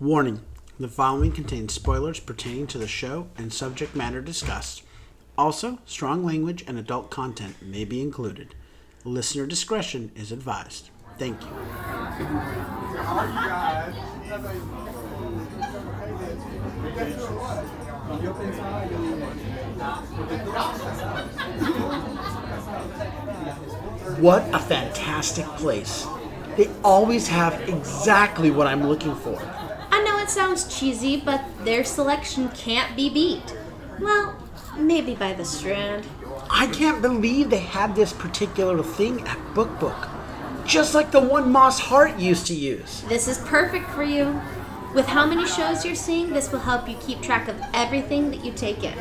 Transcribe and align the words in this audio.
Warning 0.00 0.40
the 0.80 0.88
following 0.88 1.30
contains 1.30 1.72
spoilers 1.72 2.18
pertaining 2.18 2.66
to 2.66 2.78
the 2.78 2.88
show 2.88 3.28
and 3.38 3.52
subject 3.52 3.94
matter 3.94 4.20
discussed. 4.20 4.82
Also, 5.38 5.78
strong 5.86 6.24
language 6.24 6.64
and 6.66 6.76
adult 6.76 7.10
content 7.10 7.62
may 7.62 7.84
be 7.84 8.00
included. 8.00 8.56
Listener 9.04 9.46
discretion 9.46 10.10
is 10.16 10.32
advised. 10.32 10.90
Thank 11.16 11.40
you. 11.42 11.46
What 24.20 24.42
a 24.52 24.58
fantastic 24.58 25.46
place! 25.46 26.04
They 26.56 26.68
always 26.82 27.28
have 27.28 27.68
exactly 27.68 28.50
what 28.50 28.66
I'm 28.66 28.88
looking 28.88 29.14
for. 29.14 29.40
It 30.24 30.30
sounds 30.30 30.74
cheesy, 30.74 31.20
but 31.20 31.44
their 31.66 31.84
selection 31.84 32.48
can't 32.52 32.96
be 32.96 33.10
beat. 33.10 33.54
Well, 34.00 34.34
maybe 34.74 35.14
by 35.14 35.34
the 35.34 35.44
Strand. 35.44 36.06
I 36.48 36.66
can't 36.68 37.02
believe 37.02 37.50
they 37.50 37.58
had 37.58 37.94
this 37.94 38.14
particular 38.14 38.82
thing 38.82 39.20
at 39.28 39.54
Book 39.54 39.78
Book. 39.78 40.08
Just 40.64 40.94
like 40.94 41.10
the 41.10 41.20
one 41.20 41.52
Moss 41.52 41.78
Hart 41.78 42.18
used 42.18 42.46
to 42.46 42.54
use. 42.54 43.02
This 43.02 43.28
is 43.28 43.36
perfect 43.36 43.90
for 43.90 44.02
you. 44.02 44.40
With 44.94 45.04
how 45.04 45.26
many 45.26 45.46
shows 45.46 45.84
you're 45.84 45.94
seeing, 45.94 46.32
this 46.32 46.50
will 46.50 46.60
help 46.60 46.88
you 46.88 46.96
keep 47.02 47.20
track 47.20 47.48
of 47.48 47.60
everything 47.74 48.30
that 48.30 48.42
you 48.42 48.52
take 48.52 48.82
in. 48.82 48.94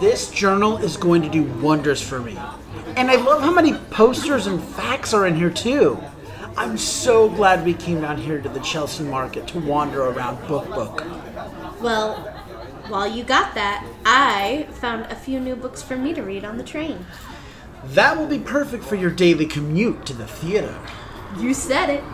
This 0.00 0.30
journal 0.30 0.78
is 0.78 0.96
going 0.96 1.20
to 1.20 1.28
do 1.28 1.42
wonders 1.60 2.00
for 2.00 2.20
me. 2.20 2.38
And 2.96 3.10
I 3.10 3.16
love 3.16 3.42
how 3.42 3.52
many 3.52 3.74
posters 3.90 4.46
and 4.46 4.64
facts 4.64 5.12
are 5.12 5.26
in 5.26 5.36
here 5.36 5.50
too. 5.50 6.02
I'm 6.56 6.76
so 6.76 7.28
glad 7.28 7.64
we 7.64 7.74
came 7.74 8.00
down 8.00 8.18
here 8.18 8.40
to 8.40 8.48
the 8.48 8.60
Chelsea 8.60 9.04
market 9.04 9.46
to 9.48 9.60
wander 9.60 10.02
around 10.02 10.46
Book 10.46 10.66
Book. 10.68 11.04
Well, 11.80 12.16
while 12.88 13.06
you 13.06 13.24
got 13.24 13.54
that, 13.54 13.86
I 14.04 14.66
found 14.72 15.06
a 15.06 15.14
few 15.14 15.40
new 15.40 15.56
books 15.56 15.82
for 15.82 15.96
me 15.96 16.12
to 16.14 16.22
read 16.22 16.44
on 16.44 16.58
the 16.58 16.64
train. 16.64 17.06
That 17.84 18.18
will 18.18 18.26
be 18.26 18.38
perfect 18.38 18.84
for 18.84 18.96
your 18.96 19.10
daily 19.10 19.46
commute 19.46 20.04
to 20.06 20.12
the 20.12 20.26
theater. 20.26 20.78
You 21.38 21.54
said 21.54 21.88
it. 21.88 22.04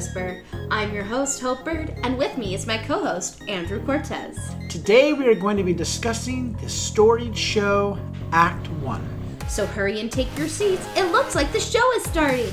Whisper. 0.00 0.42
I'm 0.70 0.94
your 0.94 1.04
host, 1.04 1.42
Hope 1.42 1.62
Bird, 1.62 1.94
and 2.04 2.16
with 2.16 2.38
me 2.38 2.54
is 2.54 2.66
my 2.66 2.78
co 2.78 3.04
host, 3.04 3.42
Andrew 3.48 3.84
Cortez. 3.84 4.38
Today 4.70 5.12
we 5.12 5.26
are 5.28 5.34
going 5.34 5.58
to 5.58 5.62
be 5.62 5.74
discussing 5.74 6.54
the 6.54 6.70
storied 6.70 7.36
show 7.36 7.98
Act 8.32 8.66
1. 8.80 9.06
So 9.46 9.66
hurry 9.66 10.00
and 10.00 10.10
take 10.10 10.34
your 10.38 10.48
seats. 10.48 10.88
It 10.96 11.12
looks 11.12 11.34
like 11.34 11.52
the 11.52 11.60
show 11.60 11.92
is 11.96 12.04
starting. 12.04 12.48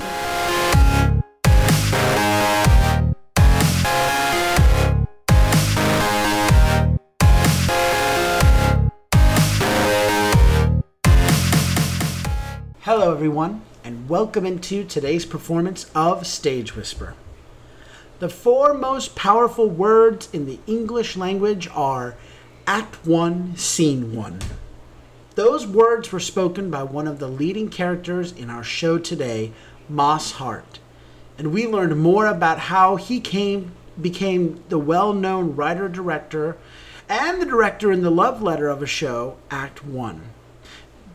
Hello, 12.82 13.10
everyone, 13.10 13.62
and 13.82 14.06
welcome 14.06 14.44
into 14.44 14.84
today's 14.84 15.24
performance 15.24 15.90
of 15.94 16.26
Stage 16.26 16.76
Whisper. 16.76 17.14
The 18.20 18.28
four 18.28 18.74
most 18.74 19.14
powerful 19.14 19.70
words 19.70 20.28
in 20.32 20.46
the 20.46 20.58
English 20.66 21.16
language 21.16 21.68
are 21.72 22.16
Act 22.66 23.06
1, 23.06 23.56
Scene 23.56 24.12
1. 24.12 24.40
Those 25.36 25.68
words 25.68 26.10
were 26.10 26.18
spoken 26.18 26.68
by 26.68 26.82
one 26.82 27.06
of 27.06 27.20
the 27.20 27.28
leading 27.28 27.68
characters 27.68 28.32
in 28.32 28.50
our 28.50 28.64
show 28.64 28.98
today, 28.98 29.52
Moss 29.88 30.32
Hart, 30.32 30.80
and 31.38 31.52
we 31.52 31.68
learned 31.68 31.96
more 32.00 32.26
about 32.26 32.58
how 32.58 32.96
he 32.96 33.20
came 33.20 33.70
became 34.00 34.64
the 34.68 34.80
well-known 34.80 35.54
writer-director 35.54 36.56
and 37.08 37.40
the 37.40 37.46
director 37.46 37.92
in 37.92 38.02
the 38.02 38.10
love 38.10 38.42
letter 38.42 38.68
of 38.68 38.82
a 38.82 38.86
show, 38.86 39.36
Act 39.48 39.84
1. 39.84 40.22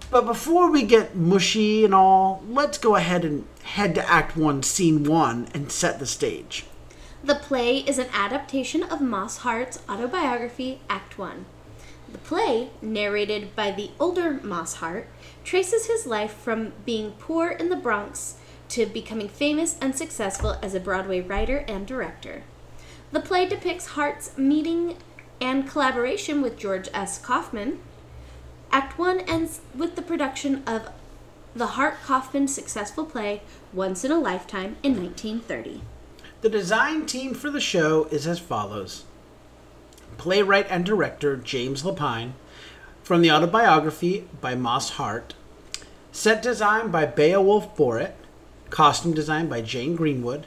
But 0.09 0.25
before 0.25 0.71
we 0.71 0.83
get 0.83 1.17
mushy 1.17 1.83
and 1.83 1.93
all, 1.93 2.41
let's 2.47 2.77
go 2.77 2.95
ahead 2.95 3.25
and 3.25 3.45
head 3.63 3.93
to 3.95 4.09
Act 4.09 4.37
1, 4.37 4.63
Scene 4.63 5.03
1 5.03 5.49
and 5.53 5.69
set 5.69 5.99
the 5.99 6.05
stage. 6.05 6.63
The 7.25 7.35
play 7.35 7.77
is 7.77 7.99
an 7.99 8.09
adaptation 8.11 8.83
of 8.83 8.99
Moss 8.99 9.37
Hart's 9.37 9.79
autobiography, 9.87 10.81
Act 10.89 11.17
One. 11.17 11.45
The 12.11 12.17
play, 12.17 12.71
narrated 12.81 13.55
by 13.55 13.71
the 13.71 13.91
older 13.97 14.41
Moss 14.43 14.75
Hart, 14.75 15.07
traces 15.45 15.85
his 15.85 16.05
life 16.05 16.33
from 16.33 16.73
being 16.85 17.13
poor 17.13 17.47
in 17.47 17.69
the 17.69 17.77
Bronx 17.77 18.35
to 18.69 18.85
becoming 18.85 19.29
famous 19.29 19.77
and 19.79 19.95
successful 19.95 20.57
as 20.61 20.75
a 20.75 20.81
Broadway 20.81 21.21
writer 21.21 21.59
and 21.59 21.87
director. 21.87 22.43
The 23.13 23.21
play 23.21 23.47
depicts 23.47 23.95
Hart's 23.95 24.37
meeting 24.37 24.97
and 25.39 25.65
collaboration 25.65 26.41
with 26.41 26.57
George 26.57 26.89
S. 26.93 27.17
Kaufman. 27.17 27.79
Act 28.69 28.99
One 28.99 29.21
ends 29.21 29.61
with 29.73 29.95
the 29.95 30.01
production 30.01 30.61
of 30.67 30.89
the 31.55 31.67
Hart 31.67 32.01
Kaufman 32.03 32.49
successful 32.49 33.05
play 33.05 33.43
Once 33.71 34.03
in 34.03 34.11
a 34.11 34.19
Lifetime 34.19 34.75
in 34.83 35.01
1930. 35.01 35.83
The 36.43 36.49
design 36.49 37.05
team 37.05 37.33
for 37.33 37.49
the 37.49 37.61
show 37.61 38.03
is 38.11 38.27
as 38.27 38.37
follows. 38.37 39.05
Playwright 40.17 40.67
and 40.69 40.85
director 40.85 41.37
James 41.37 41.83
Lapine, 41.83 42.33
from 43.01 43.21
the 43.21 43.31
autobiography 43.31 44.27
by 44.41 44.53
Moss 44.53 44.89
Hart, 44.89 45.35
set 46.11 46.41
design 46.41 46.91
by 46.91 47.05
Beowulf 47.05 47.77
Boritt, 47.77 48.15
costume 48.69 49.13
design 49.13 49.47
by 49.47 49.61
Jane 49.61 49.95
Greenwood, 49.95 50.45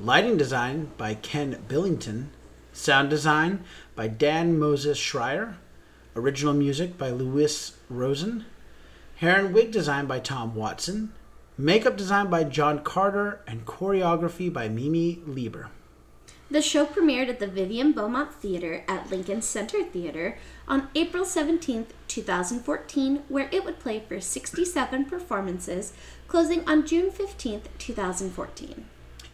lighting 0.00 0.38
design 0.38 0.88
by 0.96 1.12
Ken 1.12 1.62
Billington, 1.68 2.30
sound 2.72 3.10
design 3.10 3.62
by 3.94 4.08
Dan 4.08 4.58
Moses 4.58 4.98
Schreier, 4.98 5.56
original 6.16 6.54
music 6.54 6.96
by 6.96 7.10
Louis 7.10 7.76
Rosen, 7.90 8.46
hair 9.16 9.38
and 9.38 9.52
wig 9.52 9.70
design 9.70 10.06
by 10.06 10.18
Tom 10.18 10.54
Watson, 10.54 11.12
makeup 11.58 11.96
design 11.96 12.28
by 12.28 12.44
John 12.44 12.80
Carter, 12.80 13.40
and 13.46 13.64
choreography 13.64 14.52
by 14.52 14.68
Mimi 14.68 15.20
Lieber. 15.26 15.70
The 16.50 16.62
show 16.62 16.86
premiered 16.86 17.28
at 17.28 17.40
the 17.40 17.48
Vivian 17.48 17.92
Beaumont 17.92 18.32
Theater 18.32 18.84
at 18.86 19.10
Lincoln 19.10 19.42
Center 19.42 19.82
Theater 19.82 20.38
on 20.68 20.88
April 20.94 21.24
17, 21.24 21.86
2014, 22.06 23.22
where 23.28 23.48
it 23.50 23.64
would 23.64 23.80
play 23.80 24.00
for 24.00 24.20
67 24.20 25.06
performances, 25.06 25.92
closing 26.28 26.68
on 26.68 26.86
June 26.86 27.10
15, 27.10 27.62
2014. 27.78 28.84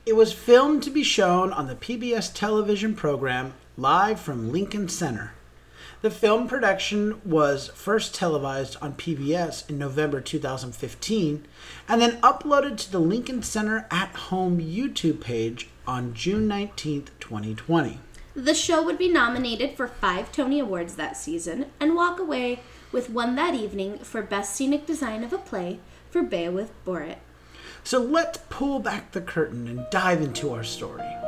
It 0.06 0.16
was 0.16 0.33
filmed 0.33 0.83
to 0.84 0.91
be 0.91 1.03
shown 1.03 1.53
on 1.53 1.66
the 1.66 1.75
PBS 1.75 2.33
television 2.33 2.94
program 2.94 3.54
Live 3.77 4.19
from 4.19 4.50
Lincoln 4.50 4.89
Center. 4.89 5.34
The 6.02 6.10
film 6.10 6.48
production 6.48 7.20
was 7.24 7.68
first 7.76 8.12
televised 8.12 8.76
on 8.82 8.94
PBS 8.94 9.70
in 9.70 9.78
November 9.78 10.20
2015 10.20 11.46
and 11.88 12.02
then 12.02 12.20
uploaded 12.22 12.76
to 12.78 12.90
the 12.90 12.98
Lincoln 12.98 13.44
Center 13.44 13.86
at 13.88 14.08
Home 14.16 14.58
YouTube 14.58 15.20
page 15.20 15.68
on 15.86 16.12
June 16.12 16.48
19, 16.48 17.04
2020. 17.20 18.00
The 18.34 18.52
show 18.52 18.82
would 18.82 18.98
be 18.98 19.08
nominated 19.08 19.76
for 19.76 19.86
five 19.86 20.32
Tony 20.32 20.58
Awards 20.58 20.96
that 20.96 21.16
season 21.16 21.66
and 21.78 21.94
walk 21.94 22.18
away 22.18 22.58
with 22.91 23.08
one 23.08 23.36
that 23.36 23.54
evening 23.54 23.98
for 23.98 24.22
Best 24.22 24.56
Scenic 24.56 24.84
Design 24.84 25.22
of 25.22 25.32
a 25.32 25.38
Play 25.38 25.78
for 26.10 26.24
Beowulf 26.24 26.72
Boritt. 26.84 27.18
So 27.84 28.00
let's 28.00 28.41
pull 28.50 28.80
back 28.80 29.12
the 29.12 29.20
curtain 29.20 29.68
and 29.68 29.86
dive 29.92 30.20
into 30.20 30.52
our 30.52 30.64
story. 30.64 31.22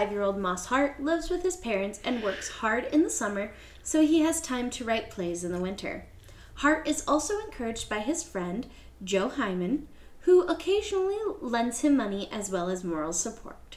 25 0.00 0.12
year 0.14 0.22
old 0.22 0.38
Moss 0.38 0.66
Hart 0.66 1.02
lives 1.02 1.28
with 1.28 1.42
his 1.42 1.58
parents 1.58 2.00
and 2.02 2.22
works 2.22 2.48
hard 2.48 2.86
in 2.86 3.02
the 3.02 3.10
summer 3.10 3.52
so 3.82 4.00
he 4.00 4.20
has 4.20 4.40
time 4.40 4.70
to 4.70 4.84
write 4.84 5.10
plays 5.10 5.44
in 5.44 5.52
the 5.52 5.60
winter. 5.60 6.06
Hart 6.54 6.88
is 6.88 7.04
also 7.06 7.38
encouraged 7.40 7.90
by 7.90 7.98
his 7.98 8.22
friend, 8.22 8.66
Joe 9.04 9.28
Hyman, 9.28 9.88
who 10.20 10.46
occasionally 10.46 11.18
lends 11.42 11.82
him 11.82 11.98
money 11.98 12.30
as 12.32 12.50
well 12.50 12.70
as 12.70 12.82
moral 12.82 13.12
support. 13.12 13.76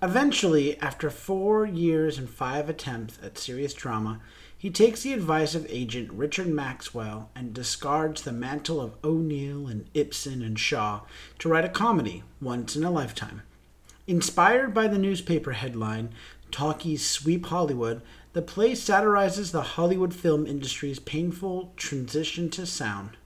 Eventually, 0.00 0.80
after 0.80 1.10
four 1.10 1.66
years 1.66 2.16
and 2.16 2.30
five 2.30 2.70
attempts 2.70 3.18
at 3.22 3.36
serious 3.36 3.74
drama, 3.74 4.20
he 4.56 4.70
takes 4.70 5.02
the 5.02 5.12
advice 5.12 5.54
of 5.54 5.66
agent 5.68 6.10
Richard 6.14 6.48
Maxwell 6.48 7.28
and 7.34 7.52
discards 7.52 8.22
the 8.22 8.32
mantle 8.32 8.80
of 8.80 8.96
O'Neill 9.04 9.66
and 9.66 9.84
Ibsen 9.92 10.40
and 10.40 10.58
Shaw 10.58 11.02
to 11.40 11.48
write 11.50 11.66
a 11.66 11.68
comedy 11.68 12.22
once 12.40 12.74
in 12.74 12.84
a 12.84 12.90
lifetime. 12.90 13.42
Inspired 14.08 14.72
by 14.72 14.88
the 14.88 14.96
newspaper 14.96 15.52
headline, 15.52 16.14
Talkies 16.50 17.04
Sweep 17.04 17.44
Hollywood, 17.44 18.00
the 18.32 18.40
play 18.40 18.74
satirizes 18.74 19.52
the 19.52 19.60
Hollywood 19.60 20.14
film 20.14 20.46
industry's 20.46 20.98
painful 20.98 21.74
transition 21.76 22.48
to 22.48 22.64
sound. 22.64 23.18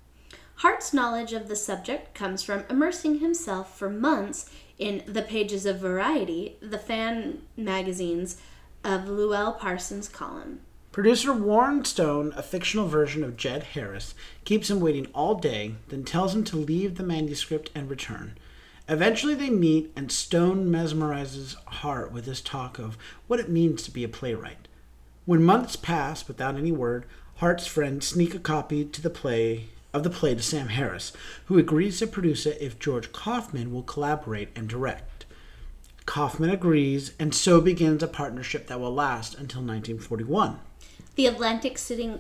Hart's 0.57 0.93
knowledge 0.93 1.33
of 1.33 1.47
the 1.47 1.55
subject 1.55 2.15
comes 2.15 2.43
from 2.43 2.65
immersing 2.69 3.21
himself 3.21 3.79
for 3.79 3.89
months 3.89 4.51
in 4.77 5.05
the 5.07 5.23
pages 5.23 5.67
of 5.67 5.79
Variety, 5.79 6.57
the 6.61 6.79
fan 6.79 7.43
magazines 7.57 8.39
of 8.83 9.03
Louella 9.03 9.57
Parsons' 9.57 10.09
column. 10.09 10.63
Producer 10.91 11.33
Warren 11.33 11.85
Stone, 11.85 12.33
a 12.37 12.43
fictional 12.43 12.89
version 12.89 13.23
of 13.23 13.37
Jed 13.37 13.63
Harris, 13.63 14.17
keeps 14.45 14.69
him 14.69 14.81
waiting 14.81 15.07
all 15.15 15.37
day, 15.37 15.77
then 15.91 16.03
tells 16.03 16.35
him 16.35 16.43
to 16.43 16.57
leave 16.57 16.97
the 16.97 17.05
manuscript 17.05 17.71
and 17.73 17.89
return. 17.89 18.37
Eventually 18.89 19.35
they 19.35 19.51
meet, 19.51 19.93
and 19.95 20.11
Stone 20.11 20.69
mesmerizes 20.71 21.57
Hart 21.67 22.13
with 22.13 22.27
his 22.27 22.41
talk 22.41 22.79
of 22.79 22.99
what 23.27 23.41
it 23.41 23.49
means 23.49 23.83
to 23.83 23.91
be 23.91 24.05
a 24.05 24.09
playwright. 24.09 24.69
When 25.25 25.43
months 25.43 25.77
pass 25.77 26.27
without 26.27 26.57
any 26.57 26.73
word, 26.73 27.07
Hart's 27.37 27.67
friends 27.67 28.07
sneak 28.07 28.35
a 28.35 28.39
copy 28.39 28.85
to 28.85 29.01
the 29.01 29.11
play 29.11 29.69
of 29.93 30.03
the 30.03 30.11
play 30.11 30.35
to 30.35 30.43
Sam 30.43 30.69
Harris, 30.69 31.13
who 31.47 31.59
agrees 31.59 31.99
to 31.99 32.07
produce 32.07 32.47
it 32.47 32.59
if 32.61 32.79
George 32.79 33.13
Kaufman 33.13 33.73
will 33.73 33.83
collaborate 33.83 34.49
and 34.57 34.69
direct. 34.69 35.27
Kaufman 36.07 36.51
agrees, 36.51 37.13
and 37.19 37.35
so 37.35 37.61
begins 37.61 38.03
a 38.03 38.09
partnership 38.09 38.67
that 38.67 38.81
will 38.81 38.93
last 38.93 39.35
until 39.35 39.61
1941. 39.61 40.59
The 41.15 41.27
Atlantic 41.27 41.79
City 41.79 42.19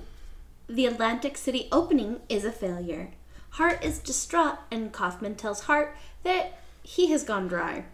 the 0.69 0.87
Atlantic 0.87 1.37
City 1.37 1.69
opening 1.73 2.21
is 2.29 2.45
a 2.45 2.53
failure. 2.53 3.11
Hart 3.51 3.85
is 3.85 3.99
distraught 3.99 4.59
and 4.71 4.93
Kaufman 4.93 5.35
tells 5.35 5.63
Hart 5.63 5.95
that 6.23 6.59
he 6.83 7.11
has 7.11 7.25
gone 7.25 7.49
dry. 7.49 7.85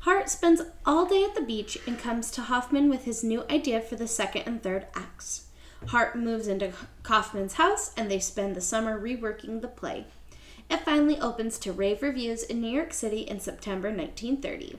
Hart 0.00 0.28
spends 0.28 0.60
all 0.84 1.06
day 1.06 1.24
at 1.24 1.34
the 1.34 1.40
beach 1.40 1.78
and 1.86 1.98
comes 1.98 2.30
to 2.32 2.42
Kaufman 2.42 2.90
with 2.90 3.04
his 3.04 3.24
new 3.24 3.44
idea 3.50 3.80
for 3.80 3.96
the 3.96 4.06
second 4.06 4.42
and 4.46 4.62
third 4.62 4.86
acts. 4.94 5.46
Hart 5.86 6.16
moves 6.16 6.46
into 6.46 6.72
Kaufman's 7.02 7.54
house 7.54 7.92
and 7.96 8.10
they 8.10 8.18
spend 8.18 8.54
the 8.54 8.60
summer 8.60 9.00
reworking 9.00 9.60
the 9.60 9.68
play. 9.68 10.06
It 10.70 10.80
finally 10.80 11.18
opens 11.20 11.58
to 11.58 11.72
rave 11.72 12.02
reviews 12.02 12.42
in 12.42 12.60
New 12.60 12.70
York 12.70 12.92
City 12.92 13.20
in 13.20 13.40
September 13.40 13.88
1930. 13.88 14.78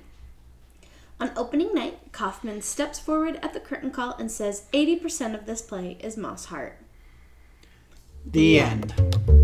On 1.20 1.32
opening 1.38 1.74
night, 1.74 2.12
Kaufman 2.12 2.62
steps 2.62 3.00
forward 3.00 3.40
at 3.42 3.54
the 3.54 3.60
curtain 3.60 3.92
call 3.92 4.16
and 4.20 4.30
says 4.30 4.66
80% 4.74 5.34
of 5.34 5.46
this 5.46 5.62
play 5.62 5.98
is 6.02 6.18
Moss 6.18 6.46
Hart. 6.46 6.78
The 8.26 8.60
end. 8.60 8.94
So 8.98 9.35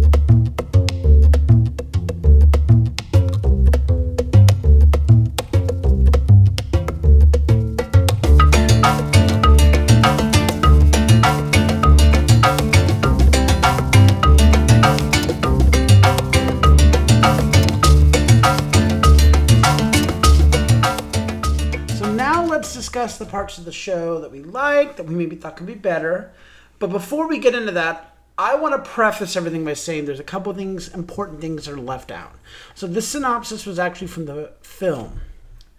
the 23.21 23.31
parts 23.31 23.57
of 23.57 23.65
the 23.65 23.71
show 23.71 24.19
that 24.19 24.31
we 24.31 24.41
like, 24.41 24.97
that 24.97 25.05
we 25.05 25.15
maybe 25.15 25.35
thought 25.35 25.55
could 25.55 25.67
be 25.67 25.75
better. 25.75 26.33
But 26.79 26.87
before 26.87 27.27
we 27.27 27.39
get 27.39 27.55
into 27.55 27.71
that, 27.71 28.17
I 28.37 28.55
want 28.55 28.73
to 28.73 28.89
preface 28.89 29.35
everything 29.35 29.63
by 29.63 29.73
saying 29.73 30.05
there's 30.05 30.19
a 30.19 30.23
couple 30.23 30.53
things, 30.53 30.87
important 30.93 31.41
things 31.41 31.65
that 31.65 31.73
are 31.73 31.81
left 31.81 32.11
out. 32.11 32.33
So 32.73 32.87
this 32.87 33.07
synopsis 33.07 33.65
was 33.65 33.77
actually 33.77 34.07
from 34.07 34.25
the 34.25 34.51
film, 34.61 35.21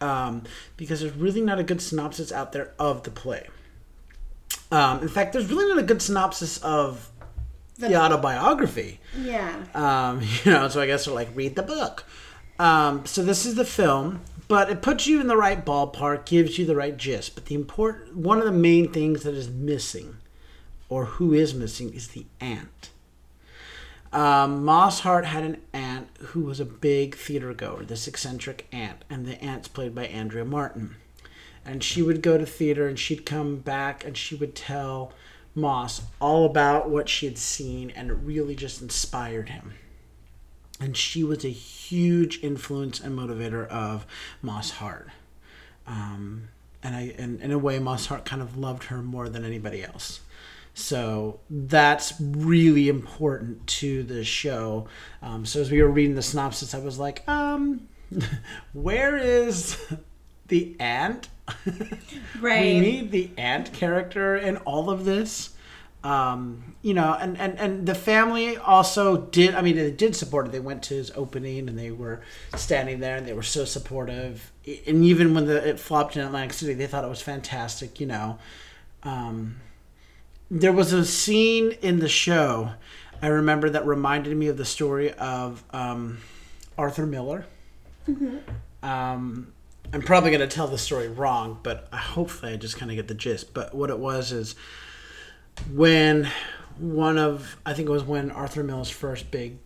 um, 0.00 0.44
because 0.76 1.00
there's 1.00 1.14
really 1.14 1.40
not 1.40 1.58
a 1.58 1.64
good 1.64 1.82
synopsis 1.82 2.30
out 2.30 2.52
there 2.52 2.72
of 2.78 3.02
the 3.02 3.10
play. 3.10 3.48
Um, 4.70 5.00
in 5.02 5.08
fact, 5.08 5.32
there's 5.32 5.50
really 5.50 5.68
not 5.68 5.78
a 5.78 5.82
good 5.82 6.00
synopsis 6.00 6.58
of 6.58 7.10
the, 7.78 8.00
autobiography. 8.00 9.00
Yeah. 9.18 9.64
Um, 9.74 10.22
you 10.44 10.52
know, 10.52 10.68
so 10.68 10.80
I 10.80 10.86
guess 10.86 11.06
they're 11.06 11.14
like, 11.14 11.28
read 11.34 11.56
the 11.56 11.62
book. 11.62 12.04
Um, 12.58 13.04
so 13.06 13.24
this 13.24 13.44
is 13.44 13.56
the 13.56 13.64
film, 13.64 14.20
but 14.48 14.70
it 14.70 14.82
puts 14.82 15.06
you 15.06 15.20
in 15.20 15.26
the 15.26 15.36
right 15.36 15.64
ballpark, 15.64 16.26
gives 16.26 16.58
you 16.58 16.66
the 16.66 16.76
right 16.76 16.96
gist. 16.96 17.34
But 17.34 17.46
the 17.46 17.54
important, 17.54 18.16
one 18.16 18.38
of 18.38 18.44
the 18.44 18.52
main 18.52 18.92
things 18.92 19.22
that 19.22 19.34
is 19.34 19.48
missing, 19.48 20.16
or 20.88 21.04
who 21.04 21.32
is 21.32 21.54
missing, 21.54 21.92
is 21.94 22.08
the 22.08 22.26
aunt. 22.40 22.90
Um, 24.12 24.64
Moss 24.64 25.00
Hart 25.00 25.24
had 25.24 25.42
an 25.42 25.62
aunt 25.72 26.08
who 26.18 26.42
was 26.42 26.60
a 26.60 26.66
big 26.66 27.16
theater 27.16 27.54
goer, 27.54 27.84
this 27.84 28.06
eccentric 28.06 28.66
aunt, 28.70 29.04
and 29.08 29.24
the 29.24 29.42
aunt's 29.42 29.68
played 29.68 29.94
by 29.94 30.06
Andrea 30.06 30.44
Martin. 30.44 30.96
And 31.64 31.82
she 31.82 32.02
would 32.02 32.20
go 32.22 32.36
to 32.36 32.44
theater 32.44 32.88
and 32.88 32.98
she'd 32.98 33.24
come 33.24 33.56
back 33.56 34.04
and 34.04 34.16
she 34.16 34.34
would 34.34 34.54
tell 34.54 35.12
Moss 35.54 36.02
all 36.20 36.44
about 36.44 36.90
what 36.90 37.08
she 37.08 37.26
had 37.26 37.38
seen, 37.38 37.90
and 37.90 38.10
it 38.10 38.14
really 38.14 38.54
just 38.54 38.82
inspired 38.82 39.50
him. 39.50 39.74
And 40.80 40.96
she 40.96 41.22
was 41.22 41.44
a 41.44 41.48
huge 41.48 42.42
influence 42.42 42.98
and 42.98 43.16
motivator 43.16 43.66
of 43.68 44.06
Moss 44.40 44.72
Hart. 44.72 45.08
Um, 45.86 46.48
and 46.82 46.96
I, 46.96 47.14
and 47.18 47.40
in 47.40 47.52
a 47.52 47.58
way, 47.58 47.78
Moss 47.78 48.06
Hart 48.06 48.24
kind 48.24 48.42
of 48.42 48.56
loved 48.56 48.84
her 48.84 49.02
more 49.02 49.28
than 49.28 49.44
anybody 49.44 49.84
else. 49.84 50.20
So 50.74 51.40
that's 51.50 52.14
really 52.20 52.88
important 52.88 53.66
to 53.66 54.02
the 54.02 54.24
show. 54.24 54.88
Um, 55.20 55.44
so 55.44 55.60
as 55.60 55.70
we 55.70 55.82
were 55.82 55.90
reading 55.90 56.14
the 56.14 56.22
synopsis, 56.22 56.74
I 56.74 56.78
was 56.78 56.98
like, 56.98 57.26
um, 57.28 57.88
where 58.72 59.16
is 59.16 59.76
the 60.48 60.76
aunt? 60.80 61.28
Right. 62.40 62.74
we 62.74 62.80
need 62.80 63.10
the 63.12 63.30
aunt 63.36 63.72
character 63.72 64.36
in 64.36 64.56
all 64.58 64.90
of 64.90 65.04
this. 65.04 65.50
Um, 66.04 66.74
you 66.82 66.94
know, 66.94 67.16
and, 67.20 67.38
and, 67.38 67.58
and 67.60 67.86
the 67.86 67.94
family 67.94 68.56
also 68.56 69.18
did, 69.18 69.54
I 69.54 69.62
mean, 69.62 69.76
they 69.76 69.92
did 69.92 70.16
support 70.16 70.46
it. 70.46 70.52
They 70.52 70.58
went 70.58 70.82
to 70.84 70.94
his 70.94 71.12
opening 71.14 71.68
and 71.68 71.78
they 71.78 71.92
were 71.92 72.22
standing 72.56 72.98
there 72.98 73.16
and 73.16 73.26
they 73.26 73.34
were 73.34 73.42
so 73.44 73.64
supportive. 73.64 74.50
And 74.66 75.04
even 75.04 75.32
when 75.32 75.46
the, 75.46 75.68
it 75.68 75.78
flopped 75.78 76.16
in 76.16 76.24
Atlantic 76.24 76.54
City, 76.54 76.74
they 76.74 76.88
thought 76.88 77.04
it 77.04 77.08
was 77.08 77.22
fantastic, 77.22 78.00
you 78.00 78.06
know. 78.06 78.38
Um, 79.04 79.60
there 80.50 80.72
was 80.72 80.92
a 80.92 81.04
scene 81.04 81.72
in 81.82 82.00
the 82.00 82.08
show 82.08 82.72
I 83.22 83.28
remember 83.28 83.70
that 83.70 83.86
reminded 83.86 84.36
me 84.36 84.48
of 84.48 84.56
the 84.56 84.64
story 84.64 85.12
of 85.12 85.62
um, 85.72 86.18
Arthur 86.76 87.06
Miller. 87.06 87.46
Um, 88.82 89.52
I'm 89.92 90.02
probably 90.02 90.32
going 90.32 90.40
to 90.40 90.52
tell 90.52 90.66
the 90.66 90.76
story 90.76 91.06
wrong, 91.06 91.60
but 91.62 91.88
hopefully 91.92 92.52
I 92.52 92.56
just 92.56 92.76
kind 92.78 92.90
of 92.90 92.96
get 92.96 93.06
the 93.06 93.14
gist. 93.14 93.54
But 93.54 93.74
what 93.74 93.90
it 93.90 93.98
was 94.00 94.32
is 94.32 94.56
when 95.72 96.30
one 96.78 97.18
of, 97.18 97.56
I 97.64 97.74
think 97.74 97.88
it 97.88 97.92
was 97.92 98.04
when 98.04 98.30
Arthur 98.30 98.62
Miller's 98.62 98.90
first 98.90 99.30
big 99.30 99.58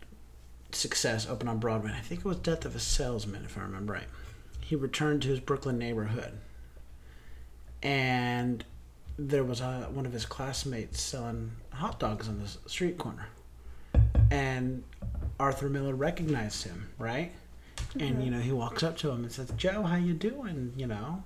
success 0.72 1.28
opened 1.28 1.48
on 1.48 1.58
Broadway. 1.58 1.92
I 1.96 2.00
think 2.00 2.20
it 2.20 2.26
was 2.26 2.38
Death 2.38 2.64
of 2.64 2.76
a 2.76 2.80
Salesman, 2.80 3.44
if 3.44 3.56
I 3.56 3.62
remember 3.62 3.94
right. 3.94 4.08
He 4.60 4.76
returned 4.76 5.22
to 5.22 5.28
his 5.28 5.40
Brooklyn 5.40 5.78
neighborhood, 5.78 6.32
and 7.82 8.64
there 9.18 9.44
was 9.44 9.60
a, 9.60 9.88
one 9.92 10.06
of 10.06 10.12
his 10.12 10.26
classmates 10.26 11.00
selling 11.00 11.52
hot 11.70 12.00
dogs 12.00 12.28
on 12.28 12.40
the 12.40 12.48
street 12.68 12.98
corner, 12.98 13.28
and 14.30 14.82
Arthur 15.38 15.68
Miller 15.68 15.94
recognized 15.94 16.64
him, 16.64 16.88
right? 16.98 17.32
And 17.92 18.16
mm-hmm. 18.16 18.20
you 18.22 18.30
know 18.32 18.40
he 18.40 18.52
walks 18.52 18.82
up 18.82 18.96
to 18.98 19.10
him 19.10 19.22
and 19.22 19.30
says, 19.32 19.52
"Joe, 19.56 19.82
how 19.82 19.96
you 19.96 20.14
doing?" 20.14 20.72
You 20.76 20.88
know, 20.88 21.22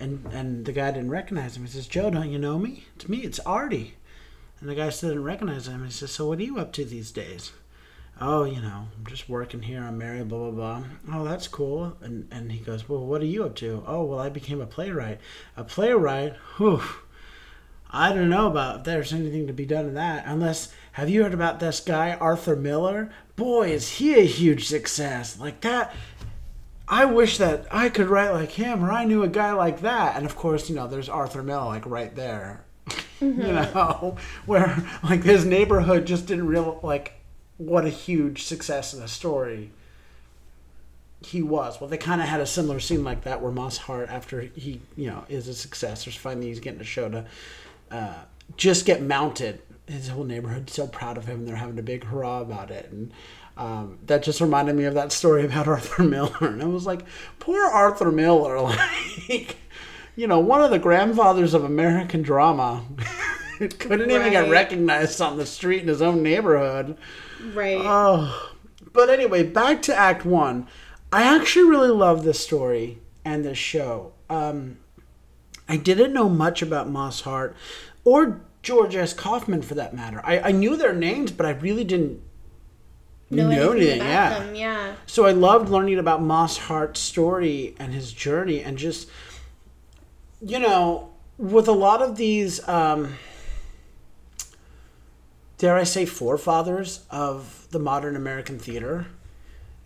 and 0.00 0.26
and 0.32 0.64
the 0.64 0.72
guy 0.72 0.90
didn't 0.90 1.10
recognize 1.10 1.56
him. 1.56 1.64
He 1.64 1.70
says, 1.70 1.86
"Joe, 1.86 2.10
don't 2.10 2.30
you 2.30 2.38
know 2.38 2.58
me? 2.58 2.86
It's 2.96 3.08
me. 3.08 3.18
It's 3.18 3.38
Artie." 3.40 3.94
And 4.60 4.68
the 4.68 4.74
guy 4.74 4.90
still 4.90 5.10
didn't 5.10 5.24
recognize 5.24 5.68
him. 5.68 5.84
He 5.84 5.90
says, 5.90 6.10
"So 6.10 6.28
what 6.28 6.38
are 6.38 6.42
you 6.42 6.58
up 6.58 6.72
to 6.74 6.84
these 6.84 7.10
days?" 7.10 7.52
Oh, 8.20 8.44
you 8.44 8.60
know, 8.60 8.88
I'm 8.98 9.06
just 9.06 9.30
working 9.30 9.62
here. 9.62 9.82
I'm 9.82 9.96
married. 9.96 10.28
Blah 10.28 10.50
blah 10.50 10.80
blah. 10.80 10.84
Oh, 11.12 11.24
that's 11.24 11.48
cool. 11.48 11.96
And 12.02 12.28
and 12.30 12.52
he 12.52 12.58
goes, 12.58 12.88
"Well, 12.88 13.06
what 13.06 13.22
are 13.22 13.26
you 13.26 13.44
up 13.44 13.54
to?" 13.56 13.82
Oh, 13.86 14.04
well, 14.04 14.18
I 14.18 14.28
became 14.28 14.60
a 14.60 14.66
playwright. 14.66 15.20
A 15.56 15.64
playwright. 15.64 16.34
Whew. 16.58 16.82
I 17.92 18.12
don't 18.12 18.30
know 18.30 18.46
about 18.46 18.80
if 18.80 18.84
there's 18.84 19.12
anything 19.12 19.46
to 19.48 19.52
be 19.52 19.66
done 19.66 19.86
in 19.86 19.94
that. 19.94 20.24
Unless, 20.26 20.72
have 20.92 21.10
you 21.10 21.24
heard 21.24 21.34
about 21.34 21.58
this 21.58 21.80
guy 21.80 22.12
Arthur 22.14 22.54
Miller? 22.54 23.10
Boy, 23.34 23.70
is 23.70 23.92
he 23.92 24.14
a 24.14 24.24
huge 24.26 24.68
success. 24.68 25.38
Like 25.40 25.62
that. 25.62 25.94
I 26.86 27.04
wish 27.04 27.38
that 27.38 27.66
I 27.70 27.88
could 27.88 28.08
write 28.08 28.32
like 28.32 28.50
him, 28.50 28.84
or 28.84 28.90
I 28.90 29.04
knew 29.04 29.22
a 29.22 29.28
guy 29.28 29.52
like 29.52 29.80
that. 29.80 30.16
And 30.16 30.26
of 30.26 30.36
course, 30.36 30.68
you 30.68 30.76
know, 30.76 30.86
there's 30.86 31.08
Arthur 31.08 31.42
Miller 31.42 31.66
like 31.66 31.86
right 31.86 32.14
there. 32.14 32.64
You 33.20 33.32
know, 33.32 34.16
where 34.46 34.82
like 35.02 35.22
his 35.22 35.44
neighborhood 35.44 36.06
just 36.06 36.26
didn't 36.26 36.46
real 36.46 36.80
like 36.82 37.14
what 37.58 37.84
a 37.84 37.90
huge 37.90 38.42
success 38.44 38.94
in 38.94 39.02
a 39.02 39.08
story 39.08 39.70
he 41.22 41.42
was. 41.42 41.80
Well, 41.80 41.90
they 41.90 41.98
kind 41.98 42.20
of 42.20 42.28
had 42.28 42.40
a 42.40 42.46
similar 42.46 42.80
scene 42.80 43.04
like 43.04 43.24
that 43.24 43.42
where 43.42 43.52
Moss 43.52 43.76
Hart, 43.76 44.08
after 44.08 44.40
he, 44.40 44.80
you 44.96 45.08
know, 45.08 45.24
is 45.28 45.48
a 45.48 45.54
success, 45.54 46.06
or 46.06 46.10
finally 46.10 46.46
he's 46.46 46.60
getting 46.60 46.80
a 46.80 46.84
show 46.84 47.08
to 47.10 47.26
uh, 47.90 48.14
just 48.56 48.86
get 48.86 49.02
mounted. 49.02 49.60
His 49.86 50.08
whole 50.08 50.24
neighborhood's 50.24 50.72
so 50.72 50.86
proud 50.86 51.18
of 51.18 51.26
him. 51.26 51.44
They're 51.44 51.56
having 51.56 51.78
a 51.78 51.82
big 51.82 52.04
hurrah 52.04 52.40
about 52.40 52.70
it, 52.70 52.90
and 52.90 53.12
um, 53.56 53.98
that 54.06 54.22
just 54.22 54.40
reminded 54.40 54.76
me 54.76 54.84
of 54.84 54.94
that 54.94 55.12
story 55.12 55.44
about 55.44 55.68
Arthur 55.68 56.02
Miller. 56.02 56.36
And 56.40 56.62
I 56.62 56.66
was 56.66 56.86
like, 56.86 57.02
poor 57.38 57.62
Arthur 57.62 58.10
Miller, 58.10 58.60
like 59.28 59.56
you 60.16 60.26
know, 60.26 60.38
one 60.38 60.60
of 60.62 60.70
the 60.70 60.78
grandfathers 60.78 61.54
of 61.54 61.64
American 61.64 62.22
drama. 62.22 62.84
couldn't 63.68 64.10
even 64.10 64.30
get 64.30 64.48
recognized 64.48 65.20
on 65.20 65.36
the 65.36 65.44
street 65.44 65.82
in 65.82 65.88
his 65.88 66.00
own 66.00 66.22
neighborhood. 66.22 66.96
Right. 67.52 67.80
Oh, 67.80 68.52
but 68.92 69.10
anyway, 69.10 69.42
back 69.42 69.82
to 69.82 69.94
Act 69.94 70.24
One. 70.24 70.66
I 71.12 71.22
actually 71.22 71.68
really 71.68 71.90
love 71.90 72.24
this 72.24 72.40
story 72.40 72.98
and 73.24 73.44
this 73.44 73.58
show. 73.58 74.12
Um, 74.28 74.78
I 75.68 75.76
didn't 75.76 76.12
know 76.12 76.28
much 76.28 76.62
about 76.62 76.88
Moss 76.88 77.22
Hart 77.22 77.54
or 78.04 78.40
George 78.62 78.94
S. 78.94 79.12
Kaufman 79.12 79.62
for 79.62 79.74
that 79.74 79.94
matter. 79.94 80.20
I, 80.24 80.40
I 80.40 80.52
knew 80.52 80.76
their 80.76 80.94
names, 80.94 81.30
but 81.30 81.46
I 81.46 81.50
really 81.50 81.84
didn't 81.84 82.22
know, 83.30 83.50
anything. 83.72 84.00
about 84.00 84.08
yeah. 84.08 84.38
them. 84.38 84.54
Yeah. 84.54 84.94
So 85.06 85.26
I 85.26 85.32
loved 85.32 85.68
learning 85.68 85.98
about 85.98 86.22
Moss 86.22 86.56
Hart's 86.56 87.00
story 87.00 87.74
and 87.78 87.92
his 87.92 88.12
journey, 88.12 88.62
and 88.62 88.78
just 88.78 89.08
you 90.40 90.58
know, 90.58 91.10
with 91.38 91.68
a 91.68 91.72
lot 91.72 92.02
of 92.02 92.16
these, 92.16 92.66
um, 92.68 93.14
dare 95.58 95.76
I 95.76 95.84
say, 95.84 96.06
forefathers 96.06 97.04
of 97.10 97.66
the 97.70 97.78
modern 97.78 98.16
American 98.16 98.58
theater, 98.58 99.06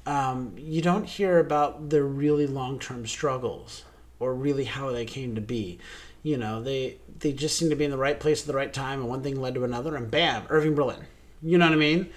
um, 0.06 0.54
you 0.56 0.82
don't 0.82 1.04
hear 1.04 1.38
about 1.38 1.90
their 1.90 2.04
really 2.04 2.46
long-term 2.46 3.06
struggles 3.06 3.84
or 4.18 4.34
really 4.34 4.64
how 4.64 4.90
they 4.90 5.04
came 5.04 5.34
to 5.34 5.40
be. 5.40 5.78
You 6.23 6.37
know, 6.37 6.62
they 6.62 6.99
they 7.18 7.32
just 7.32 7.58
seem 7.58 7.70
to 7.70 7.76
be 7.76 7.84
in 7.84 7.90
the 7.90 7.99
right 7.99 8.18
place 8.18 8.42
at 8.42 8.46
the 8.46 8.54
right 8.54 8.73
time, 8.73 9.00
and 9.00 9.08
one 9.08 9.23
thing 9.23 9.40
led 9.40 9.54
to 9.54 9.64
another, 9.64 9.94
and 9.94 10.11
bam, 10.11 10.44
Irving 10.49 10.75
Berlin. 10.75 11.04
You 11.42 11.58
know 11.58 11.66
what 11.66 11.75
I 11.75 11.76
mean? 11.76 12.11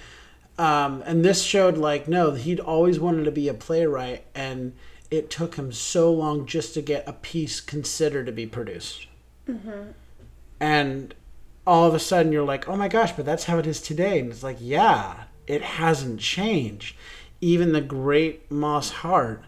Um, 0.57 1.03
and 1.05 1.23
this 1.23 1.43
showed 1.43 1.77
like 1.77 2.07
no, 2.07 2.31
he'd 2.31 2.59
always 2.59 2.99
wanted 2.99 3.25
to 3.25 3.31
be 3.31 3.49
a 3.49 3.53
playwright, 3.53 4.25
and 4.33 4.73
it 5.09 5.29
took 5.29 5.55
him 5.55 5.71
so 5.71 6.11
long 6.11 6.45
just 6.45 6.73
to 6.73 6.81
get 6.81 7.07
a 7.07 7.13
piece 7.13 7.61
considered 7.61 8.25
to 8.25 8.31
be 8.31 8.45
produced. 8.45 9.07
Mm-hmm. 9.47 9.91
And 10.59 11.13
all 11.65 11.85
of 11.85 11.93
a 11.93 11.99
sudden, 11.99 12.31
you're 12.31 12.43
like, 12.43 12.67
oh 12.67 12.75
my 12.75 12.87
gosh, 12.87 13.13
but 13.13 13.25
that's 13.25 13.45
how 13.45 13.57
it 13.57 13.67
is 13.67 13.81
today. 13.81 14.19
And 14.19 14.31
it's 14.31 14.43
like, 14.43 14.57
yeah, 14.59 15.23
it 15.45 15.61
hasn't 15.61 16.19
changed. 16.19 16.95
Even 17.39 17.71
the 17.71 17.81
great 17.81 18.49
Moss 18.51 18.89
Hart, 18.89 19.43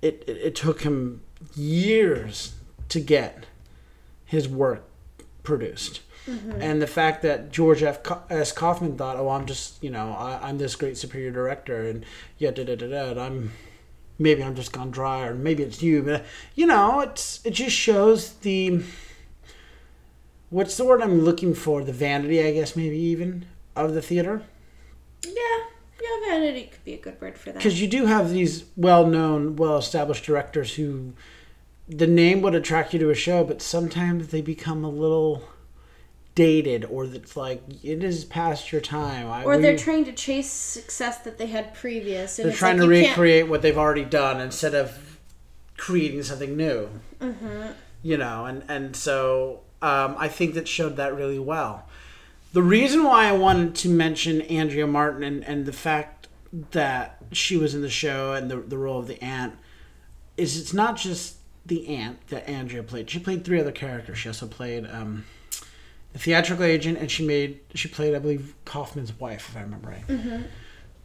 it, 0.00 0.24
it, 0.26 0.36
it 0.38 0.54
took 0.54 0.82
him 0.82 1.22
years 1.54 2.54
to 2.88 3.00
get 3.00 3.46
his 4.24 4.48
work 4.48 4.84
produced. 5.42 6.00
Mm-hmm. 6.26 6.62
And 6.62 6.80
the 6.80 6.86
fact 6.86 7.22
that 7.22 7.50
George 7.50 7.82
F. 7.82 8.02
Ka- 8.02 8.22
S. 8.30 8.52
Kaufman 8.52 8.96
thought, 8.96 9.16
"Oh, 9.16 9.30
I'm 9.30 9.44
just, 9.44 9.82
you 9.82 9.90
know, 9.90 10.12
I, 10.12 10.48
I'm 10.48 10.58
this 10.58 10.76
great 10.76 10.96
superior 10.96 11.32
director, 11.32 11.82
and 11.82 12.04
yeah, 12.38 12.52
da 12.52 12.64
da 12.64 12.76
da 12.76 12.86
da, 12.86 13.10
and 13.10 13.20
I'm 13.20 13.52
maybe 14.18 14.42
I'm 14.42 14.54
just 14.54 14.72
gone 14.72 14.90
dry, 14.90 15.26
or 15.26 15.34
maybe 15.34 15.62
it's 15.62 15.82
you, 15.82 16.02
but 16.02 16.24
you 16.54 16.66
know, 16.66 17.00
it's 17.00 17.44
it 17.44 17.52
just 17.52 17.76
shows 17.76 18.32
the 18.34 18.82
what's 20.50 20.76
the 20.76 20.84
word 20.84 21.02
I'm 21.02 21.22
looking 21.22 21.54
for? 21.54 21.82
The 21.82 21.92
vanity, 21.92 22.42
I 22.42 22.52
guess, 22.52 22.76
maybe 22.76 22.98
even 22.98 23.46
of 23.74 23.94
the 23.94 24.02
theater, 24.02 24.42
Yeah. 25.24 25.32
Yeah, 26.02 26.28
vanity 26.30 26.64
could 26.64 26.84
be 26.84 26.94
a 26.94 26.98
good 26.98 27.20
word 27.20 27.38
for 27.38 27.46
that. 27.52 27.54
because 27.58 27.80
you 27.80 27.86
do 27.86 28.06
have 28.06 28.30
these 28.30 28.64
well-known, 28.76 29.54
well-established 29.56 30.24
directors 30.24 30.74
who 30.74 31.12
the 31.88 32.08
name 32.08 32.42
would 32.42 32.54
attract 32.56 32.92
you 32.92 32.98
to 32.98 33.10
a 33.10 33.14
show, 33.14 33.44
but 33.44 33.62
sometimes 33.62 34.28
they 34.28 34.42
become 34.42 34.84
a 34.84 34.88
little 34.90 35.44
dated, 36.34 36.84
or 36.86 37.04
it's 37.04 37.36
like 37.36 37.62
it 37.82 38.02
is 38.02 38.24
past 38.24 38.72
your 38.72 38.80
time. 38.80 39.28
I, 39.30 39.44
or 39.44 39.56
we- 39.56 39.62
they're 39.62 39.76
trying 39.78 40.04
to 40.06 40.12
chase 40.12 40.50
success 40.50 41.18
that 41.18 41.38
they 41.38 41.46
had 41.46 41.74
previous. 41.74 42.38
And 42.38 42.48
they're 42.48 42.56
trying 42.56 42.78
like 42.78 42.88
to 42.88 42.94
you 42.96 43.02
can't- 43.04 43.16
recreate 43.16 43.48
what 43.48 43.62
they've 43.62 43.76
already 43.78 44.04
done 44.04 44.40
instead 44.40 44.74
of 44.74 45.18
creating 45.76 46.22
something 46.22 46.56
new. 46.56 46.88
You 48.04 48.16
know, 48.16 48.46
and 48.46 48.64
and 48.68 48.96
so 48.96 49.60
um, 49.80 50.16
I 50.18 50.28
think 50.28 50.54
that 50.54 50.66
showed 50.66 50.96
that 50.96 51.14
really 51.14 51.38
well. 51.38 51.88
The 52.52 52.62
reason 52.62 53.04
why 53.04 53.26
I 53.28 53.32
wanted 53.32 53.74
to 53.76 53.88
mention 53.88 54.42
Andrea 54.42 54.86
Martin 54.86 55.22
and, 55.22 55.44
and 55.44 55.64
the 55.66 55.72
fact 55.72 56.28
that 56.72 57.16
she 57.32 57.56
was 57.56 57.74
in 57.74 57.80
the 57.80 57.88
show 57.88 58.34
and 58.34 58.50
the, 58.50 58.56
the 58.56 58.76
role 58.76 58.98
of 58.98 59.06
the 59.06 59.22
aunt 59.24 59.54
is 60.36 60.60
it's 60.60 60.74
not 60.74 60.96
just 60.96 61.36
the 61.64 61.88
aunt 61.88 62.26
that 62.28 62.46
Andrea 62.48 62.82
played. 62.82 63.08
She 63.08 63.18
played 63.20 63.44
three 63.44 63.58
other 63.60 63.72
characters. 63.72 64.18
She 64.18 64.28
also 64.28 64.46
played 64.46 64.86
um, 64.86 65.24
the 66.12 66.18
theatrical 66.18 66.64
agent, 66.64 66.98
and 66.98 67.10
she 67.10 67.26
made 67.26 67.60
she 67.74 67.88
played 67.88 68.14
I 68.14 68.18
believe 68.18 68.54
Kaufman's 68.64 69.18
wife, 69.18 69.48
if 69.48 69.56
I 69.56 69.62
remember 69.62 69.88
right. 69.88 70.04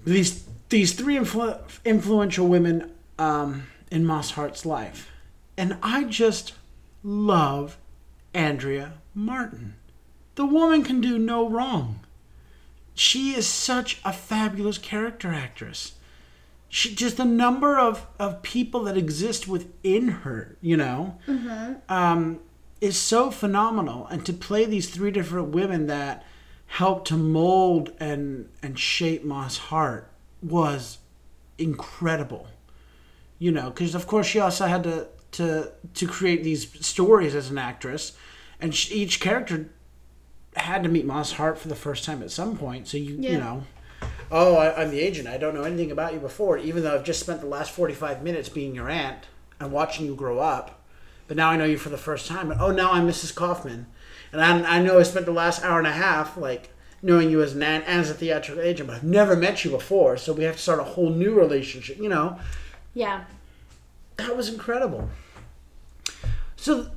These 0.06 0.46
these 0.70 0.94
three 0.94 1.16
influ- 1.16 1.60
influential 1.86 2.48
women 2.48 2.92
um, 3.18 3.68
in 3.90 4.06
Moss 4.06 4.32
Hart's 4.32 4.66
life, 4.66 5.10
and 5.58 5.78
I 5.82 6.04
just 6.04 6.54
love 7.04 7.78
Andrea 8.34 8.94
Martin. 9.14 9.76
The 10.36 10.46
woman 10.46 10.84
can 10.84 11.02
do 11.02 11.18
no 11.18 11.48
wrong. 11.50 12.02
She 12.94 13.34
is 13.34 13.48
such 13.48 14.00
a 14.04 14.12
fabulous 14.14 14.78
character 14.78 15.30
actress. 15.34 15.94
She 16.70 16.94
just 16.94 17.18
the 17.18 17.26
number 17.26 17.78
of, 17.80 18.06
of 18.20 18.42
people 18.42 18.84
that 18.84 18.98
exist 18.98 19.48
within 19.48 20.10
her, 20.10 20.58
you 20.62 20.76
know, 20.76 21.18
um, 21.88 22.40
is 22.82 22.98
so 22.98 23.32
phenomenal. 23.32 24.08
And 24.08 24.26
to 24.26 24.34
play 24.34 24.66
these 24.66 24.90
three 24.90 25.12
different 25.12 25.50
women 25.50 25.88
that 25.88 26.26
helped 26.68 27.08
to 27.08 27.18
mold 27.18 27.94
and 28.00 28.50
and 28.62 28.78
shape 28.78 29.24
Moss 29.24 29.58
Hart 29.58 30.12
was 30.42 31.00
incredible. 31.58 32.48
You 33.40 33.52
know, 33.52 33.70
because 33.70 33.96
of 33.96 34.08
course 34.08 34.28
she 34.28 34.40
also 34.40 34.66
had 34.68 34.84
to 34.84 35.08
to 35.34 35.72
to 35.94 36.08
create 36.08 36.44
these 36.44 36.86
stories 36.86 37.36
as 37.36 37.50
an 37.50 37.58
actress, 37.58 38.18
and 38.60 38.74
sh 38.74 38.92
each 38.92 39.20
character 39.20 39.70
had 40.56 40.84
to 40.84 40.90
meet 40.90 41.06
Moss 41.06 41.34
Hart 41.34 41.58
for 41.58 41.68
the 41.68 41.76
first 41.76 42.04
time 42.04 42.22
at 42.22 42.32
some 42.32 42.58
point. 42.58 42.88
So 42.88 42.98
you 42.98 43.16
you 43.16 43.38
know, 43.38 43.64
oh, 44.32 44.56
I, 44.56 44.82
I'm 44.82 44.92
the 44.92 45.00
agent. 45.00 45.28
I 45.28 45.38
don't 45.38 45.54
know 45.54 45.64
anything 45.64 45.92
about 45.92 46.14
you 46.14 46.20
before, 46.20 46.58
even 46.58 46.84
though 46.84 46.96
I've 46.96 47.04
just 47.04 47.20
spent 47.20 47.42
the 47.42 47.48
last 47.48 47.72
45 47.72 48.24
minutes 48.24 48.50
being 48.50 48.76
your 48.76 48.90
aunt 48.90 49.26
and 49.60 49.72
watching 49.72 50.06
you 50.06 50.16
grow 50.16 50.40
up. 50.40 50.77
But 51.28 51.38
now 51.38 51.50
I 51.50 51.58
know 51.58 51.66
you 51.66 51.78
for 51.78 51.90
the 51.90 51.98
first 51.98 52.28
time. 52.28 52.52
And, 52.52 52.62
oh, 52.62 52.72
now 52.72 52.92
I'm 52.92 53.08
Mrs. 53.08 53.36
Kaufman, 53.36 53.86
and 54.32 54.42
I, 54.42 54.78
I 54.78 54.82
know 54.82 55.00
I 55.00 55.04
spent 55.04 55.26
the 55.26 55.32
last 55.34 55.64
hour 55.64 55.78
and 55.78 55.88
a 55.88 55.92
half 55.92 56.38
like 56.38 56.70
knowing 57.02 57.30
you 57.30 57.42
as 57.44 57.54
an 57.54 57.62
and 57.64 57.84
as 57.84 58.10
a 58.10 58.14
theatrical 58.14 58.64
agent, 58.64 58.88
but 58.88 58.96
I've 58.98 59.04
never 59.04 59.36
met 59.36 59.64
you 59.66 59.72
before. 59.72 60.18
So 60.18 60.34
we 60.34 60.44
have 60.46 60.56
to 60.56 60.62
start 60.62 60.80
a 60.80 60.84
whole 60.84 61.10
new 61.10 61.34
relationship. 61.34 61.98
You 61.98 62.10
know, 62.10 62.40
Yeah. 62.94 63.26
that 64.18 64.36
was 64.36 64.50
incredible. 64.50 65.10
So 66.56 66.88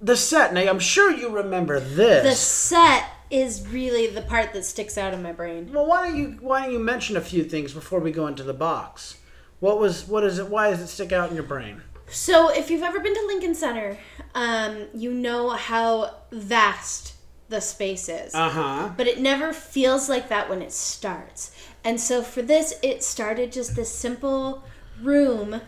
the 0.00 0.16
set. 0.16 0.52
Now 0.54 0.62
I'm 0.68 0.78
sure 0.78 1.12
you 1.12 1.30
remember 1.30 1.80
this. 1.80 2.24
The 2.24 2.34
set 2.34 3.04
is 3.30 3.66
really 3.68 4.06
the 4.06 4.22
part 4.22 4.52
that 4.52 4.64
sticks 4.64 4.96
out 4.96 5.12
in 5.12 5.22
my 5.22 5.32
brain. 5.32 5.70
Well, 5.72 5.86
why 5.86 6.08
don't 6.08 6.16
you 6.16 6.38
why 6.40 6.62
don't 6.64 6.72
you 6.72 6.78
mention 6.78 7.16
a 7.16 7.20
few 7.20 7.44
things 7.44 7.72
before 7.72 7.98
we 8.00 8.10
go 8.12 8.26
into 8.26 8.42
the 8.42 8.54
box? 8.54 9.16
What 9.60 9.78
was 9.80 10.06
what 10.06 10.22
is 10.24 10.38
it? 10.38 10.48
Why 10.48 10.70
does 10.70 10.80
it 10.80 10.86
stick 10.86 11.12
out 11.12 11.28
in 11.30 11.34
your 11.34 11.44
brain? 11.44 11.82
So, 12.10 12.48
if 12.50 12.70
you've 12.70 12.82
ever 12.82 13.00
been 13.00 13.14
to 13.14 13.24
Lincoln 13.26 13.54
Center, 13.54 13.98
um, 14.34 14.86
you 14.94 15.12
know 15.12 15.50
how 15.50 16.14
vast 16.30 17.14
the 17.48 17.60
space 17.60 18.08
is. 18.08 18.34
Uh 18.34 18.50
huh. 18.50 18.90
but 18.96 19.06
it 19.06 19.18
never 19.18 19.52
feels 19.52 20.08
like 20.08 20.28
that 20.28 20.48
when 20.48 20.62
it 20.62 20.72
starts. 20.72 21.50
And 21.84 22.00
so 22.00 22.22
for 22.22 22.42
this, 22.42 22.74
it 22.82 23.02
started 23.02 23.52
just 23.52 23.74
this 23.74 23.92
simple 23.92 24.64
room, 25.02 25.60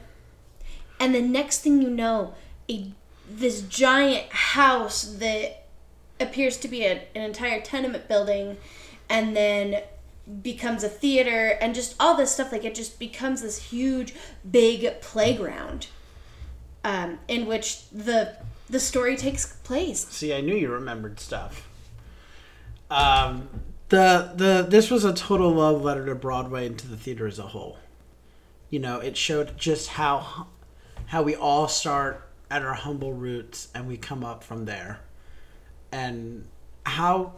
and 0.99 1.15
the 1.15 1.23
next 1.23 1.61
thing 1.61 1.81
you 1.81 1.91
know, 1.91 2.35
a 2.69 2.93
this 3.29 3.63
giant 3.63 4.31
house 4.31 5.05
that 5.05 5.67
appears 6.19 6.59
to 6.59 6.69
be 6.69 6.85
a, 6.85 7.07
an 7.15 7.23
entire 7.23 7.61
tenement 7.61 8.09
building, 8.09 8.57
and 9.09 9.35
then 9.35 9.83
becomes 10.43 10.85
a 10.85 10.89
theater, 10.89 11.57
and 11.61 11.75
just 11.75 11.95
all 11.99 12.15
this 12.15 12.33
stuff. 12.33 12.53
Like 12.53 12.65
it 12.65 12.75
just 12.75 12.99
becomes 12.99 13.41
this 13.41 13.71
huge, 13.71 14.15
big 14.49 15.01
playground, 15.01 15.87
um, 16.85 17.19
in 17.29 17.47
which 17.47 17.89
the 17.91 18.37
the 18.69 18.81
story 18.81 19.17
takes 19.17 19.47
place. 19.47 20.07
See, 20.09 20.33
I 20.33 20.41
knew 20.41 20.55
you 20.55 20.71
remembered 20.71 21.19
stuff. 21.21 21.69
Um, 22.91 23.49
the 23.89 24.33
the 24.35 24.67
this 24.69 24.91
was 24.91 25.05
a 25.05 25.13
total 25.13 25.51
love 25.53 25.83
letter 25.83 26.07
to 26.07 26.15
Broadway 26.15 26.67
and 26.67 26.79
to 26.79 26.89
the 26.89 26.97
theater 26.97 27.27
as 27.27 27.39
a 27.39 27.49
whole. 27.49 27.79
You 28.69 28.79
know, 28.79 29.01
it 29.01 29.17
showed 29.17 29.59
just 29.59 29.89
how 29.91 30.47
how 31.07 31.23
we 31.23 31.35
all 31.35 31.69
start 31.69 32.29
at 32.51 32.63
our 32.63 32.75
humble 32.75 33.13
roots 33.13 33.69
and 33.75 33.87
we 33.87 33.97
come 33.97 34.25
up 34.25 34.43
from 34.45 34.65
there, 34.65 35.01
and 35.93 36.47
how 36.87 37.33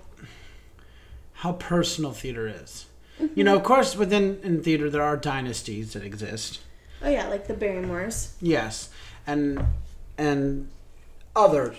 how 1.35 1.53
personal 1.53 2.13
theater 2.13 2.47
is. 2.47 2.87
You 3.35 3.45
know, 3.45 3.57
of 3.57 3.63
course, 3.63 3.97
within 3.97 4.41
in 4.43 4.63
theater 4.63 4.91
there 4.91 5.03
are 5.03 5.17
dynasties 5.17 5.93
that 5.95 6.03
exist. 6.03 6.61
Oh 7.03 7.09
yeah, 7.09 7.29
like 7.29 7.47
the 7.47 7.55
Barrymores. 7.55 8.35
Yes, 8.41 8.91
and 9.27 9.65
and 10.19 10.69
other 11.35 11.75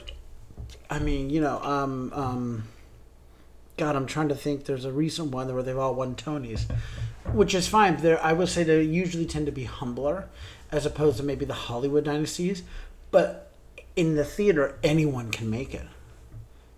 I 0.94 1.00
mean, 1.00 1.32
you 1.32 1.42
know, 1.42 1.60
um, 1.62 2.12
um, 2.14 2.64
God, 3.78 3.96
I'm 3.96 4.06
trying 4.06 4.30
to 4.30 4.36
think. 4.36 4.66
There's 4.66 4.86
a 4.86 4.92
recent 4.92 5.32
one 5.32 5.52
where 5.52 5.64
they've 5.64 5.78
all 5.78 5.96
won 5.96 6.16
Tonys, 6.16 6.70
which 7.32 7.56
is 7.56 7.68
fine. 7.68 7.98
There, 7.98 8.24
I 8.24 8.34
will 8.34 8.46
say 8.48 8.64
they 8.64 8.84
usually 8.84 9.26
tend 9.26 9.48
to 9.48 9.52
be 9.52 9.64
humbler, 9.64 10.30
as 10.72 10.86
opposed 10.86 11.18
to 11.18 11.24
maybe 11.24 11.46
the 11.46 11.54
Hollywood 11.54 12.04
dynasties. 12.04 12.64
But 13.10 13.52
in 13.96 14.16
the 14.16 14.24
theater, 14.24 14.78
anyone 14.84 15.32
can 15.32 15.50
make 15.50 15.74
it. 15.74 15.88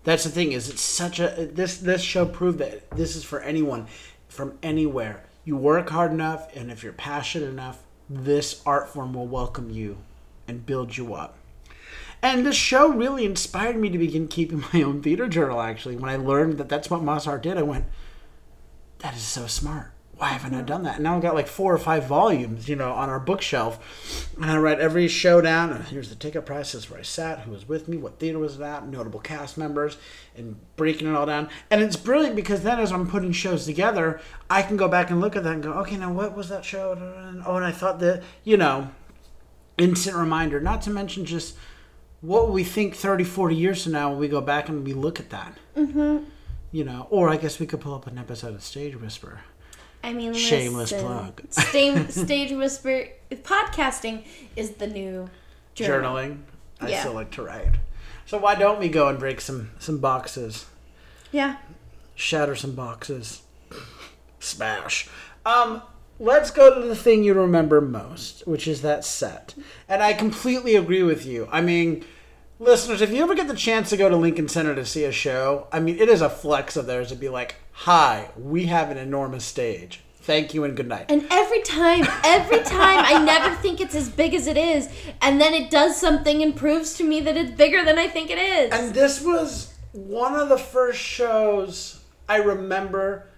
That's 0.04 0.24
the 0.24 0.30
thing 0.30 0.52
is, 0.52 0.70
it's 0.70 0.82
such 0.82 1.20
a 1.20 1.50
this 1.52 1.76
this 1.78 2.00
show 2.00 2.24
proved 2.24 2.58
that 2.58 2.90
this 2.92 3.16
is 3.16 3.24
for 3.24 3.40
anyone, 3.40 3.86
from 4.28 4.56
anywhere. 4.62 5.24
You 5.44 5.56
work 5.56 5.90
hard 5.90 6.12
enough, 6.12 6.54
and 6.56 6.70
if 6.70 6.82
you're 6.82 6.92
passionate 6.92 7.48
enough, 7.50 7.82
this 8.08 8.62
art 8.64 8.88
form 8.88 9.12
will 9.12 9.26
welcome 9.26 9.70
you 9.70 9.98
and 10.48 10.66
build 10.66 10.96
you 10.96 11.14
up. 11.14 11.36
And 12.22 12.46
this 12.46 12.56
show 12.56 12.92
really 12.92 13.24
inspired 13.24 13.76
me 13.76 13.88
to 13.90 13.98
begin 13.98 14.28
keeping 14.28 14.64
my 14.72 14.82
own 14.82 15.02
theater 15.02 15.28
journal. 15.28 15.60
Actually, 15.60 15.96
when 15.96 16.10
I 16.10 16.16
learned 16.16 16.58
that 16.58 16.68
that's 16.68 16.90
what 16.90 17.02
Moss 17.02 17.24
Hart 17.26 17.42
did, 17.42 17.58
I 17.58 17.62
went, 17.62 17.84
"That 18.98 19.14
is 19.14 19.22
so 19.22 19.46
smart. 19.46 19.92
Why 20.16 20.28
haven't 20.28 20.58
I 20.58 20.62
done 20.62 20.82
that?" 20.84 20.94
And 20.94 21.04
now 21.04 21.16
I've 21.16 21.22
got 21.22 21.34
like 21.34 21.46
four 21.46 21.74
or 21.74 21.78
five 21.78 22.06
volumes, 22.06 22.70
you 22.70 22.76
know, 22.76 22.92
on 22.92 23.10
our 23.10 23.20
bookshelf, 23.20 24.32
and 24.40 24.50
I 24.50 24.56
write 24.56 24.80
every 24.80 25.08
show 25.08 25.42
down. 25.42 25.70
And 25.70 25.84
here's 25.84 26.08
the 26.08 26.14
ticket 26.14 26.46
prices 26.46 26.90
where 26.90 26.98
I 26.98 27.02
sat, 27.02 27.40
who 27.40 27.50
was 27.50 27.68
with 27.68 27.86
me, 27.86 27.98
what 27.98 28.18
theater 28.18 28.38
was 28.38 28.58
it 28.58 28.62
at, 28.62 28.88
notable 28.88 29.20
cast 29.20 29.58
members, 29.58 29.98
and 30.34 30.56
breaking 30.76 31.06
it 31.06 31.14
all 31.14 31.26
down. 31.26 31.50
And 31.70 31.82
it's 31.82 31.96
brilliant 31.96 32.34
because 32.34 32.62
then, 32.62 32.80
as 32.80 32.92
I'm 32.92 33.06
putting 33.06 33.32
shows 33.32 33.66
together, 33.66 34.20
I 34.48 34.62
can 34.62 34.78
go 34.78 34.88
back 34.88 35.10
and 35.10 35.20
look 35.20 35.36
at 35.36 35.44
that 35.44 35.52
and 35.52 35.62
go, 35.62 35.74
"Okay, 35.74 35.98
now 35.98 36.10
what 36.10 36.34
was 36.34 36.48
that 36.48 36.64
show?" 36.64 36.96
Oh, 37.46 37.56
and 37.56 37.64
I 37.64 37.72
thought 37.72 38.00
that, 38.00 38.22
you 38.42 38.56
know, 38.56 38.88
instant 39.78 40.16
reminder. 40.16 40.60
Not 40.60 40.82
to 40.82 40.90
mention 40.90 41.24
just 41.24 41.56
what 42.20 42.50
we 42.50 42.64
think 42.64 42.94
30, 42.94 43.24
40 43.24 43.54
years 43.54 43.82
from 43.84 43.92
now 43.92 44.10
when 44.10 44.18
we 44.18 44.28
go 44.28 44.40
back 44.40 44.68
and 44.68 44.84
we 44.84 44.92
look 44.94 45.20
at 45.20 45.30
that. 45.30 45.56
Mm-hmm. 45.76 46.24
You 46.72 46.84
know, 46.84 47.06
or 47.10 47.28
I 47.28 47.36
guess 47.36 47.58
we 47.58 47.66
could 47.66 47.80
pull 47.80 47.94
up 47.94 48.06
an 48.06 48.18
episode 48.18 48.54
of 48.54 48.62
Stage 48.62 48.96
Whisper. 49.00 49.40
I 50.02 50.12
mean, 50.12 50.34
Shameless 50.34 50.92
listen, 50.92 51.06
plug. 51.06 51.42
Stage, 51.50 52.10
stage 52.10 52.52
whisper 52.52 53.08
podcasting 53.30 54.24
is 54.54 54.72
the 54.72 54.86
new 54.86 55.28
journal. 55.74 56.14
Journaling. 56.14 56.38
I 56.80 56.90
Yeah. 56.90 57.00
still 57.00 57.14
like 57.14 57.30
to 57.32 57.42
write. 57.42 57.72
So 58.26 58.38
why 58.38 58.54
don't 58.54 58.78
we 58.78 58.88
go 58.88 59.08
and 59.08 59.18
break 59.18 59.40
some 59.40 59.70
some 59.78 59.98
boxes? 59.98 60.66
Yeah. 61.32 61.56
Shatter 62.14 62.54
some 62.54 62.72
boxes. 62.74 63.42
Smash. 64.40 65.08
Um, 65.44 65.82
let's 66.18 66.50
go 66.50 66.74
to 66.74 66.86
the 66.86 66.96
thing 66.96 67.22
you 67.22 67.34
remember 67.34 67.80
most, 67.80 68.46
which 68.46 68.66
is 68.66 68.82
that 68.82 69.04
set. 69.04 69.54
And 69.88 70.02
I 70.02 70.12
completely 70.12 70.76
agree 70.76 71.02
with 71.02 71.26
you. 71.26 71.48
I 71.50 71.60
mean, 71.60 72.04
listeners, 72.58 73.02
if 73.02 73.10
you 73.10 73.22
ever 73.22 73.34
get 73.34 73.48
the 73.48 73.54
chance 73.54 73.90
to 73.90 73.96
go 73.96 74.08
to 74.08 74.16
Lincoln 74.16 74.48
Center 74.48 74.74
to 74.74 74.86
see 74.86 75.04
a 75.04 75.12
show, 75.12 75.66
I 75.72 75.80
mean, 75.80 75.98
it 75.98 76.08
is 76.08 76.20
a 76.20 76.30
flex 76.30 76.76
of 76.76 76.86
theirs 76.86 77.08
to 77.08 77.16
be 77.16 77.28
like, 77.28 77.56
"Hi, 77.72 78.30
we 78.36 78.66
have 78.66 78.90
an 78.90 78.96
enormous 78.96 79.44
stage. 79.44 80.00
Thank 80.20 80.54
you 80.54 80.64
and 80.64 80.76
good 80.76 80.88
night." 80.88 81.06
And 81.08 81.26
every 81.30 81.62
time, 81.62 82.06
every 82.24 82.60
time, 82.60 83.04
I 83.04 83.22
never 83.22 83.54
think 83.56 83.80
it's 83.80 83.94
as 83.94 84.08
big 84.08 84.34
as 84.34 84.46
it 84.46 84.56
is, 84.56 84.88
and 85.20 85.40
then 85.40 85.54
it 85.54 85.70
does 85.70 85.96
something 85.96 86.42
and 86.42 86.56
proves 86.56 86.94
to 86.94 87.04
me 87.04 87.20
that 87.20 87.36
it's 87.36 87.52
bigger 87.52 87.84
than 87.84 87.98
I 87.98 88.08
think 88.08 88.30
it 88.30 88.38
is. 88.38 88.72
And 88.72 88.94
this 88.94 89.20
was 89.20 89.74
one 89.92 90.34
of 90.34 90.48
the 90.48 90.58
first 90.58 90.98
shows 90.98 92.00
I 92.28 92.36
remember. 92.36 93.28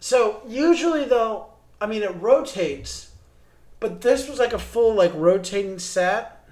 So 0.00 0.42
usually 0.46 1.04
though, 1.04 1.47
I 1.80 1.86
mean 1.86 2.02
it 2.02 2.14
rotates, 2.20 3.12
but 3.80 4.00
this 4.00 4.28
was 4.28 4.38
like 4.38 4.52
a 4.52 4.58
full 4.58 4.94
like 4.94 5.12
rotating 5.14 5.78
set, 5.78 6.48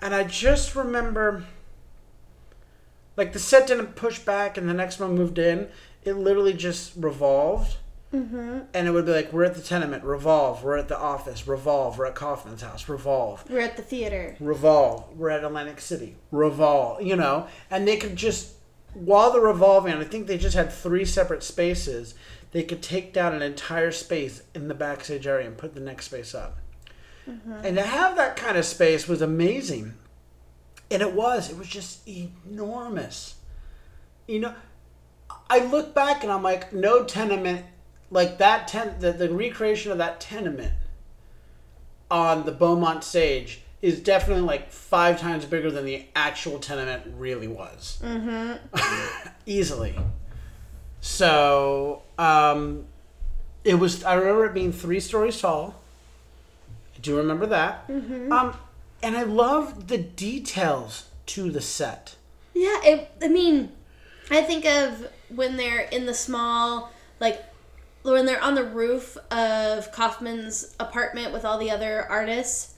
and 0.00 0.14
I 0.14 0.24
just 0.24 0.74
remember 0.74 1.44
like 3.16 3.32
the 3.32 3.38
set 3.38 3.66
didn't 3.66 3.96
push 3.96 4.20
back 4.20 4.56
and 4.56 4.68
the 4.68 4.74
next 4.74 5.00
one 5.00 5.14
moved 5.14 5.38
in. 5.38 5.68
It 6.04 6.14
literally 6.14 6.54
just 6.54 6.92
revolved. 6.96 7.76
Mm-hmm. 8.14 8.60
And 8.72 8.88
it 8.88 8.90
would 8.92 9.04
be 9.04 9.12
like, 9.12 9.34
we're 9.34 9.44
at 9.44 9.54
the 9.54 9.60
tenement, 9.60 10.02
revolve. 10.02 10.64
We're 10.64 10.78
at 10.78 10.88
the 10.88 10.96
office, 10.96 11.46
revolve. 11.46 11.98
We're 11.98 12.06
at 12.06 12.14
Kaufman's 12.14 12.62
house, 12.62 12.88
revolve 12.88 13.44
We're 13.50 13.60
at 13.60 13.76
the 13.76 13.82
theater. 13.82 14.34
revolve. 14.40 15.14
We're 15.14 15.28
at 15.28 15.44
Atlantic 15.44 15.80
City. 15.80 16.16
Revolve. 16.30 17.02
You 17.02 17.16
know, 17.16 17.48
and 17.70 17.86
they 17.86 17.98
could 17.98 18.16
just 18.16 18.54
while 18.94 19.30
they're 19.32 19.42
revolving, 19.42 19.92
I 19.92 20.04
think 20.04 20.26
they 20.26 20.38
just 20.38 20.56
had 20.56 20.72
three 20.72 21.04
separate 21.04 21.42
spaces. 21.42 22.14
They 22.52 22.62
could 22.62 22.82
take 22.82 23.12
down 23.12 23.34
an 23.34 23.42
entire 23.42 23.92
space 23.92 24.42
in 24.54 24.68
the 24.68 24.74
backstage 24.74 25.26
area 25.26 25.46
and 25.46 25.56
put 25.56 25.74
the 25.74 25.80
next 25.80 26.06
space 26.06 26.34
up. 26.34 26.58
And 27.62 27.76
to 27.76 27.82
have 27.82 28.16
that 28.16 28.36
kind 28.36 28.56
of 28.56 28.64
space 28.64 29.06
was 29.06 29.20
amazing. 29.20 29.94
And 30.90 31.02
it 31.02 31.12
was. 31.12 31.50
It 31.50 31.58
was 31.58 31.68
just 31.68 32.08
enormous. 32.08 33.34
You 34.26 34.40
know, 34.40 34.54
I 35.50 35.58
look 35.58 35.94
back 35.94 36.22
and 36.22 36.32
I'm 36.32 36.42
like, 36.42 36.72
no 36.72 37.04
tenement 37.04 37.66
like 38.10 38.38
that 38.38 38.68
ten 38.68 38.98
the, 39.00 39.12
the 39.12 39.30
recreation 39.30 39.92
of 39.92 39.98
that 39.98 40.20
tenement 40.20 40.72
on 42.10 42.46
the 42.46 42.52
Beaumont 42.52 43.04
stage 43.04 43.60
is 43.82 44.00
definitely 44.00 44.42
like 44.42 44.72
five 44.72 45.20
times 45.20 45.44
bigger 45.44 45.70
than 45.70 45.84
the 45.84 46.06
actual 46.16 46.58
tenement 46.58 47.02
really 47.16 47.48
was. 47.48 48.00
Mm-hmm. 48.02 49.28
Easily. 49.46 49.94
So, 51.00 52.02
um, 52.18 52.84
it 53.64 53.74
was, 53.74 54.04
I 54.04 54.14
remember 54.14 54.46
it 54.46 54.54
being 54.54 54.72
three 54.72 55.00
stories 55.00 55.40
tall. 55.40 55.80
I 56.96 57.00
do 57.00 57.16
remember 57.16 57.46
that. 57.46 57.84
Um, 58.32 58.56
and 59.02 59.16
I 59.16 59.22
love 59.22 59.88
the 59.88 59.98
details 59.98 61.06
to 61.26 61.50
the 61.50 61.60
set. 61.60 62.16
Yeah, 62.54 62.80
it, 62.82 63.10
I 63.22 63.28
mean, 63.28 63.72
I 64.30 64.42
think 64.42 64.64
of 64.64 65.08
when 65.28 65.56
they're 65.56 65.82
in 65.82 66.06
the 66.06 66.14
small, 66.14 66.90
like, 67.20 67.44
when 68.02 68.26
they're 68.26 68.42
on 68.42 68.54
the 68.54 68.64
roof 68.64 69.16
of 69.30 69.92
Kaufman's 69.92 70.74
apartment 70.80 71.32
with 71.32 71.44
all 71.44 71.58
the 71.58 71.70
other 71.70 72.06
artists. 72.10 72.74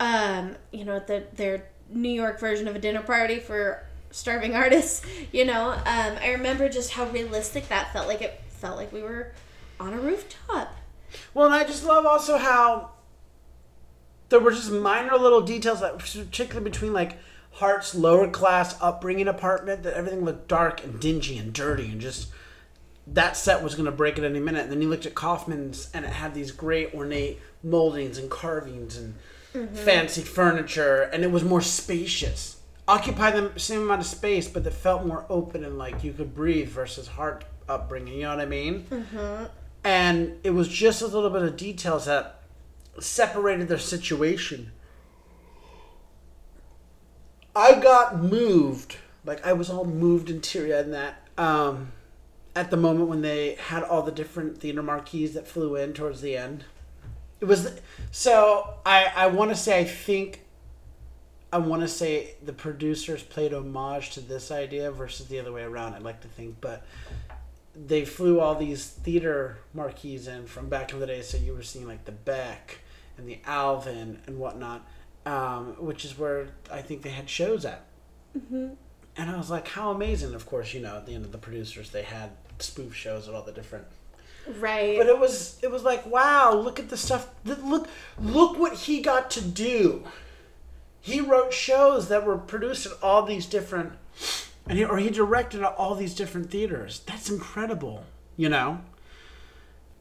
Um, 0.00 0.56
you 0.72 0.84
know, 0.84 0.98
the, 0.98 1.24
their 1.34 1.68
New 1.90 2.10
York 2.10 2.40
version 2.40 2.68
of 2.68 2.74
a 2.74 2.78
dinner 2.78 3.02
party 3.02 3.38
for 3.38 3.86
starving 4.16 4.54
artists. 4.62 5.04
You 5.32 5.44
know, 5.44 5.70
um, 5.70 6.16
I 6.20 6.32
remember 6.32 6.68
just 6.68 6.92
how 6.92 7.06
realistic 7.06 7.68
that 7.68 7.92
felt. 7.92 8.08
Like 8.08 8.22
it 8.22 8.40
felt 8.48 8.76
like 8.76 8.92
we 8.92 9.02
were 9.02 9.32
on 9.78 9.92
a 9.92 9.98
rooftop. 9.98 10.74
Well, 11.34 11.46
and 11.46 11.54
I 11.54 11.64
just 11.64 11.84
love 11.84 12.04
also 12.06 12.38
how 12.38 12.90
there 14.28 14.40
were 14.40 14.50
just 14.50 14.70
minor 14.70 15.16
little 15.16 15.42
details 15.42 15.80
that, 15.80 15.98
particularly 15.98 16.68
between 16.68 16.92
like 16.92 17.18
Hart's 17.52 17.94
lower 17.94 18.28
class 18.28 18.76
upbringing 18.80 19.28
apartment, 19.28 19.82
that 19.84 19.94
everything 19.94 20.24
looked 20.24 20.48
dark 20.48 20.82
and 20.82 21.00
dingy 21.00 21.38
and 21.38 21.52
dirty 21.52 21.86
and 21.86 22.00
just 22.00 22.28
that 23.06 23.36
set 23.36 23.62
was 23.62 23.76
going 23.76 23.86
to 23.86 23.92
break 23.92 24.18
at 24.18 24.24
any 24.24 24.40
minute. 24.40 24.64
And 24.64 24.72
then 24.72 24.82
you 24.82 24.88
looked 24.88 25.06
at 25.06 25.14
Kaufman's 25.14 25.88
and 25.94 26.04
it 26.04 26.10
had 26.10 26.34
these 26.34 26.50
great 26.50 26.92
ornate 26.92 27.40
moldings 27.62 28.18
and 28.18 28.28
carvings 28.28 28.96
and 28.96 29.14
fancy 29.72 30.22
furniture, 30.22 31.02
and 31.12 31.22
it 31.22 31.30
was 31.30 31.44
more 31.44 31.62
spacious. 31.62 32.55
Occupied 32.88 33.34
the 33.34 33.58
same 33.58 33.82
amount 33.82 34.00
of 34.00 34.06
space, 34.06 34.46
but 34.48 34.62
that 34.64 34.72
felt 34.72 35.04
more 35.04 35.26
open 35.28 35.64
and 35.64 35.76
like 35.76 36.04
you 36.04 36.12
could 36.12 36.34
breathe 36.34 36.68
versus 36.68 37.08
Hart 37.08 37.44
upbringing. 37.68 38.14
You 38.14 38.22
know 38.22 38.30
what 38.36 38.40
I 38.40 38.46
mean? 38.46 38.86
and 39.84 40.38
it 40.44 40.50
was 40.50 40.68
just 40.68 41.02
a 41.02 41.06
little 41.06 41.30
bit 41.30 41.42
of 41.42 41.56
details 41.56 42.06
that 42.06 42.42
separated 43.00 43.68
their 43.68 43.78
situation. 43.78 44.72
I 47.54 47.80
got 47.80 48.22
moved, 48.22 48.98
like 49.24 49.44
I 49.44 49.52
was 49.54 49.70
all 49.70 49.84
moved 49.84 50.30
and 50.30 50.42
teary 50.42 50.74
eyed 50.74 50.84
in 50.84 50.90
that. 50.92 51.26
Um, 51.38 51.92
at 52.54 52.70
the 52.70 52.76
moment 52.76 53.08
when 53.08 53.20
they 53.20 53.54
had 53.54 53.82
all 53.82 54.02
the 54.02 54.12
different 54.12 54.58
theater 54.58 54.82
marquees 54.82 55.34
that 55.34 55.46
flew 55.46 55.76
in 55.76 55.92
towards 55.92 56.20
the 56.20 56.36
end, 56.36 56.64
it 57.40 57.44
was 57.46 57.80
so. 58.10 58.74
I 58.86 59.10
I 59.14 59.26
want 59.26 59.50
to 59.50 59.56
say 59.56 59.80
I 59.80 59.84
think. 59.84 60.42
I 61.56 61.58
want 61.58 61.80
to 61.80 61.88
say 61.88 62.34
the 62.44 62.52
producers 62.52 63.22
played 63.22 63.54
homage 63.54 64.10
to 64.10 64.20
this 64.20 64.50
idea 64.50 64.90
versus 64.90 65.28
the 65.28 65.40
other 65.40 65.52
way 65.52 65.62
around. 65.62 65.94
I'd 65.94 66.02
like 66.02 66.20
to 66.20 66.28
think, 66.28 66.56
but 66.60 66.84
they 67.74 68.04
flew 68.04 68.40
all 68.40 68.54
these 68.54 68.86
theater 68.86 69.56
marquees 69.72 70.28
in 70.28 70.44
from 70.44 70.68
back 70.68 70.92
in 70.92 71.00
the 71.00 71.06
day, 71.06 71.22
so 71.22 71.38
you 71.38 71.54
were 71.54 71.62
seeing 71.62 71.86
like 71.86 72.04
the 72.04 72.12
Beck 72.12 72.80
and 73.16 73.26
the 73.26 73.38
Alvin 73.46 74.18
and 74.26 74.38
whatnot, 74.38 74.86
um, 75.24 75.76
which 75.78 76.04
is 76.04 76.18
where 76.18 76.48
I 76.70 76.82
think 76.82 77.00
they 77.00 77.08
had 77.08 77.30
shows 77.30 77.64
at. 77.64 77.86
Mm-hmm. 78.36 78.74
And 79.16 79.30
I 79.30 79.38
was 79.38 79.48
like, 79.48 79.68
how 79.68 79.90
amazing! 79.90 80.34
Of 80.34 80.44
course, 80.44 80.74
you 80.74 80.80
know, 80.80 80.98
at 80.98 81.06
the 81.06 81.14
end 81.14 81.24
of 81.24 81.32
the 81.32 81.38
producers, 81.38 81.88
they 81.88 82.02
had 82.02 82.32
spoof 82.58 82.94
shows 82.94 83.30
at 83.30 83.34
all 83.34 83.40
the 83.40 83.52
different. 83.52 83.86
Right. 84.58 84.98
But 84.98 85.06
it 85.06 85.18
was 85.18 85.58
it 85.62 85.70
was 85.70 85.84
like, 85.84 86.04
wow! 86.04 86.52
Look 86.52 86.78
at 86.78 86.90
the 86.90 86.98
stuff. 86.98 87.30
Look 87.46 87.88
look 88.20 88.58
what 88.58 88.74
he 88.74 89.00
got 89.00 89.30
to 89.30 89.40
do. 89.40 90.04
He 91.06 91.20
wrote 91.20 91.52
shows 91.52 92.08
that 92.08 92.24
were 92.26 92.36
produced 92.36 92.86
at 92.86 92.92
all 93.02 93.22
these 93.22 93.46
different 93.46 93.92
and 94.68 94.76
he, 94.78 94.84
or 94.84 94.98
he 94.98 95.10
directed 95.10 95.62
at 95.62 95.74
all 95.78 95.94
these 95.94 96.14
different 96.14 96.50
theaters. 96.50 97.00
That's 97.06 97.30
incredible, 97.30 98.04
you 98.36 98.48
know. 98.48 98.80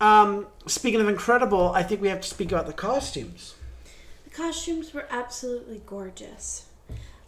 Um, 0.02 0.48
speaking 0.66 1.00
of 1.00 1.08
incredible, 1.08 1.72
I 1.74 1.84
think 1.84 2.02
we 2.02 2.08
have 2.10 2.22
to 2.22 2.28
speak 2.28 2.52
about 2.52 2.66
the 2.66 2.74
costumes. 2.74 3.54
The 4.24 4.32
costumes 4.32 4.94
were 4.94 5.06
absolutely 5.12 5.82
gorgeous. 5.86 6.66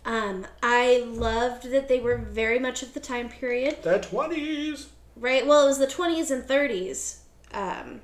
Um, 0.06 0.48
I 0.64 1.04
loved 1.08 1.70
that 1.72 1.88
they 1.88 2.00
were 2.00 2.18
very 2.18 2.58
much 2.60 2.82
of 2.82 2.94
the 2.96 3.00
time 3.00 3.30
period, 3.30 3.84
The 3.84 4.00
twenties. 4.00 4.88
right? 5.16 5.46
Well, 5.46 5.64
it 5.66 5.68
was 5.68 5.80
the 5.80 5.86
20s 5.88 6.32
and 6.32 6.44
30s, 6.44 7.18
um, 7.54 8.02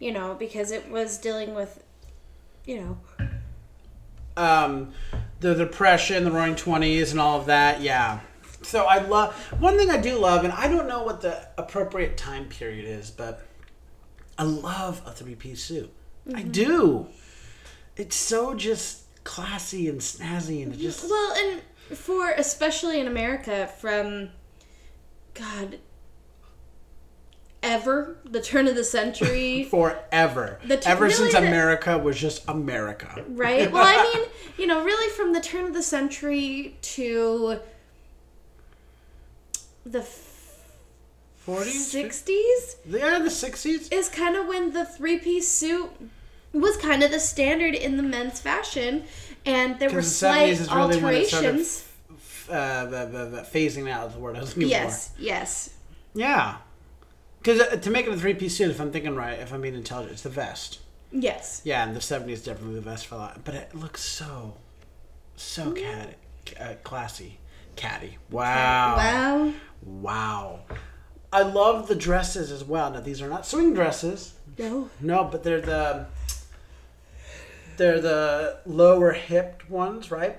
you 0.00 0.12
know, 0.12 0.34
because 0.34 0.72
it 0.72 0.90
was 0.90 1.18
dealing 1.18 1.54
with, 1.54 1.82
you 2.64 2.80
know, 2.80 2.98
um, 4.36 4.92
the 5.40 5.54
depression, 5.54 6.24
the 6.24 6.30
Roaring 6.30 6.56
Twenties, 6.56 7.12
and 7.12 7.20
all 7.20 7.38
of 7.38 7.46
that. 7.46 7.80
Yeah. 7.80 8.20
So 8.62 8.84
I 8.84 8.98
love 8.98 9.34
one 9.60 9.76
thing 9.76 9.90
I 9.90 9.96
do 9.96 10.18
love, 10.18 10.44
and 10.44 10.52
I 10.52 10.68
don't 10.68 10.88
know 10.88 11.02
what 11.02 11.20
the 11.20 11.46
appropriate 11.56 12.16
time 12.16 12.46
period 12.46 12.84
is, 12.84 13.10
but 13.10 13.46
I 14.38 14.42
love 14.42 15.02
a 15.06 15.12
three-piece 15.12 15.62
suit. 15.62 15.92
I 16.34 16.42
do. 16.42 17.06
It's 17.96 18.16
so 18.16 18.54
just 18.54 19.02
classy 19.24 19.88
and 19.88 20.00
snazzy, 20.00 20.62
and 20.62 20.76
just 20.76 21.08
Well, 21.08 21.34
and 21.36 21.96
for 21.96 22.30
especially 22.30 23.00
in 23.00 23.06
America, 23.06 23.68
from 23.80 24.30
God, 25.34 25.78
ever 27.66 28.16
the 28.24 28.40
turn 28.40 28.66
of 28.68 28.74
the 28.74 28.84
century, 28.84 29.64
forever. 29.70 30.58
The 30.64 30.76
t- 30.78 30.88
Ever 30.88 31.04
really 31.04 31.14
since 31.14 31.32
the- 31.32 31.38
America 31.38 31.98
was 31.98 32.18
just 32.18 32.48
America. 32.48 33.24
right? 33.28 33.70
Well, 33.72 33.84
I 33.84 34.02
mean, 34.14 34.26
you 34.58 34.66
know, 34.66 34.82
really 34.84 35.10
from 35.14 35.32
the 35.32 35.40
turn 35.40 35.64
of 35.66 35.74
the 35.74 35.82
century 35.82 36.76
to 36.82 37.58
the 39.84 40.06
Forties, 41.36 41.86
sixties 41.92 42.76
yeah, 42.88 43.20
the 43.20 43.30
sixties. 43.30 43.88
is 43.90 44.08
kind 44.08 44.34
of 44.34 44.48
when 44.48 44.72
the 44.72 44.84
three-piece 44.84 45.46
suit 45.48 45.88
was 46.52 46.76
kind 46.76 47.04
of 47.04 47.12
the 47.12 47.20
standard 47.20 47.74
in 47.74 47.96
the 47.96 48.02
men's 48.02 48.40
fashion, 48.40 49.04
and 49.44 49.78
there 49.78 49.88
were 49.88 49.96
Because 49.96 50.06
the 50.08 50.16
seventies 50.16 50.66
slight 50.66 50.88
is 50.90 50.90
really 50.90 51.02
when 51.04 51.14
it 51.14 51.28
started 51.28 51.46
alterations. 51.50 51.88
uh, 52.50 52.84
the, 52.86 53.06
the, 53.06 53.24
the 53.26 53.42
phasing 53.42 53.88
out 53.88 54.06
of 54.06 54.14
the 54.14 54.18
word 54.18 54.34
I 54.36 54.40
was 54.40 54.56
looking 54.56 54.70
Yes, 54.70 55.12
yes. 55.20 55.68
for. 56.12 56.18
Yeah. 56.18 56.56
Because 57.46 57.78
to 57.78 57.90
make 57.90 58.08
it 58.08 58.12
a 58.12 58.16
three 58.16 58.34
piece 58.34 58.56
suit, 58.56 58.72
if 58.72 58.80
I'm 58.80 58.90
thinking 58.90 59.14
right, 59.14 59.38
if 59.38 59.54
I'm 59.54 59.60
being 59.60 59.76
intelligent, 59.76 60.14
it's 60.14 60.22
the 60.22 60.28
vest. 60.28 60.80
Yes. 61.12 61.62
Yeah, 61.64 61.86
and 61.86 61.94
the 61.94 62.00
70s, 62.00 62.44
definitely 62.44 62.74
the 62.74 62.80
vest 62.80 63.06
for 63.06 63.14
that. 63.18 63.44
But 63.44 63.54
it 63.54 63.72
looks 63.72 64.02
so, 64.02 64.56
so 65.36 65.70
catty, 65.70 66.14
uh, 66.58 66.74
classy. 66.82 67.38
Catty. 67.76 68.18
Wow. 68.32 68.96
Wow. 68.96 69.52
Wow. 69.84 70.60
I 71.32 71.42
love 71.42 71.86
the 71.86 71.94
dresses 71.94 72.50
as 72.50 72.64
well. 72.64 72.90
Now, 72.90 72.98
these 72.98 73.22
are 73.22 73.28
not 73.28 73.46
swing 73.46 73.74
dresses. 73.74 74.34
No. 74.58 74.90
No, 75.00 75.22
but 75.22 75.44
they're 75.44 75.60
the. 75.60 76.06
They're 77.76 78.00
the 78.00 78.58
lower 78.66 79.12
hipped 79.12 79.70
ones, 79.70 80.10
right? 80.10 80.36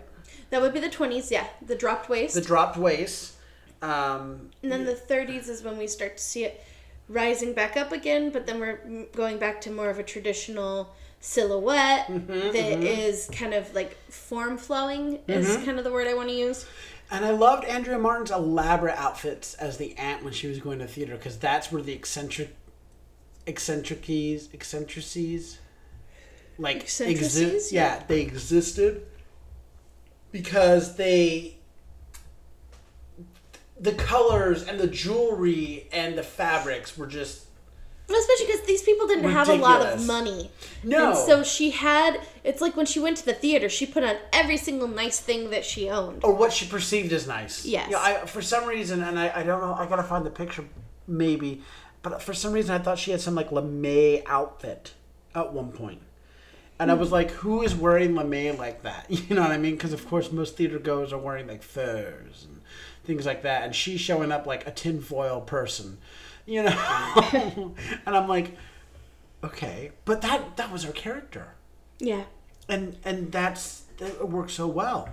That 0.49 0.61
would 0.61 0.73
be 0.73 0.81
the 0.81 0.89
20s, 0.89 1.31
yeah. 1.31 1.47
The 1.65 1.75
dropped 1.75 2.09
waist. 2.09 2.35
The 2.35 2.41
dropped 2.41 2.75
waist. 2.75 3.35
Um, 3.81 4.49
and 4.61 4.71
then 4.71 4.83
the 4.83 4.95
30s 4.95 5.47
is 5.47 5.63
when 5.63 5.77
we 5.77 5.87
start 5.87 6.17
to 6.17 6.23
see 6.23 6.43
it 6.43 6.63
rising 7.09 7.53
back 7.53 7.77
up 7.77 7.91
again, 7.91 8.29
but 8.31 8.45
then 8.45 8.59
we're 8.59 9.07
going 9.15 9.37
back 9.37 9.61
to 9.61 9.71
more 9.71 9.89
of 9.89 9.99
a 9.99 10.03
traditional 10.03 10.93
silhouette 11.19 12.07
Mm-hmm, 12.07 12.51
that 12.51 12.83
is 12.83 13.29
kind 13.31 13.53
of 13.53 13.73
like 13.73 13.97
form 14.11 14.57
flowing, 14.57 15.19
is 15.27 15.47
Mm-hmm. 15.47 15.65
kind 15.65 15.77
of 15.77 15.83
the 15.83 15.91
word 15.91 16.07
I 16.07 16.13
want 16.13 16.29
to 16.29 16.35
use. 16.35 16.65
And 17.09 17.23
I 17.23 17.31
loved 17.31 17.63
Andrea 17.65 17.97
Martin's 17.97 18.31
elaborate 18.31 18.97
outfits 18.97 19.53
as 19.55 19.77
the 19.77 19.97
aunt 19.97 20.23
when 20.23 20.33
she 20.33 20.47
was 20.47 20.59
going 20.59 20.79
to 20.79 20.87
theater 20.87 21.15
because 21.15 21.37
that's 21.37 21.71
where 21.71 21.81
the 21.81 21.93
eccentric, 21.93 22.53
eccentricities, 23.47 24.49
eccentricities, 24.53 25.59
like 26.57 26.83
exist. 26.83 27.71
Yeah, 27.71 28.03
they 28.07 28.21
existed 28.21 29.05
because 30.31 30.97
they, 30.97 31.56
the 33.79 33.93
colors 33.93 34.63
and 34.63 34.79
the 34.79 34.87
jewelry 34.87 35.87
and 35.91 36.17
the 36.17 36.23
fabrics 36.23 36.97
were 36.97 37.07
just 37.07 37.47
Especially 38.09 38.45
because 38.45 38.61
these 38.61 38.83
people 38.83 39.05
didn't 39.05 39.29
have 39.31 39.49
a 39.49 39.55
lot 39.55 39.81
of 39.85 40.05
money. 40.07 40.49
No. 40.81 41.09
And 41.09 41.17
so 41.17 41.43
she 41.43 41.71
had, 41.71 42.21
it's 42.45 42.61
like 42.61 42.77
when 42.77 42.85
she 42.85 43.01
went 43.01 43.17
to 43.17 43.25
the 43.25 43.33
theater, 43.33 43.67
she 43.67 43.85
put 43.85 44.01
on 44.01 44.15
every 44.31 44.55
single 44.55 44.87
nice 44.87 45.19
thing 45.19 45.49
that 45.49 45.65
she 45.65 45.89
owned. 45.89 46.23
or 46.23 46.33
what 46.33 46.53
she 46.53 46.65
perceived 46.65 47.11
as 47.11 47.27
nice. 47.27 47.65
Yes. 47.65 47.89
Yeah, 47.91 47.99
I 47.99 48.25
for 48.25 48.41
some 48.41 48.65
reason, 48.65 49.03
and 49.03 49.19
I, 49.19 49.31
I 49.35 49.43
don't 49.43 49.59
know, 49.59 49.73
I 49.73 49.85
gotta 49.87 50.03
find 50.03 50.25
the 50.25 50.29
picture, 50.29 50.63
maybe, 51.05 51.63
but 52.01 52.21
for 52.21 52.33
some 52.33 52.53
reason 52.53 52.73
I 52.73 52.79
thought 52.79 52.97
she 52.97 53.11
had 53.11 53.19
some 53.19 53.35
like 53.35 53.49
lamé 53.49 54.23
outfit 54.25 54.93
at 55.35 55.51
one 55.51 55.73
point. 55.73 56.01
And 56.79 56.89
I 56.91 56.93
was 56.93 57.09
hmm. 57.09 57.15
like, 57.15 57.31
who 57.31 57.63
is 57.63 57.75
wearing 57.75 58.13
lamé 58.13 58.57
like 58.57 58.83
that? 58.83 59.07
You 59.09 59.35
know 59.35 59.41
what 59.41 59.51
I 59.51 59.57
mean? 59.57 59.73
Because 59.73 59.91
of 59.91 60.07
course 60.07 60.31
most 60.31 60.55
theater 60.55 60.79
goers 60.79 61.11
are 61.11 61.19
wearing 61.19 61.47
like 61.47 61.61
furs 61.61 62.47
and 62.49 62.56
things 63.07 63.25
like 63.25 63.41
that, 63.43 63.63
and 63.63 63.73
she's 63.73 63.99
showing 63.99 64.31
up 64.31 64.45
like 64.45 64.67
a 64.67 64.71
tinfoil 64.71 65.41
person, 65.41 65.97
you 66.45 66.61
know. 66.63 66.69
and 68.05 68.15
I'm 68.15 68.27
like, 68.27 68.55
okay, 69.43 69.91
but 70.05 70.21
that 70.21 70.57
that 70.57 70.71
was 70.71 70.83
her 70.83 70.91
character 70.91 71.55
Yeah. 71.99 72.23
and 72.69 72.97
and 73.03 73.31
that's 73.31 73.83
that 73.97 74.29
worked 74.29 74.51
so 74.51 74.67
well. 74.67 75.09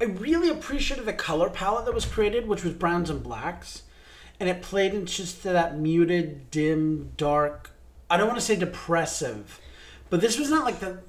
I 0.00 0.04
really 0.04 0.48
appreciated 0.50 1.06
the 1.06 1.12
color 1.12 1.50
palette 1.50 1.84
that 1.86 1.94
was 1.94 2.06
created, 2.06 2.46
which 2.46 2.62
was 2.64 2.74
browns 2.74 3.10
and 3.10 3.22
blacks, 3.22 3.82
and 4.38 4.48
it 4.48 4.62
played 4.62 4.94
into 4.94 5.12
just 5.12 5.42
that 5.44 5.78
muted, 5.78 6.50
dim, 6.50 7.12
dark. 7.16 7.70
I 8.10 8.16
don't 8.16 8.28
want 8.28 8.38
to 8.38 8.44
say 8.44 8.56
depressive, 8.56 9.60
but 10.10 10.20
this 10.20 10.38
was 10.38 10.50
not 10.50 10.64
like 10.64 10.80
the 10.80 11.00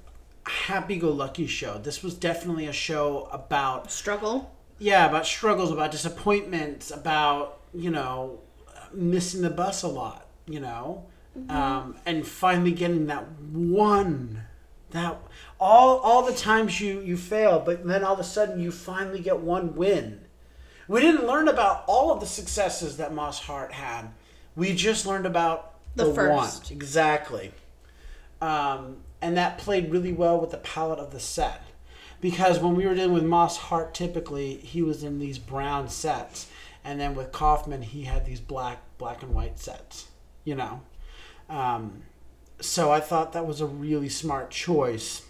happy-go-lucky 0.45 1.45
show. 1.47 1.77
This 1.77 2.01
was 2.03 2.15
definitely 2.15 2.65
a 2.67 2.73
show 2.73 3.29
about 3.31 3.91
Struggle. 3.91 4.51
Yeah, 4.79 5.07
about 5.07 5.25
struggles, 5.25 5.71
about 5.71 5.91
disappointments, 5.91 6.89
about 6.91 7.59
you 7.73 7.91
know 7.91 8.39
missing 8.93 9.41
the 9.41 9.49
bus 9.49 9.83
a 9.83 9.87
lot, 9.87 10.25
you 10.47 10.59
know, 10.59 11.05
um, 11.49 11.95
and 12.05 12.25
finally 12.25 12.71
getting 12.71 13.05
that 13.07 13.29
one, 13.51 14.43
that 14.91 15.17
all 15.59 15.99
all 15.99 16.25
the 16.25 16.33
times 16.33 16.79
you 16.81 17.01
you 17.01 17.17
fail, 17.17 17.59
but 17.59 17.85
then 17.85 18.03
all 18.03 18.13
of 18.13 18.19
a 18.19 18.23
sudden 18.23 18.59
you 18.59 18.71
finally 18.71 19.19
get 19.19 19.39
one 19.39 19.75
win. 19.75 20.21
We 20.87 21.01
didn't 21.01 21.27
learn 21.27 21.47
about 21.47 21.83
all 21.87 22.11
of 22.11 22.19
the 22.19 22.25
successes 22.25 22.97
that 22.97 23.13
Moss 23.13 23.39
Hart 23.41 23.73
had. 23.73 24.09
We 24.55 24.73
just 24.73 25.05
learned 25.05 25.27
about 25.27 25.75
The 25.95 26.05
the, 26.05 26.13
first. 26.13 26.63
one 26.69 26.73
exactly, 26.75 27.51
um, 28.41 28.97
and 29.21 29.37
that 29.37 29.57
played 29.59 29.91
really 29.91 30.13
well 30.13 30.39
with 30.39 30.51
the 30.51 30.57
palette 30.57 30.99
of 30.99 31.11
the 31.11 31.19
set 31.19 31.61
because 32.21 32.60
when 32.60 32.75
we 32.75 32.86
were 32.86 32.95
dealing 32.95 33.13
with 33.13 33.23
Moss 33.23 33.58
Hart, 33.58 33.93
typically 33.93 34.58
he 34.58 34.82
was 34.82 35.03
in 35.03 35.19
these 35.19 35.39
brown 35.39 35.89
sets, 35.89 36.47
and 36.84 36.99
then 36.99 37.15
with 37.15 37.32
Kaufman 37.32 37.82
he 37.82 38.03
had 38.03 38.25
these 38.25 38.39
black 38.39 38.79
black 38.97 39.23
and 39.23 39.34
white 39.34 39.60
sets. 39.60 40.08
You 40.43 40.55
know, 40.55 40.82
um, 41.49 42.03
so 42.60 42.91
I 42.91 42.99
thought 42.99 43.34
that 43.34 43.45
was 43.45 43.62
a 43.62 43.65
really 43.65 44.10
smart 44.10 44.51
choice. 44.51 45.23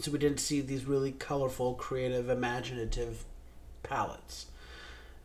So 0.00 0.10
we 0.10 0.18
didn't 0.18 0.40
see 0.40 0.60
these 0.60 0.84
really 0.84 1.12
colorful, 1.12 1.74
creative, 1.74 2.28
imaginative 2.28 3.24
palettes. 3.82 4.46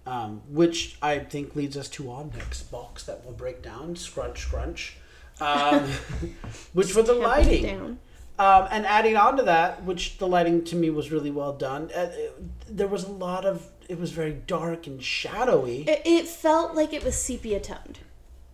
Um, 0.05 0.41
which 0.49 0.97
I 1.01 1.19
think 1.19 1.55
leads 1.55 1.77
us 1.77 1.87
to 1.89 2.09
our 2.09 2.25
next 2.25 2.63
box 2.71 3.03
that 3.03 3.23
we'll 3.23 3.35
break 3.35 3.61
down, 3.61 3.95
scrunch, 3.95 4.39
scrunch, 4.39 4.97
um, 5.39 5.83
which 6.73 6.91
for 6.91 7.03
the 7.03 7.13
lighting. 7.13 7.99
Um, 8.41 8.67
and 8.71 8.85
adding 8.87 9.15
on 9.17 9.37
to 9.37 9.43
that, 9.43 9.83
which 9.83 10.17
the 10.17 10.27
lighting 10.27 10.63
to 10.65 10.75
me 10.75 10.89
was 10.89 11.11
really 11.11 11.29
well 11.29 11.53
done, 11.53 11.91
uh, 11.95 12.09
it- 12.11 12.75
there 12.77 12.87
was 12.87 13.03
a 13.03 13.11
lot 13.11 13.45
of, 13.45 13.67
it 13.87 13.99
was 13.99 14.11
very 14.11 14.33
dark 14.33 14.87
and 14.87 15.03
shadowy. 15.03 15.83
It, 15.87 16.01
it 16.05 16.27
felt 16.27 16.73
like 16.73 16.91
it 16.91 17.03
was 17.03 17.15
sepia 17.15 17.59
toned. 17.59 17.99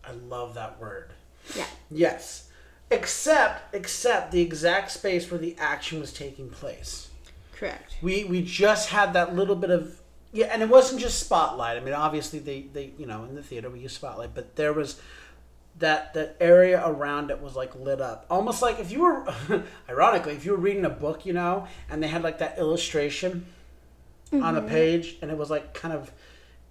I 0.04 0.12
love 0.12 0.56
that 0.56 0.80
word. 0.80 1.12
Yeah. 1.56 1.66
Yes. 1.90 2.50
Except, 2.92 3.74
except 3.74 4.32
the 4.32 4.42
exact 4.42 4.92
space 4.92 5.30
where 5.32 5.40
the 5.40 5.56
action 5.58 6.00
was 6.02 6.12
taking 6.12 6.50
place. 6.50 7.10
Correct. 7.54 7.96
We, 8.02 8.26
we 8.26 8.42
just 8.42 8.90
had 8.90 9.14
that 9.14 9.36
little 9.36 9.56
bit 9.56 9.70
of, 9.70 10.02
yeah, 10.34 10.48
and 10.48 10.62
it 10.62 10.70
wasn't 10.70 11.00
just 11.02 11.20
spotlight. 11.20 11.78
I 11.78 11.80
mean, 11.82 11.94
obviously 11.94 12.40
they, 12.40 12.62
they, 12.74 12.92
you 12.98 13.06
know, 13.06 13.24
in 13.24 13.36
the 13.36 13.44
theater 13.44 13.70
we 13.70 13.80
use 13.80 13.94
spotlight, 13.94 14.34
but 14.36 14.56
there 14.58 14.74
was 14.74 15.00
that 15.80 16.14
the 16.14 16.34
area 16.42 16.82
around 16.86 17.30
it 17.30 17.40
was 17.42 17.56
like 17.56 17.76
lit 17.76 18.02
up 18.02 18.26
almost 18.30 18.62
like 18.62 18.80
if 18.80 18.92
you 18.92 19.02
were 19.02 19.26
ironically 19.90 20.34
if 20.34 20.44
you 20.46 20.52
were 20.52 20.58
reading 20.58 20.86
a 20.86 20.90
book 20.90 21.26
you 21.26 21.34
know 21.34 21.68
and 21.90 22.02
they 22.02 22.08
had 22.08 22.24
like 22.24 22.40
that 22.40 22.58
illustration 22.58 23.46
on 24.34 24.58
a 24.58 24.62
page 24.62 25.18
and 25.22 25.30
it 25.32 25.38
was 25.38 25.50
like 25.50 25.74
kind 25.74 25.94
of 25.94 26.12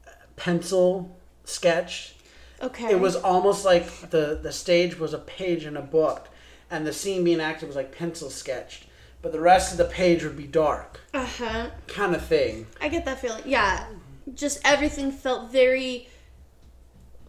uh, 0.06 0.10
pencil 0.36 1.16
sketch 1.44 2.14
Okay. 2.62 2.90
it 2.90 2.98
was 3.00 3.16
almost 3.16 3.64
like 3.64 3.86
the 4.10 4.38
the 4.42 4.50
stage 4.52 4.98
was 4.98 5.12
a 5.12 5.18
page 5.18 5.64
in 5.66 5.76
a 5.76 5.82
book 5.82 6.28
and 6.70 6.86
the 6.86 6.92
scene 6.92 7.22
being 7.22 7.40
acted 7.40 7.66
was 7.66 7.76
like 7.76 7.96
pencil 7.96 8.30
sketched 8.30 8.86
but 9.22 9.30
the 9.32 9.40
rest 9.40 9.72
of 9.72 9.78
the 9.78 9.84
page 9.84 10.24
would 10.24 10.36
be 10.36 10.46
dark 10.46 11.00
Uh 11.14 11.26
huh. 11.26 11.70
kind 11.86 12.14
of 12.14 12.24
thing 12.24 12.66
I 12.80 12.88
get 12.88 13.04
that 13.04 13.20
feeling. 13.20 13.42
Yeah. 13.46 13.86
Just 14.34 14.60
everything 14.64 15.12
felt 15.12 15.52
very. 15.52 16.08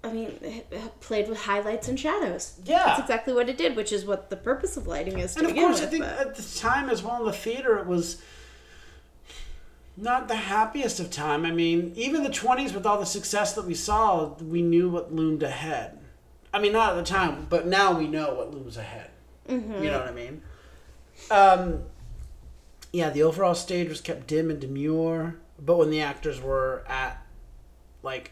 I 0.07 0.13
mean, 0.13 0.33
it 0.41 0.99
played 1.01 1.27
with 1.27 1.39
highlights 1.39 1.87
and 1.87 1.99
shadows. 1.99 2.59
Yeah. 2.65 2.83
That's 2.85 2.99
exactly 3.01 3.33
what 3.33 3.49
it 3.49 3.57
did, 3.57 3.75
which 3.75 3.91
is 3.91 4.05
what 4.05 4.29
the 4.29 4.37
purpose 4.37 4.77
of 4.77 4.87
lighting 4.87 5.19
is 5.19 5.33
to 5.33 5.39
and 5.39 5.49
of 5.49 5.55
course 5.55 5.81
i 5.81 5.85
think 5.85 6.03
but- 6.03 6.19
at 6.19 6.35
the 6.35 6.59
time 6.59 6.89
as 6.89 7.03
well 7.03 7.19
in 7.19 7.25
the 7.25 7.33
theater 7.33 7.77
it 7.77 7.85
was 7.85 8.21
Not 9.99 10.27
the 10.27 10.35
happiest 10.35 10.99
of 10.99 11.09
time. 11.09 11.43
I 11.43 11.51
mean, 11.51 11.91
even 11.95 12.21
the 12.23 12.29
20s, 12.29 12.73
with 12.73 12.85
all 12.85 12.99
the 12.99 13.05
success 13.05 13.53
that 13.55 13.65
we 13.65 13.73
saw, 13.73 14.35
we 14.35 14.61
knew 14.61 14.89
what 14.89 15.11
loomed 15.11 15.41
ahead. 15.41 15.97
I 16.53 16.59
mean, 16.59 16.71
not 16.71 16.91
at 16.91 16.95
the 16.97 17.03
time, 17.03 17.47
but 17.49 17.65
now 17.65 17.97
we 17.97 18.07
know 18.07 18.33
what 18.35 18.53
looms 18.53 18.77
ahead. 18.77 19.09
Mm-hmm. 19.49 19.83
You 19.83 19.89
know 19.91 19.99
what 19.99 20.07
I 20.07 20.11
mean? 20.11 20.41
Um, 21.31 21.83
yeah, 22.93 23.09
the 23.09 23.23
overall 23.23 23.55
stage 23.55 23.89
was 23.89 23.99
kept 24.01 24.27
dim 24.27 24.51
and 24.51 24.59
demure, 24.59 25.35
but 25.59 25.77
when 25.77 25.89
the 25.89 26.01
actors 26.01 26.39
were 26.39 26.83
at, 26.87 27.25
like, 28.03 28.31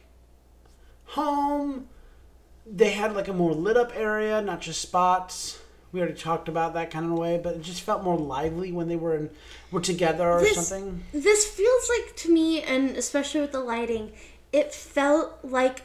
home, 1.06 1.88
they 2.66 2.92
had, 2.92 3.14
like, 3.16 3.28
a 3.28 3.34
more 3.34 3.54
lit 3.54 3.78
up 3.78 3.92
area, 3.96 4.42
not 4.42 4.62
just 4.62 4.82
spots. 4.82 5.60
We 5.92 6.00
already 6.02 6.16
talked 6.18 6.50
about 6.50 6.74
that 6.74 6.92
kind 6.92 7.06
of 7.06 7.14
way, 7.18 7.40
but 7.42 7.56
it 7.56 7.62
just 7.62 7.82
felt 7.82 8.04
more 8.04 8.18
lively 8.18 8.72
when 8.72 8.88
they 8.90 8.96
were 8.98 9.16
in, 9.16 9.30
were 9.72 9.82
together 9.82 10.30
or 10.30 10.42
This- 10.42 10.56
something. 10.56 11.04
This 11.14 11.46
feels 11.46 11.90
like 11.90 12.16
to 12.18 12.32
me, 12.32 12.62
and 12.62 12.98
especially 12.98 13.42
with 13.42 13.52
the 13.54 13.62
lighting, 13.62 14.12
it 14.52 14.74
felt 14.74 15.40
like 15.44 15.84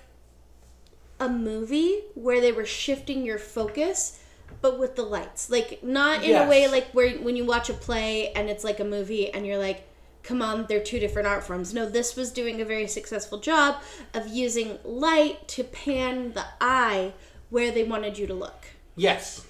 a 1.20 1.28
movie 1.28 2.00
where 2.14 2.40
they 2.40 2.50
were 2.50 2.64
shifting 2.64 3.24
your 3.24 3.38
focus, 3.38 4.18
but 4.62 4.78
with 4.78 4.96
the 4.96 5.02
lights. 5.02 5.50
Like 5.50 5.83
not 5.85 6.24
in 6.24 6.35
a 6.35 6.48
way 6.48 6.66
like 6.66 6.88
where 6.92 7.11
when 7.18 7.37
you 7.37 7.44
watch 7.44 7.68
a 7.68 7.74
play 7.74 8.33
and 8.33 8.48
it's 8.48 8.64
like 8.64 8.80
a 8.80 8.85
movie 8.85 9.30
and 9.30 9.46
you're 9.46 9.59
like, 9.59 9.87
come 10.22 10.42
on, 10.42 10.66
they're 10.68 10.83
two 10.83 10.98
different 10.98 11.28
art 11.28 11.44
forms. 11.44 11.72
No, 11.74 11.88
this 11.88 12.16
was 12.16 12.30
doing 12.30 12.61
a 12.61 12.64
very 12.64 12.87
successful 12.87 13.38
job 13.38 13.76
of 14.14 14.28
using 14.28 14.78
light 14.85 15.48
to 15.48 15.64
pan 15.64 16.33
the 16.33 16.44
eye 16.61 17.12
where 17.48 17.70
they 17.70 17.85
wanted 17.85 18.18
you 18.18 18.26
to 18.26 18.35
look. 18.35 18.66
Yes. 18.96 19.46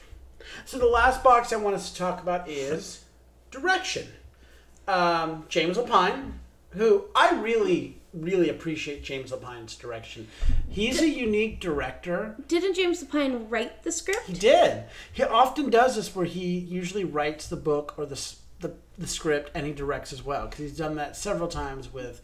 So 0.64 0.78
the 0.78 0.86
last 0.86 1.22
box 1.22 1.52
I 1.52 1.56
want 1.56 1.76
us 1.76 1.90
to 1.90 1.96
talk 1.96 2.22
about 2.22 2.48
is 2.48 3.04
direction. 3.50 4.06
Um, 4.88 5.44
James 5.48 5.76
Lapine, 5.76 6.32
who 6.70 7.04
I 7.14 7.34
really, 7.40 7.98
really 8.12 8.48
appreciate 8.48 9.04
James 9.04 9.30
Lapine's 9.30 9.76
direction. 9.76 10.28
He's 10.68 11.00
a 11.00 11.08
unique 11.08 11.60
director. 11.60 12.36
Didn't 12.48 12.74
James 12.74 13.02
Lapine 13.04 13.46
write 13.48 13.82
the 13.82 13.92
script? 13.92 14.26
He 14.26 14.32
did. 14.32 14.84
He 15.12 15.22
often 15.22 15.70
does 15.70 15.96
this 15.96 16.14
where 16.14 16.26
he 16.26 16.58
usually 16.58 17.04
writes 17.04 17.46
the 17.46 17.56
book 17.56 17.94
or 17.96 18.06
the 18.06 18.16
the, 18.60 18.74
the 18.98 19.06
script 19.06 19.50
and 19.54 19.66
he 19.66 19.72
directs 19.72 20.12
as 20.12 20.24
well 20.24 20.46
because 20.46 20.58
he's 20.58 20.76
done 20.76 20.96
that 20.96 21.16
several 21.16 21.48
times 21.48 21.92
with 21.92 22.22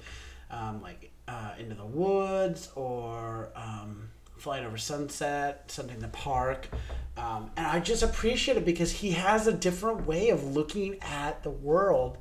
um, 0.50 0.82
like 0.82 1.10
uh, 1.28 1.52
Into 1.58 1.74
the 1.74 1.86
Woods 1.86 2.70
or 2.74 3.50
um, 3.56 4.10
Flight 4.36 4.64
Over 4.64 4.78
Sunset, 4.78 5.70
something 5.70 5.96
in 5.96 6.02
the 6.02 6.08
park. 6.08 6.68
Um, 7.16 7.50
and 7.56 7.66
I 7.66 7.80
just 7.80 8.02
appreciate 8.02 8.56
it 8.56 8.64
because 8.64 8.92
he 8.92 9.12
has 9.12 9.46
a 9.46 9.52
different 9.52 10.06
way 10.06 10.28
of 10.28 10.44
looking 10.44 10.98
at 11.02 11.42
the 11.42 11.50
world 11.50 12.18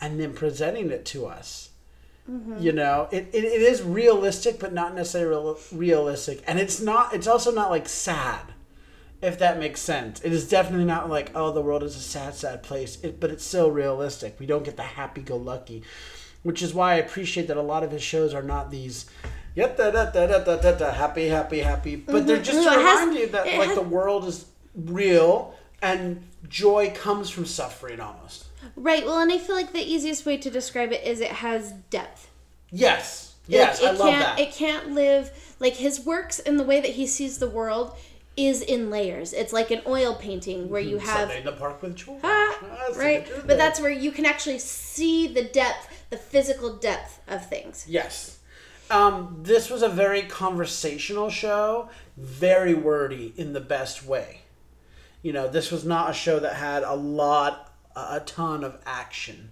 and 0.00 0.18
then 0.18 0.34
presenting 0.34 0.90
it 0.90 1.04
to 1.06 1.26
us. 1.26 1.70
You 2.60 2.72
know, 2.72 3.08
it, 3.10 3.30
it, 3.32 3.44
it 3.44 3.62
is 3.62 3.82
realistic, 3.82 4.58
but 4.60 4.72
not 4.72 4.94
necessarily 4.94 5.34
real, 5.34 5.58
realistic. 5.72 6.42
And 6.46 6.58
it's 6.58 6.80
not, 6.80 7.14
it's 7.14 7.26
also 7.26 7.52
not 7.52 7.70
like 7.70 7.88
sad 7.88 8.52
if 9.22 9.38
that 9.38 9.58
makes 9.58 9.80
sense. 9.80 10.20
It 10.20 10.32
is 10.32 10.48
definitely 10.48 10.84
not 10.84 11.08
like, 11.08 11.30
oh, 11.34 11.52
the 11.52 11.62
world 11.62 11.82
is 11.84 11.96
a 11.96 12.00
sad, 12.00 12.34
sad 12.34 12.62
place, 12.62 12.98
it, 13.02 13.20
but 13.20 13.30
it's 13.30 13.44
still 13.44 13.70
realistic. 13.70 14.38
We 14.38 14.46
don't 14.46 14.64
get 14.64 14.76
the 14.76 14.82
happy 14.82 15.22
go 15.22 15.36
lucky, 15.36 15.84
which 16.42 16.60
is 16.60 16.74
why 16.74 16.92
I 16.94 16.96
appreciate 16.96 17.46
that 17.46 17.56
a 17.56 17.62
lot 17.62 17.84
of 17.84 17.92
his 17.92 18.02
shows 18.02 18.34
are 18.34 18.42
not 18.42 18.70
these. 18.70 19.06
Yet 19.54 19.76
da 19.76 19.90
da 19.90 20.06
da 20.10 20.26
da 20.26 20.38
da 20.44 20.56
da 20.56 20.72
da 20.72 20.92
happy 20.92 21.28
happy 21.28 21.60
happy, 21.60 21.96
but 21.96 22.26
they're 22.26 22.42
just 22.42 22.62
to 22.64 22.68
Mm-hmm. 22.70 22.78
remind 22.78 23.14
you 23.18 23.26
that 23.28 23.46
like 23.46 23.68
has- 23.68 23.74
the 23.76 23.82
world 23.82 24.24
is 24.24 24.46
real 24.74 25.54
and 25.82 26.22
joy 26.48 26.92
comes 26.94 27.28
from 27.30 27.44
suffering 27.44 28.00
almost. 28.00 28.46
Right. 28.76 29.04
Well, 29.04 29.18
and 29.18 29.30
I 29.32 29.38
feel 29.38 29.54
like 29.56 29.72
the 29.72 29.82
easiest 29.82 30.24
way 30.24 30.36
to 30.38 30.48
describe 30.50 30.92
it 30.92 31.04
is 31.04 31.20
it 31.20 31.30
has 31.30 31.72
depth. 31.90 32.30
Yes, 32.70 33.34
yes, 33.46 33.80
it, 33.80 33.84
it 33.84 33.88
I 33.88 33.90
love 33.92 33.98
can't, 34.08 34.20
that. 34.24 34.38
It 34.40 34.52
can't 34.54 34.92
live 34.92 35.54
like 35.60 35.74
his 35.74 36.00
works 36.00 36.38
and 36.38 36.58
the 36.58 36.64
way 36.64 36.80
that 36.80 36.92
he 36.92 37.06
sees 37.06 37.38
the 37.38 37.50
world 37.50 37.94
is 38.36 38.62
in 38.62 38.90
layers. 38.90 39.32
It's 39.32 39.52
like 39.52 39.70
an 39.70 39.82
oil 39.86 40.14
painting 40.14 40.68
where 40.70 40.80
you 40.80 40.98
have 40.98 41.28
Sunday 41.28 41.38
in 41.40 41.44
the 41.44 41.52
park 41.52 41.82
with 41.82 41.96
George. 41.96 42.20
ah, 42.24 42.58
Ah, 42.62 42.86
right, 42.96 43.26
but 43.46 43.58
that's 43.58 43.80
where 43.80 43.90
you 43.90 44.10
can 44.12 44.24
actually 44.24 44.58
see 44.58 45.26
the 45.26 45.44
depth, 45.44 46.04
the 46.10 46.16
physical 46.16 46.76
depth 46.76 47.20
of 47.28 47.46
things. 47.46 47.86
Yes. 47.88 48.38
Um, 48.90 49.38
this 49.42 49.70
was 49.70 49.82
a 49.82 49.88
very 49.88 50.22
conversational 50.22 51.30
show, 51.30 51.88
very 52.16 52.74
wordy 52.74 53.32
in 53.36 53.52
the 53.52 53.60
best 53.60 54.04
way. 54.04 54.40
You 55.22 55.32
know, 55.32 55.48
this 55.48 55.70
was 55.70 55.84
not 55.84 56.10
a 56.10 56.14
show 56.14 56.38
that 56.40 56.54
had 56.56 56.82
a 56.82 56.94
lot, 56.94 57.72
a 57.94 58.20
ton 58.20 58.64
of 58.64 58.78
action, 58.84 59.50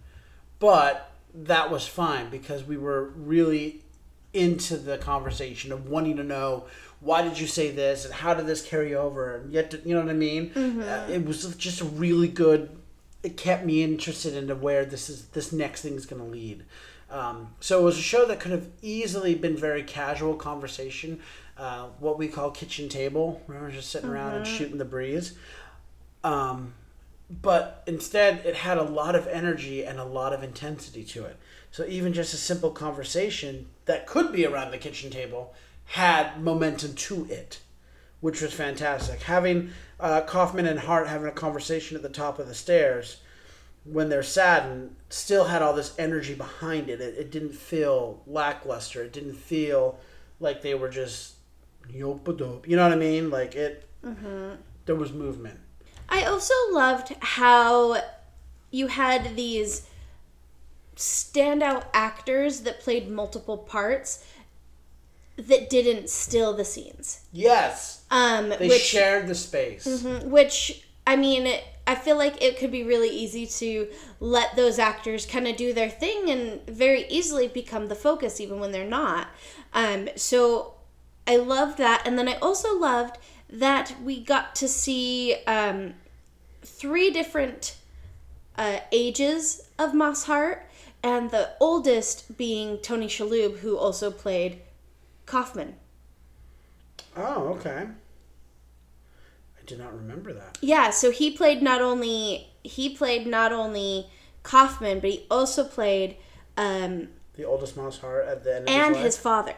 but 0.59 1.13
that 1.35 1.71
was 1.71 1.87
fine 1.87 2.29
because 2.29 2.65
we 2.65 2.77
were 2.77 3.11
really 3.17 3.83
into 4.33 4.77
the 4.77 4.99
conversation 4.99 5.73
of 5.73 5.89
wanting 5.89 6.17
to 6.17 6.25
know 6.25 6.65
why 7.01 7.23
did 7.23 7.39
you 7.41 7.47
say 7.47 7.71
this 7.71 8.05
and 8.05 8.13
how 8.13 8.35
did 8.35 8.47
this 8.47 8.63
carry 8.63 8.95
over 8.95 9.37
and 9.37 9.53
yet 9.53 9.75
you 9.85 9.95
know 9.95 10.03
what 10.03 10.11
I 10.11 10.15
mean. 10.15 10.53
Uh, 10.57 11.07
it 11.11 11.25
was 11.25 11.55
just 11.57 11.81
a 11.81 11.85
really 11.85 12.29
good. 12.29 12.77
It 13.23 13.37
kept 13.37 13.65
me 13.65 13.83
interested 13.83 14.35
into 14.35 14.55
where 14.55 14.85
this 14.85 15.11
is 15.11 15.27
this 15.29 15.53
next 15.53 15.83
thing 15.83 15.95
is 15.95 16.07
going 16.07 16.23
to 16.23 16.29
lead. 16.29 16.65
Um, 17.11 17.55
so 17.61 17.81
it 17.81 17.83
was 17.83 17.99
a 17.99 18.03
show 18.03 18.25
that 18.27 18.39
could 18.39 18.53
have 18.53 18.69
easily 18.83 19.35
been 19.35 19.57
very 19.57 19.83
casual 19.83 20.35
conversation, 20.35 21.21
uh, 21.59 21.89
what 21.99 22.19
we 22.19 22.29
call 22.29 22.51
kitchen 22.51 22.89
table. 22.89 23.43
Remember, 23.47 23.71
just 23.71 23.91
sitting 23.91 24.09
around 24.09 24.35
and 24.35 24.47
shooting 24.47 24.79
the 24.79 24.85
breeze. 24.85 25.35
Um, 26.23 26.75
but 27.43 27.83
instead, 27.87 28.45
it 28.45 28.57
had 28.57 28.79
a 28.79 28.83
lot 28.83 29.15
of 29.15 29.27
energy 29.27 29.85
and 29.85 29.99
a 29.99 30.05
lot 30.05 30.33
of 30.33 30.43
intensity 30.43 31.05
to 31.05 31.25
it. 31.25 31.37
So 31.71 31.85
even 31.87 32.13
just 32.13 32.35
a 32.35 32.37
simple 32.37 32.71
conversation 32.71 33.67
that 33.85 34.07
could 34.07 34.33
be 34.33 34.45
around 34.45 34.73
the 34.73 34.79
kitchen 34.79 35.11
table 35.11 35.55
had 35.91 36.41
momentum 36.41 36.95
to 36.95 37.27
it, 37.29 37.59
which 38.21 38.41
was 38.41 38.53
fantastic. 38.53 39.23
Having 39.23 39.71
uh, 39.99 40.21
Kaufman 40.21 40.67
and 40.67 40.79
Hart 40.79 41.09
having 41.09 41.27
a 41.27 41.33
conversation 41.33 41.97
at 41.97 42.03
the 42.05 42.09
top 42.09 42.39
of 42.39 42.47
the 42.47 42.55
stairs 42.55 43.17
when 43.83 44.09
they're 44.09 44.23
saddened 44.23 44.95
still 45.09 45.47
had 45.47 45.63
all 45.63 45.73
this 45.73 45.93
energy 45.99 46.35
behind 46.35 46.89
it. 46.89 47.01
It, 47.01 47.19
it 47.19 47.31
didn't 47.33 47.55
feel 47.55 48.23
lackluster. 48.29 49.03
It 49.03 49.13
didn't 49.13 49.35
feel 49.35 49.99
like 50.39 50.63
they 50.63 50.75
were 50.75 50.89
just 50.89 51.35
dope. 51.93 52.69
You 52.69 52.77
know 52.77 52.85
what 52.85 52.93
I 52.93 52.97
mean? 52.97 53.29
Like 53.29 53.57
it. 53.57 53.89
There 54.87 54.95
was 54.95 55.13
movement. 55.13 55.59
I 56.09 56.23
also 56.23 56.55
loved 56.71 57.17
how 57.21 58.01
you 58.71 58.87
had 58.87 59.35
these 59.35 59.89
standout 60.95 61.87
actors 61.93 62.61
that 62.61 62.79
played 62.79 63.11
multiple 63.11 63.59
parts 63.59 64.25
that 65.37 65.71
didn't 65.71 66.11
still 66.11 66.55
the 66.55 66.65
scenes. 66.65 67.21
Yes, 67.33 68.05
Um, 68.11 68.51
they 68.51 68.69
which 68.69 68.83
shared 68.83 69.27
the 69.27 69.35
space. 69.35 69.87
which 70.25 70.85
I 71.07 71.17
mean, 71.17 71.53
I 71.87 71.95
feel 71.95 72.17
like 72.17 72.43
it 72.43 72.59
could 72.59 72.71
be 72.71 72.85
really 72.85 73.09
easy 73.09 73.47
to 73.47 73.89
let 74.21 74.55
those 74.55 74.79
actors 74.79 75.27
kind 75.27 75.49
of 75.49 75.57
do 75.57 75.73
their 75.73 75.89
thing 75.89 76.31
and 76.31 76.65
very 76.67 77.07
easily 77.09 77.49
become 77.49 77.89
the 77.89 77.95
focus, 77.95 78.41
even 78.41 78.61
when 78.61 78.71
they're 78.71 78.85
not. 78.85 79.29
Um, 79.73 80.09
so 80.15 80.75
I 81.27 81.37
loved 81.37 81.79
that, 81.79 82.03
and 82.07 82.19
then 82.19 82.29
I 82.29 82.35
also 82.35 82.79
loved 82.79 83.17
that 83.49 83.97
we 84.05 84.21
got 84.21 84.55
to 84.57 84.69
see 84.69 85.37
um, 85.47 85.95
three 86.63 87.11
different 87.11 87.77
uh, 88.57 88.81
ages 88.93 89.63
of 89.79 89.95
Moss 89.95 90.25
Hart, 90.25 90.67
and 91.03 91.31
the 91.31 91.51
oldest 91.61 92.37
being 92.37 92.79
Tony 92.79 93.09
Shalhoub, 93.09 93.59
who 93.61 93.77
also 93.77 94.11
played 94.11 94.61
Kaufman. 95.31 95.77
Oh, 97.17 97.55
okay. 97.55 97.87
I 97.87 99.65
did 99.65 99.79
not 99.79 99.95
remember 99.95 100.33
that. 100.33 100.59
Yeah, 100.61 100.91
so 100.91 101.13
he 101.13 101.31
played 101.31 101.63
not 101.63 101.81
only 101.81 102.49
he 102.65 102.91
played 102.91 103.29
not 103.29 103.53
only 103.53 104.09
Kaufman, 104.43 104.99
but 104.99 105.11
he 105.11 105.27
also 105.31 105.63
played 105.65 106.17
um, 106.57 107.09
The 107.37 107.45
oldest 107.45 107.77
Moss 107.77 107.99
Hart 107.99 108.27
at 108.27 108.43
the 108.43 108.57
end 108.57 108.69
of 108.69 108.75
and 108.75 108.97
his 108.97 109.05
his 109.05 109.19
father. 109.19 109.55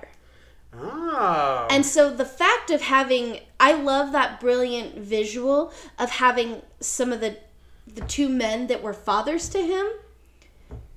Oh. 0.74 1.66
And 1.70 1.86
so 1.86 2.14
the 2.14 2.26
fact 2.26 2.70
of 2.70 2.82
having 2.82 3.40
I 3.58 3.72
love 3.72 4.12
that 4.12 4.40
brilliant 4.40 4.98
visual 4.98 5.72
of 5.98 6.10
having 6.10 6.60
some 6.80 7.12
of 7.12 7.20
the 7.20 7.38
the 7.86 8.02
two 8.02 8.28
men 8.28 8.66
that 8.66 8.82
were 8.82 8.92
fathers 8.92 9.48
to 9.50 9.62
him 9.62 9.86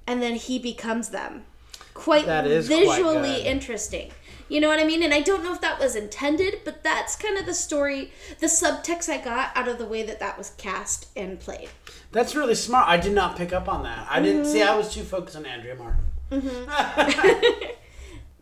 and 0.05 0.21
then 0.21 0.35
he 0.35 0.59
becomes 0.59 1.09
them. 1.09 1.45
Quite 1.93 2.25
That 2.25 2.45
is 2.45 2.67
visually 2.67 3.37
good. 3.37 3.45
interesting. 3.45 4.11
You 4.47 4.61
know 4.61 4.67
what 4.67 4.79
I 4.79 4.83
mean? 4.83 5.01
And 5.01 5.13
I 5.13 5.21
don't 5.21 5.43
know 5.43 5.53
if 5.53 5.61
that 5.61 5.79
was 5.79 5.95
intended, 5.95 6.61
but 6.63 6.83
that's 6.83 7.15
kind 7.15 7.37
of 7.37 7.45
the 7.45 7.53
story, 7.53 8.11
the 8.39 8.47
subtext 8.47 9.09
I 9.09 9.17
got 9.17 9.55
out 9.55 9.67
of 9.67 9.77
the 9.77 9.85
way 9.85 10.03
that 10.03 10.19
that 10.19 10.37
was 10.37 10.51
cast 10.51 11.07
and 11.15 11.39
played. 11.39 11.69
That's 12.11 12.35
really 12.35 12.55
smart. 12.55 12.87
I 12.87 12.97
did 12.97 13.13
not 13.13 13.37
pick 13.37 13.53
up 13.53 13.67
on 13.67 13.83
that. 13.83 14.07
I 14.09 14.21
didn't 14.21 14.45
see. 14.45 14.59
Mm-hmm. 14.59 14.73
I 14.73 14.75
was 14.75 14.93
too 14.93 15.03
focused 15.03 15.35
on 15.35 15.45
Andrea 15.45 15.75
Martin. 15.75 16.03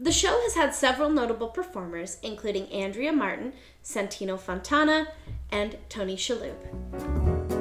The 0.04 0.12
show 0.12 0.38
has 0.42 0.56
had 0.56 0.76
several 0.76 1.10
notable 1.10 1.48
performers, 1.48 2.18
including 2.22 2.68
Andrea 2.74 3.14
Martin, 3.14 3.54
Santino 3.82 4.38
Fontana, 4.38 5.08
and 5.50 5.78
Tony 5.88 6.18
Shalhoub. 6.18 7.53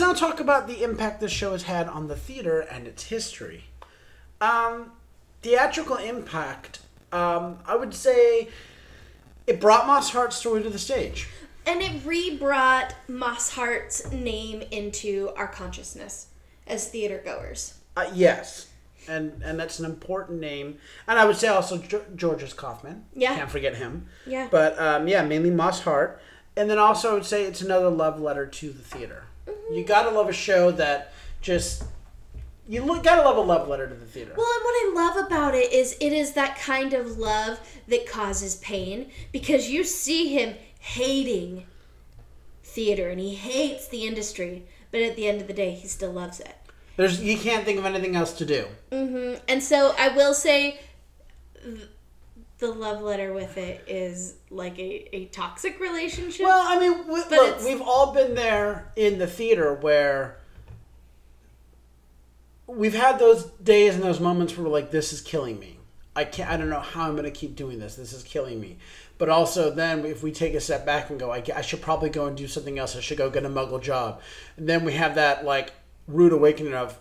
Let's 0.00 0.18
now 0.18 0.28
talk 0.28 0.40
about 0.40 0.66
the 0.66 0.82
impact 0.82 1.20
this 1.20 1.30
show 1.30 1.52
has 1.52 1.64
had 1.64 1.86
on 1.86 2.08
the 2.08 2.16
theater 2.16 2.60
and 2.60 2.86
its 2.86 3.02
history. 3.02 3.64
Um, 4.40 4.92
theatrical 5.42 5.96
impact, 5.96 6.80
um, 7.12 7.58
I 7.66 7.76
would 7.76 7.92
say 7.92 8.48
it 9.46 9.60
brought 9.60 9.86
Moss 9.86 10.08
Hart's 10.08 10.36
story 10.36 10.62
to 10.62 10.70
the 10.70 10.78
stage. 10.78 11.28
And 11.66 11.82
it 11.82 12.00
re-brought 12.06 12.94
Moss 13.08 13.50
Hart's 13.50 14.10
name 14.10 14.62
into 14.70 15.32
our 15.36 15.48
consciousness 15.48 16.28
as 16.66 16.88
theater 16.88 17.20
goers. 17.22 17.74
Uh, 17.94 18.10
yes. 18.14 18.68
And, 19.06 19.42
and 19.44 19.60
that's 19.60 19.80
an 19.80 19.84
important 19.84 20.40
name, 20.40 20.78
and 21.08 21.18
I 21.18 21.26
would 21.26 21.36
say 21.36 21.48
also 21.48 21.76
Ge- 21.76 22.16
George 22.16 22.42
S. 22.42 22.54
Kaufman. 22.54 23.04
Yeah. 23.14 23.36
can't 23.36 23.50
forget 23.50 23.74
him. 23.74 24.06
Yeah. 24.26 24.48
But 24.50 24.78
um, 24.78 25.08
yeah, 25.08 25.22
mainly 25.26 25.50
Moss 25.50 25.82
Hart, 25.82 26.22
and 26.56 26.70
then 26.70 26.78
also 26.78 27.10
I 27.10 27.14
would 27.14 27.26
say 27.26 27.44
it's 27.44 27.60
another 27.60 27.90
love 27.90 28.18
letter 28.18 28.46
to 28.46 28.72
the 28.72 28.82
theater. 28.82 29.24
You 29.70 29.84
gotta 29.84 30.10
love 30.10 30.28
a 30.28 30.32
show 30.32 30.70
that 30.72 31.12
just 31.40 31.84
you 32.68 32.82
look, 32.84 33.02
gotta 33.02 33.22
love 33.22 33.36
a 33.36 33.40
love 33.40 33.68
letter 33.68 33.88
to 33.88 33.94
the 33.94 34.06
theater. 34.06 34.32
Well, 34.36 34.46
and 34.46 34.64
what 34.64 34.72
I 34.72 34.92
love 34.94 35.26
about 35.26 35.54
it 35.54 35.72
is 35.72 35.96
it 36.00 36.12
is 36.12 36.32
that 36.32 36.56
kind 36.56 36.94
of 36.94 37.18
love 37.18 37.58
that 37.88 38.08
causes 38.08 38.56
pain 38.56 39.10
because 39.32 39.68
you 39.68 39.82
see 39.84 40.28
him 40.28 40.54
hating 40.78 41.66
theater 42.62 43.08
and 43.08 43.18
he 43.20 43.34
hates 43.34 43.88
the 43.88 44.06
industry, 44.06 44.66
but 44.90 45.00
at 45.00 45.16
the 45.16 45.26
end 45.26 45.40
of 45.40 45.46
the 45.46 45.52
day, 45.52 45.72
he 45.72 45.88
still 45.88 46.12
loves 46.12 46.40
it. 46.40 46.54
There's 46.96 47.20
you 47.20 47.38
can't 47.38 47.64
think 47.64 47.78
of 47.78 47.86
anything 47.86 48.14
else 48.14 48.34
to 48.34 48.44
do. 48.44 48.66
Mm-hmm. 48.92 49.42
And 49.48 49.62
so 49.62 49.94
I 49.98 50.08
will 50.08 50.34
say 50.34 50.80
the 52.60 52.70
love 52.70 53.02
letter 53.02 53.32
with 53.32 53.58
it 53.58 53.82
is 53.86 54.34
like 54.50 54.78
a, 54.78 55.16
a 55.16 55.24
toxic 55.26 55.80
relationship. 55.80 56.46
Well, 56.46 56.62
I 56.64 56.78
mean, 56.78 57.06
we, 57.08 57.36
look, 57.36 57.64
we've 57.64 57.82
all 57.82 58.12
been 58.12 58.34
there 58.34 58.92
in 58.96 59.18
the 59.18 59.26
theater 59.26 59.74
where 59.74 60.38
we've 62.66 62.94
had 62.94 63.18
those 63.18 63.44
days 63.44 63.94
and 63.94 64.04
those 64.04 64.20
moments 64.20 64.56
where 64.56 64.64
we're 64.64 64.72
like, 64.72 64.90
"This 64.90 65.12
is 65.12 65.20
killing 65.20 65.58
me. 65.58 65.78
I 66.14 66.24
can't. 66.24 66.50
I 66.50 66.56
don't 66.56 66.68
know 66.68 66.80
how 66.80 67.08
I'm 67.08 67.12
going 67.12 67.24
to 67.24 67.30
keep 67.30 67.56
doing 67.56 67.78
this. 67.78 67.96
This 67.96 68.12
is 68.12 68.22
killing 68.22 68.60
me." 68.60 68.78
But 69.20 69.28
also, 69.28 69.70
then 69.70 70.06
if 70.06 70.22
we 70.22 70.32
take 70.32 70.54
a 70.54 70.60
step 70.60 70.86
back 70.86 71.10
and 71.10 71.20
go, 71.20 71.30
I, 71.30 71.42
I 71.54 71.60
should 71.60 71.82
probably 71.82 72.08
go 72.08 72.24
and 72.24 72.34
do 72.34 72.48
something 72.48 72.78
else. 72.78 72.96
I 72.96 73.00
should 73.00 73.18
go 73.18 73.28
get 73.28 73.44
a 73.44 73.50
Muggle 73.50 73.82
job. 73.82 74.22
And 74.56 74.66
then 74.66 74.82
we 74.82 74.94
have 74.94 75.16
that 75.16 75.44
like 75.44 75.74
rude 76.08 76.32
awakening 76.32 76.72
of, 76.72 76.98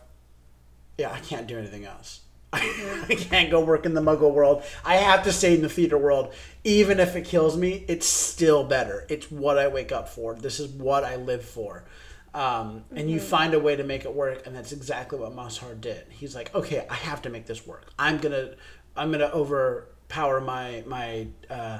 yeah, 0.98 1.14
I 1.14 1.20
can't 1.20 1.48
do 1.48 1.58
anything 1.58 1.86
else. 1.86 2.20
I 2.54 3.16
can't 3.16 3.52
go 3.52 3.64
work 3.64 3.86
in 3.86 3.94
the 3.94 4.02
Muggle 4.02 4.34
world. 4.34 4.64
I 4.84 4.96
have 4.96 5.24
to 5.24 5.32
stay 5.32 5.54
in 5.54 5.62
the 5.62 5.70
theater 5.70 5.98
world. 5.98 6.34
Even 6.64 7.00
if 7.00 7.16
it 7.16 7.26
kills 7.26 7.56
me, 7.56 7.86
it's 7.88 8.08
still 8.08 8.64
better. 8.64 9.06
It's 9.10 9.30
what 9.30 9.58
I 9.58 9.68
wake 9.68 9.92
up 9.92 10.10
for. 10.10 10.36
This 10.36 10.60
is 10.60 10.68
what 10.68 11.04
I 11.04 11.16
live 11.16 11.44
for. 11.44 11.86
Um, 12.34 12.86
and 12.96 13.10
you 13.10 13.20
find 13.20 13.54
a 13.54 13.60
way 13.60 13.76
to 13.76 13.84
make 13.84 14.06
it 14.06 14.14
work, 14.14 14.46
and 14.46 14.56
that's 14.56 14.72
exactly 14.72 15.20
what 15.20 15.34
Moss 15.34 15.58
Hart 15.58 15.82
did. 15.82 16.06
He's 16.10 16.36
like, 16.36 16.54
okay, 16.54 16.86
I 16.90 16.96
have 16.96 17.22
to 17.24 17.30
make 17.30 17.46
this 17.46 17.66
work. 17.66 17.92
I'm 17.98 18.18
gonna, 18.18 18.52
I'm 18.96 19.12
gonna 19.12 19.32
overpower 19.34 20.42
my 20.42 20.84
my. 20.86 21.28
Uh, 21.50 21.80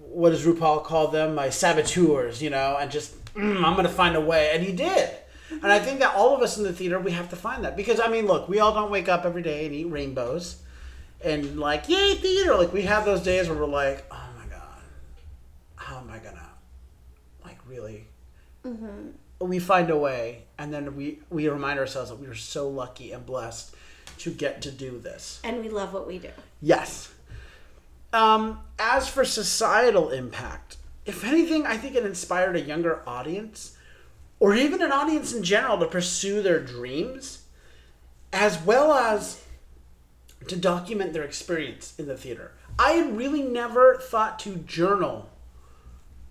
what 0.00 0.30
does 0.30 0.44
RuPaul 0.44 0.84
call 0.84 1.08
them? 1.08 1.34
My 1.34 1.50
saboteurs, 1.50 2.40
you 2.42 2.50
know, 2.50 2.76
and 2.78 2.90
just 2.90 3.16
mm, 3.34 3.64
I'm 3.64 3.74
gonna 3.74 3.88
find 3.88 4.14
a 4.16 4.20
way, 4.20 4.50
and 4.52 4.62
he 4.62 4.72
did. 4.72 5.10
And 5.50 5.66
I 5.66 5.78
think 5.78 6.00
that 6.00 6.14
all 6.14 6.34
of 6.34 6.42
us 6.42 6.56
in 6.58 6.64
the 6.64 6.72
theater 6.72 6.98
we 6.98 7.12
have 7.12 7.28
to 7.30 7.36
find 7.36 7.64
that 7.64 7.76
because 7.76 8.00
I 8.00 8.08
mean, 8.08 8.26
look, 8.26 8.48
we 8.48 8.60
all 8.60 8.72
don't 8.74 8.90
wake 8.90 9.08
up 9.08 9.24
every 9.24 9.42
day 9.42 9.66
and 9.66 9.74
eat 9.74 9.84
rainbows, 9.84 10.56
and 11.22 11.58
like 11.58 11.88
yay 11.88 12.14
theater. 12.14 12.54
Like 12.56 12.72
we 12.72 12.82
have 12.82 13.04
those 13.04 13.22
days 13.22 13.48
where 13.48 13.58
we're 13.58 13.66
like, 13.66 14.04
oh 14.10 14.28
my 14.38 14.46
god, 14.46 14.80
how 15.76 15.98
am 15.98 16.10
I 16.10 16.18
gonna, 16.18 16.48
like 17.44 17.58
really. 17.68 18.06
We 19.40 19.58
find 19.58 19.90
a 19.90 19.96
way, 19.98 20.44
and 20.58 20.72
then 20.72 20.96
we 20.96 21.18
we 21.28 21.48
remind 21.48 21.78
ourselves 21.78 22.08
that 22.10 22.16
we 22.18 22.26
are 22.26 22.34
so 22.34 22.68
lucky 22.68 23.12
and 23.12 23.26
blessed 23.26 23.74
to 24.18 24.30
get 24.30 24.62
to 24.62 24.70
do 24.70 24.98
this. 24.98 25.40
and 25.44 25.60
we 25.60 25.68
love 25.68 25.92
what 25.92 26.06
we 26.06 26.18
do. 26.18 26.30
Yes. 26.62 27.12
Um, 28.12 28.60
as 28.78 29.08
for 29.08 29.24
societal 29.24 30.10
impact, 30.10 30.76
if 31.04 31.24
anything, 31.24 31.66
I 31.66 31.76
think 31.76 31.96
it 31.96 32.06
inspired 32.06 32.54
a 32.56 32.60
younger 32.60 33.02
audience, 33.08 33.76
or 34.44 34.54
even 34.54 34.82
an 34.82 34.92
audience 34.92 35.32
in 35.32 35.42
general, 35.42 35.78
to 35.78 35.86
pursue 35.86 36.42
their 36.42 36.60
dreams, 36.60 37.44
as 38.30 38.60
well 38.60 38.92
as 38.92 39.42
to 40.48 40.54
document 40.54 41.14
their 41.14 41.22
experience 41.22 41.94
in 41.98 42.06
the 42.06 42.14
theater. 42.14 42.52
I 42.78 42.90
had 42.90 43.16
really 43.16 43.40
never 43.40 43.96
thought 43.96 44.38
to 44.40 44.56
journal 44.56 45.30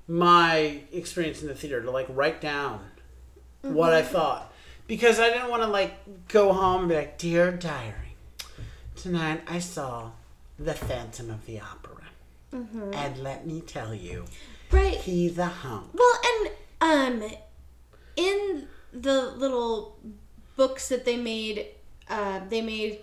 my 0.08 0.82
experience 0.91 1.41
in 1.41 1.47
the 1.47 1.56
theater, 1.56 1.82
to 1.82 1.89
like 1.89 2.06
write 2.10 2.39
down 2.39 2.82
what 3.63 3.93
I 3.93 4.04
thought. 4.04 4.54
Because 4.86 5.19
I 5.19 5.30
didn't 5.30 5.49
want 5.49 5.63
to 5.63 5.67
like 5.69 5.95
go 6.28 6.54
home 6.54 6.82
and 6.82 6.89
be 6.89 6.95
like, 6.95 7.17
Dear 7.17 7.52
Diary, 7.52 8.15
tonight 8.95 9.41
I 9.47 9.58
saw 9.58 10.12
The 10.60 10.76
Phantom 10.76 11.32
of 11.32 11.47
the 11.47 11.60
Opera. 11.62 11.89
And 12.52 13.17
let 13.23 13.47
me 13.47 13.62
tell 13.62 13.95
you, 13.95 14.26
Right. 14.69 14.97
he's 14.97 15.39
a 15.39 15.45
hunk. 15.47 15.88
Well, 15.95 16.19
and 16.82 17.23
um, 17.23 17.32
in 18.15 18.67
the 18.91 19.32
little 19.32 19.97
books 20.56 20.89
that 20.89 21.06
they 21.06 21.17
made, 21.17 21.67
uh, 22.10 22.41
they 22.49 22.62
made 22.62 22.99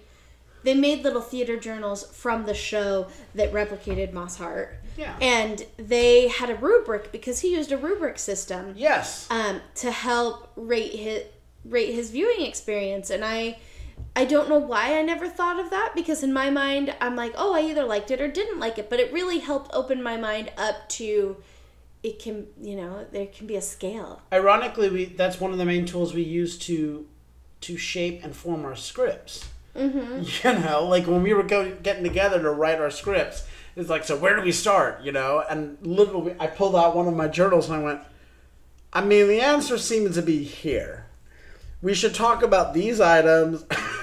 they 0.62 0.74
made 0.74 1.02
little 1.02 1.22
theater 1.22 1.58
journals 1.58 2.04
from 2.14 2.44
the 2.44 2.52
show 2.52 3.06
that 3.34 3.50
replicated 3.50 4.12
Moss 4.12 4.36
Hart. 4.36 4.78
Yeah. 4.94 5.16
And 5.18 5.64
they 5.78 6.28
had 6.28 6.50
a 6.50 6.54
rubric 6.54 7.10
because 7.12 7.40
he 7.40 7.54
used 7.54 7.72
a 7.72 7.78
rubric 7.78 8.18
system 8.18 8.74
Yes. 8.76 9.26
um, 9.30 9.62
to 9.76 9.90
help 9.90 10.52
rate 10.56 10.92
his 10.94 11.22
rate 11.64 11.94
his 11.94 12.10
viewing 12.10 12.40
experience 12.46 13.10
and 13.10 13.22
i 13.22 13.58
i 14.16 14.24
don't 14.24 14.48
know 14.48 14.56
why 14.58 14.98
i 14.98 15.02
never 15.02 15.28
thought 15.28 15.60
of 15.60 15.68
that 15.68 15.92
because 15.94 16.22
in 16.22 16.32
my 16.32 16.48
mind 16.48 16.94
i'm 17.02 17.14
like 17.14 17.34
oh 17.36 17.52
i 17.54 17.60
either 17.60 17.84
liked 17.84 18.10
it 18.10 18.18
or 18.18 18.28
didn't 18.28 18.58
like 18.58 18.78
it 18.78 18.88
but 18.88 18.98
it 18.98 19.12
really 19.12 19.40
helped 19.40 19.70
open 19.74 20.02
my 20.02 20.16
mind 20.16 20.50
up 20.56 20.88
to 20.88 21.36
it 22.02 22.18
can 22.18 22.46
you 22.60 22.76
know 22.76 23.06
there 23.12 23.26
can 23.26 23.46
be 23.46 23.56
a 23.56 23.62
scale 23.62 24.22
Ironically, 24.32 24.88
we 24.88 25.04
that's 25.04 25.40
one 25.40 25.52
of 25.52 25.58
the 25.58 25.64
main 25.64 25.86
tools 25.86 26.14
we 26.14 26.22
use 26.22 26.58
to 26.60 27.06
to 27.62 27.76
shape 27.76 28.24
and 28.24 28.34
form 28.34 28.64
our 28.64 28.76
scripts. 28.76 29.48
Mm-hmm. 29.76 30.22
You 30.48 30.60
know, 30.60 30.84
like 30.84 31.06
when 31.06 31.22
we 31.22 31.34
were 31.34 31.42
go, 31.42 31.74
getting 31.82 32.02
together 32.02 32.40
to 32.42 32.50
write 32.50 32.80
our 32.80 32.90
scripts, 32.90 33.44
it's 33.76 33.90
like, 33.90 34.04
so 34.04 34.16
where 34.16 34.34
do 34.34 34.42
we 34.42 34.52
start? 34.52 35.02
You 35.02 35.12
know, 35.12 35.44
and 35.48 35.78
literally, 35.82 36.34
I 36.40 36.46
pulled 36.46 36.74
out 36.74 36.96
one 36.96 37.06
of 37.06 37.14
my 37.14 37.28
journals 37.28 37.68
and 37.68 37.80
I 37.80 37.82
went, 37.82 38.00
I 38.92 39.04
mean, 39.04 39.28
the 39.28 39.40
answer 39.40 39.78
seems 39.78 40.16
to 40.16 40.22
be 40.22 40.42
here. 40.42 41.06
We 41.82 41.94
should 41.94 42.14
talk 42.14 42.42
about 42.42 42.74
these 42.74 43.00
items, 43.00 43.64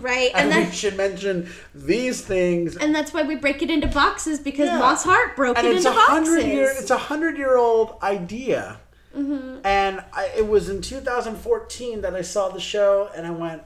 right? 0.00 0.30
And, 0.34 0.52
and 0.52 0.66
we 0.66 0.72
should 0.74 0.96
mention 0.96 1.48
these 1.74 2.20
things. 2.22 2.76
and 2.76 2.94
that's 2.94 3.12
why 3.12 3.22
we 3.22 3.36
break 3.36 3.62
it 3.62 3.70
into 3.70 3.86
boxes 3.86 4.38
because 4.38 4.66
Yeah. 4.66 4.78
moss 4.78 5.04
hart 5.04 5.36
broke 5.36 5.58
and 5.58 5.66
it 5.66 5.76
it's 5.76 5.84
into 5.84 5.96
a 5.96 6.06
boxes. 6.06 6.44
year 6.44 6.72
it's 6.76 6.90
a 6.90 6.98
hundred 6.98 7.36
year 7.36 7.56
old 7.56 7.96
idea 8.02 8.78
mm-hmm. 9.16 9.58
and 9.64 10.02
I, 10.12 10.32
it 10.36 10.46
was 10.46 10.68
in 10.68 10.82
2014 10.82 12.00
that 12.02 12.14
i 12.14 12.22
saw 12.22 12.48
the 12.48 12.60
show 12.60 13.10
and 13.16 13.26
i 13.26 13.30
went 13.30 13.62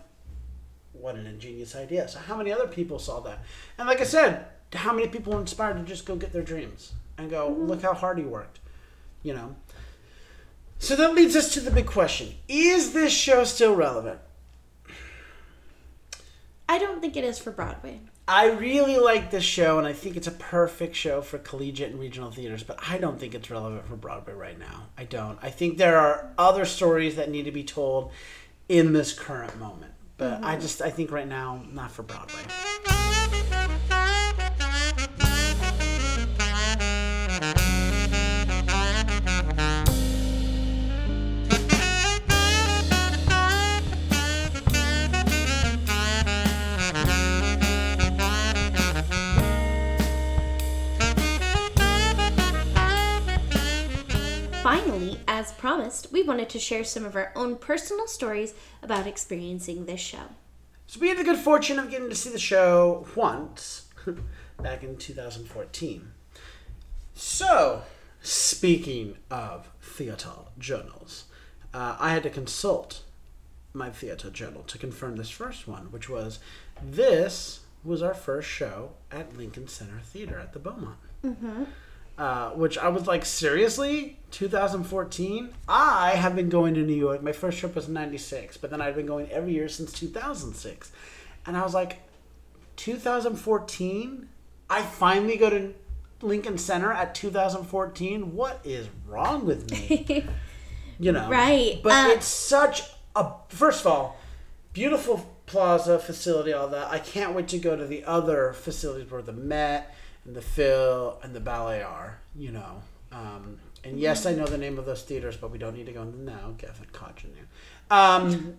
what 0.92 1.16
an 1.16 1.27
ingenious 1.27 1.77
idea. 1.77 2.09
So 2.09 2.18
how 2.18 2.35
many 2.35 2.50
other 2.50 2.66
people 2.66 2.98
saw 2.98 3.20
that? 3.20 3.40
And 3.79 3.87
like 3.87 4.00
i 4.00 4.05
said 4.05 4.46
how 4.72 4.92
many 4.92 5.07
people 5.07 5.33
were 5.33 5.40
inspired 5.40 5.77
to 5.77 5.83
just 5.85 6.05
go 6.05 6.16
get 6.16 6.33
their 6.33 6.42
dreams 6.42 6.92
and 7.18 7.31
go 7.31 7.50
mm-hmm. 7.50 7.66
look 7.66 7.83
how 7.83 7.94
hard 7.94 8.18
he 8.18 8.24
worked 8.24 8.59
you 9.24 9.35
know? 9.35 9.57
So 10.79 10.94
that 10.94 11.14
leads 11.14 11.35
us 11.35 11.53
to 11.55 11.61
the 11.61 11.70
big 11.72 11.87
question. 11.87 12.35
Is 12.46 12.92
this 12.92 13.12
show 13.12 13.42
still 13.42 13.75
relevant 13.75 14.21
i 16.69 16.79
don't 16.79 17.00
think 17.00 17.17
it 17.17 17.25
is 17.25 17.38
for 17.38 17.50
broadway 17.50 18.00
I 18.27 18.52
really 18.52 18.96
like 18.96 19.31
this 19.31 19.44
show, 19.44 19.77
and 19.77 19.87
I 19.87 19.92
think 19.92 20.17
it's 20.17 20.27
a 20.27 20.33
perfect 20.33 20.96
show 20.96 21.21
for 21.21 21.37
collegiate 21.37 21.90
and 21.90 22.00
regional 22.00 22.31
theaters, 22.31 22.62
but 22.62 22.79
I 22.88 22.96
don't 22.96 23.21
think 23.21 23.35
it's 23.35 23.50
relevant 23.50 23.87
for 23.87 23.96
Broadway 23.96 24.33
right 24.33 24.58
now. 24.58 24.87
I 24.96 25.04
don't. 25.04 25.38
I 25.42 25.50
think 25.50 25.77
there 25.77 25.98
are 25.98 26.33
other 26.38 26.65
stories 26.65 27.17
that 27.17 27.31
need 27.31 27.44
to 27.44 27.52
be 27.52 27.65
told 27.65 28.12
in 28.67 28.94
this 28.94 29.12
current 29.12 29.58
moment, 29.58 29.92
but 30.17 30.42
I 30.42 30.52
mm-hmm. 30.52 30.62
just 30.62 30.81
I 30.81 30.88
think 30.88 31.10
right 31.10 31.29
now 31.29 31.62
not 31.71 31.90
for 31.90 32.02
Broadway. 32.02 32.40
Promised, 55.65 56.12
we 56.12 56.23
wanted 56.23 56.50
to 56.50 56.58
share 56.58 56.85
some 56.85 57.06
of 57.06 57.17
our 57.17 57.33
own 57.35 57.56
personal 57.56 58.06
stories 58.06 58.52
about 58.83 59.06
experiencing 59.06 59.87
this 59.87 59.98
show. 59.98 60.27
So 60.87 61.00
we 61.00 61.08
had 61.08 61.17
the 61.17 61.25
good 61.25 61.38
fortune 61.38 61.79
of 61.79 61.90
getting 61.90 62.10
to 62.10 62.15
see 62.15 62.29
the 62.29 62.38
show 62.38 63.06
once 63.17 63.87
back 64.62 64.83
in 64.83 64.98
2014. 64.98 66.12
So, 67.15 67.83
speaking 68.21 69.17
of 69.31 69.71
theater 69.81 70.33
journals, 70.58 71.25
uh, 71.73 71.96
I 71.98 72.10
had 72.10 72.25
to 72.25 72.31
consult 72.31 73.00
my 73.73 73.88
theater 73.88 74.29
journal 74.29 74.65
to 74.65 74.77
confirm 74.77 75.17
this 75.17 75.31
first 75.31 75.67
one, 75.67 75.90
which 75.90 76.10
was 76.10 76.40
this 76.83 77.60
was 77.83 78.02
our 78.02 78.12
first 78.12 78.50
show 78.50 78.90
at 79.10 79.35
Lincoln 79.35 79.69
Center 79.69 80.00
Theater 80.00 80.38
at 80.38 80.52
the 80.52 80.58
Beaumont. 80.58 80.98
Mm-hmm. 81.25 81.65
Uh, 82.17 82.50
which 82.50 82.79
I 82.79 82.88
was 82.88 83.06
like, 83.08 83.25
seriously? 83.25 84.19
2014? 84.31 85.52
I 85.69 86.10
have 86.10 86.37
been 86.37 86.48
going 86.48 86.75
to 86.75 86.83
New 86.83 86.94
York. 86.94 87.23
My 87.23 87.33
first 87.33 87.58
trip 87.58 87.75
was 87.75 87.88
in 87.88 87.94
96, 87.94 88.56
but 88.58 88.71
then 88.71 88.81
I've 88.81 88.94
been 88.94 89.06
going 89.06 89.29
every 89.31 89.52
year 89.52 89.69
since 89.69 89.92
2006. 89.92 90.92
And 91.46 91.56
I 91.56 91.62
was 91.62 91.75
like, 91.75 92.02
2014? 92.77 94.29
I 94.71 94.83
finally 94.83 95.37
go 95.37 95.50
to 95.50 95.75
Lincoln 96.23 96.58
Center 96.58 96.92
at 96.92 97.15
2014? 97.15 98.35
What 98.35 98.60
is 98.65 98.88
wrong 99.06 99.46
with 99.46 99.71
me? 99.71 100.25
you 100.98 101.12
know. 101.12 101.29
Right. 101.29 101.81
But 101.83 101.92
Uh, 101.92 102.12
it's 102.12 102.27
such 102.27 102.83
a 103.17 103.33
first 103.48 103.81
of 103.81 103.87
all, 103.88 104.17
beautiful 104.73 105.31
plaza 105.46 105.98
facility, 105.98 106.52
all 106.52 106.69
that. 106.69 106.90
I 106.90 106.98
can't 106.98 107.35
wait 107.35 107.48
to 107.48 107.58
go 107.58 107.77
to 107.77 107.85
the 107.87 108.04
other 108.04 108.52
facilities 108.52 109.10
where 109.10 109.23
the 109.23 109.33
Met 109.33 109.94
and 110.25 110.35
the 110.35 110.42
Phil 110.42 111.18
and 111.22 111.35
the 111.35 111.40
Ballet 111.40 111.83
are. 111.83 112.20
You 112.37 112.52
know. 112.52 112.83
Um, 113.12 113.60
and 113.85 114.00
yes, 114.00 114.27
I 114.27 114.35
know 114.35 114.46
the 114.46 114.58
name 114.58 114.79
of 114.79 114.87
those 114.87 115.02
theaters, 115.02 115.37
but 115.37 115.50
we 115.50 115.58
don't 115.58 115.77
need 115.77 115.87
to 115.87 115.92
go 115.92 116.02
into 116.02 116.16
them 116.16 116.25
now. 116.25 116.54
Gavin 116.56 116.87
cautioned 116.92 117.35
you. 117.37 117.96
Um, 117.96 118.56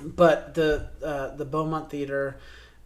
but 0.00 0.54
the 0.54 0.88
uh, 1.02 1.36
the 1.36 1.44
Beaumont 1.44 1.90
Theater 1.90 2.38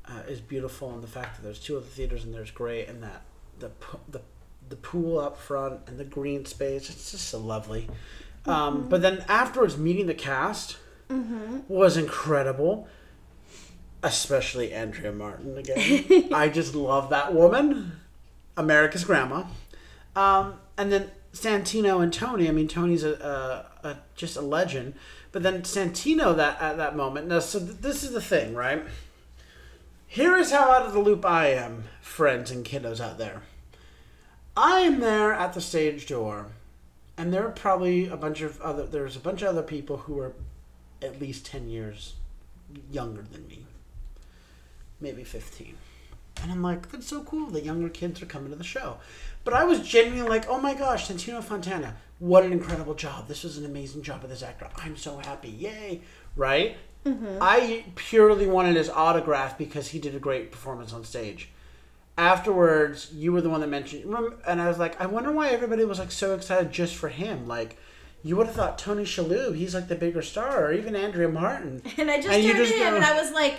uh, 0.06 0.22
is 0.28 0.40
beautiful, 0.40 0.92
and 0.92 1.02
the 1.02 1.08
fact 1.08 1.36
that 1.36 1.42
there's 1.42 1.60
two 1.60 1.76
other 1.76 1.86
theaters 1.86 2.24
and 2.24 2.34
there's 2.34 2.50
great, 2.50 2.88
and 2.88 3.02
that 3.02 3.22
the 3.58 3.70
the 4.08 4.20
the 4.68 4.76
pool 4.76 5.18
up 5.18 5.36
front 5.38 5.80
and 5.86 5.98
the 5.98 6.04
green 6.04 6.44
space, 6.44 6.88
it's 6.88 7.10
just 7.10 7.28
so 7.28 7.38
lovely. 7.38 7.88
Um, 8.46 8.88
but 8.88 9.02
then 9.02 9.24
afterwards, 9.28 9.76
meeting 9.76 10.06
the 10.06 10.14
cast 10.14 10.78
was 11.68 11.96
incredible, 11.96 12.88
especially 14.02 14.72
Andrea 14.72 15.12
Martin 15.12 15.58
again. 15.58 16.32
I 16.32 16.48
just 16.48 16.74
love 16.74 17.10
that 17.10 17.34
woman, 17.34 17.92
America's 18.56 19.04
grandma. 19.04 19.44
Um, 20.16 20.54
and 20.76 20.90
then 20.90 21.10
Santino 21.32 22.02
and 22.02 22.12
Tony. 22.12 22.48
I 22.48 22.52
mean, 22.52 22.68
Tony's 22.68 23.04
a, 23.04 23.66
a, 23.84 23.88
a 23.88 23.96
just 24.16 24.36
a 24.36 24.40
legend. 24.40 24.94
But 25.32 25.42
then 25.42 25.62
Santino 25.62 26.36
that 26.36 26.60
at 26.60 26.76
that 26.78 26.96
moment. 26.96 27.28
Now, 27.28 27.38
so 27.38 27.60
th- 27.60 27.78
this 27.80 28.02
is 28.02 28.12
the 28.12 28.20
thing, 28.20 28.54
right? 28.54 28.82
Here 30.06 30.36
is 30.36 30.50
how 30.50 30.72
out 30.72 30.86
of 30.86 30.92
the 30.92 30.98
loop 30.98 31.24
I 31.24 31.52
am, 31.52 31.84
friends 32.00 32.50
and 32.50 32.64
kiddos 32.64 33.00
out 33.00 33.16
there. 33.16 33.42
I 34.56 34.80
am 34.80 34.98
there 34.98 35.32
at 35.32 35.52
the 35.52 35.60
stage 35.60 36.08
door, 36.08 36.46
and 37.16 37.32
there 37.32 37.46
are 37.46 37.52
probably 37.52 38.08
a 38.08 38.16
bunch 38.16 38.40
of 38.40 38.60
other. 38.60 38.86
There's 38.86 39.14
a 39.14 39.20
bunch 39.20 39.42
of 39.42 39.48
other 39.48 39.62
people 39.62 39.98
who 39.98 40.18
are 40.18 40.32
at 41.00 41.20
least 41.20 41.46
ten 41.46 41.68
years 41.68 42.14
younger 42.90 43.22
than 43.22 43.46
me, 43.46 43.66
maybe 45.00 45.24
fifteen. 45.24 45.76
And 46.42 46.50
I'm 46.50 46.62
like, 46.62 46.90
that's 46.90 47.06
so 47.06 47.22
cool. 47.22 47.50
The 47.50 47.60
younger 47.60 47.88
kids 47.88 48.22
are 48.22 48.26
coming 48.26 48.50
to 48.50 48.56
the 48.56 48.64
show. 48.64 48.96
But 49.44 49.54
I 49.54 49.64
was 49.64 49.86
genuinely 49.86 50.28
like, 50.28 50.48
oh 50.48 50.60
my 50.60 50.74
gosh, 50.74 51.08
Santino 51.08 51.42
Fontana, 51.42 51.96
what 52.18 52.44
an 52.44 52.52
incredible 52.52 52.94
job. 52.94 53.28
This 53.28 53.42
was 53.42 53.58
an 53.58 53.64
amazing 53.64 54.02
job 54.02 54.22
of 54.22 54.30
this 54.30 54.42
actor. 54.42 54.68
I'm 54.76 54.96
so 54.96 55.18
happy. 55.18 55.50
Yay. 55.50 56.02
Right? 56.36 56.76
Mm-hmm. 57.04 57.38
I 57.40 57.84
purely 57.94 58.46
wanted 58.46 58.76
his 58.76 58.90
autograph 58.90 59.56
because 59.56 59.88
he 59.88 59.98
did 59.98 60.14
a 60.14 60.18
great 60.18 60.52
performance 60.52 60.92
on 60.92 61.04
stage. 61.04 61.50
Afterwards, 62.18 63.10
you 63.14 63.32
were 63.32 63.40
the 63.40 63.48
one 63.48 63.62
that 63.62 63.68
mentioned, 63.68 64.14
and 64.46 64.60
I 64.60 64.68
was 64.68 64.78
like, 64.78 65.00
I 65.00 65.06
wonder 65.06 65.32
why 65.32 65.48
everybody 65.48 65.84
was 65.84 65.98
like 65.98 66.12
so 66.12 66.34
excited 66.34 66.70
just 66.70 66.94
for 66.94 67.08
him. 67.08 67.46
Like, 67.46 67.78
you 68.22 68.36
would 68.36 68.46
have 68.46 68.54
thought 68.54 68.76
Tony 68.78 69.04
Shalhoub, 69.04 69.56
he's 69.56 69.74
like 69.74 69.88
the 69.88 69.94
bigger 69.94 70.20
star, 70.20 70.66
or 70.66 70.72
even 70.72 70.94
Andrea 70.94 71.28
Martin. 71.28 71.80
And 71.96 72.10
I 72.10 72.16
just 72.16 72.28
And 72.28 72.44
turned 72.44 72.68
to 72.68 72.74
him 72.74 72.94
and 72.96 73.04
I 73.04 73.18
was 73.18 73.32
like, 73.32 73.54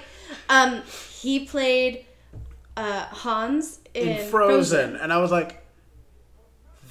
um, 0.49 0.82
he 1.19 1.45
played 1.45 2.05
uh, 2.77 3.05
Hans 3.07 3.79
in, 3.93 4.07
in 4.09 4.29
Frozen. 4.29 4.95
And 4.95 5.11
I 5.13 5.17
was 5.17 5.32
like, 5.32 5.57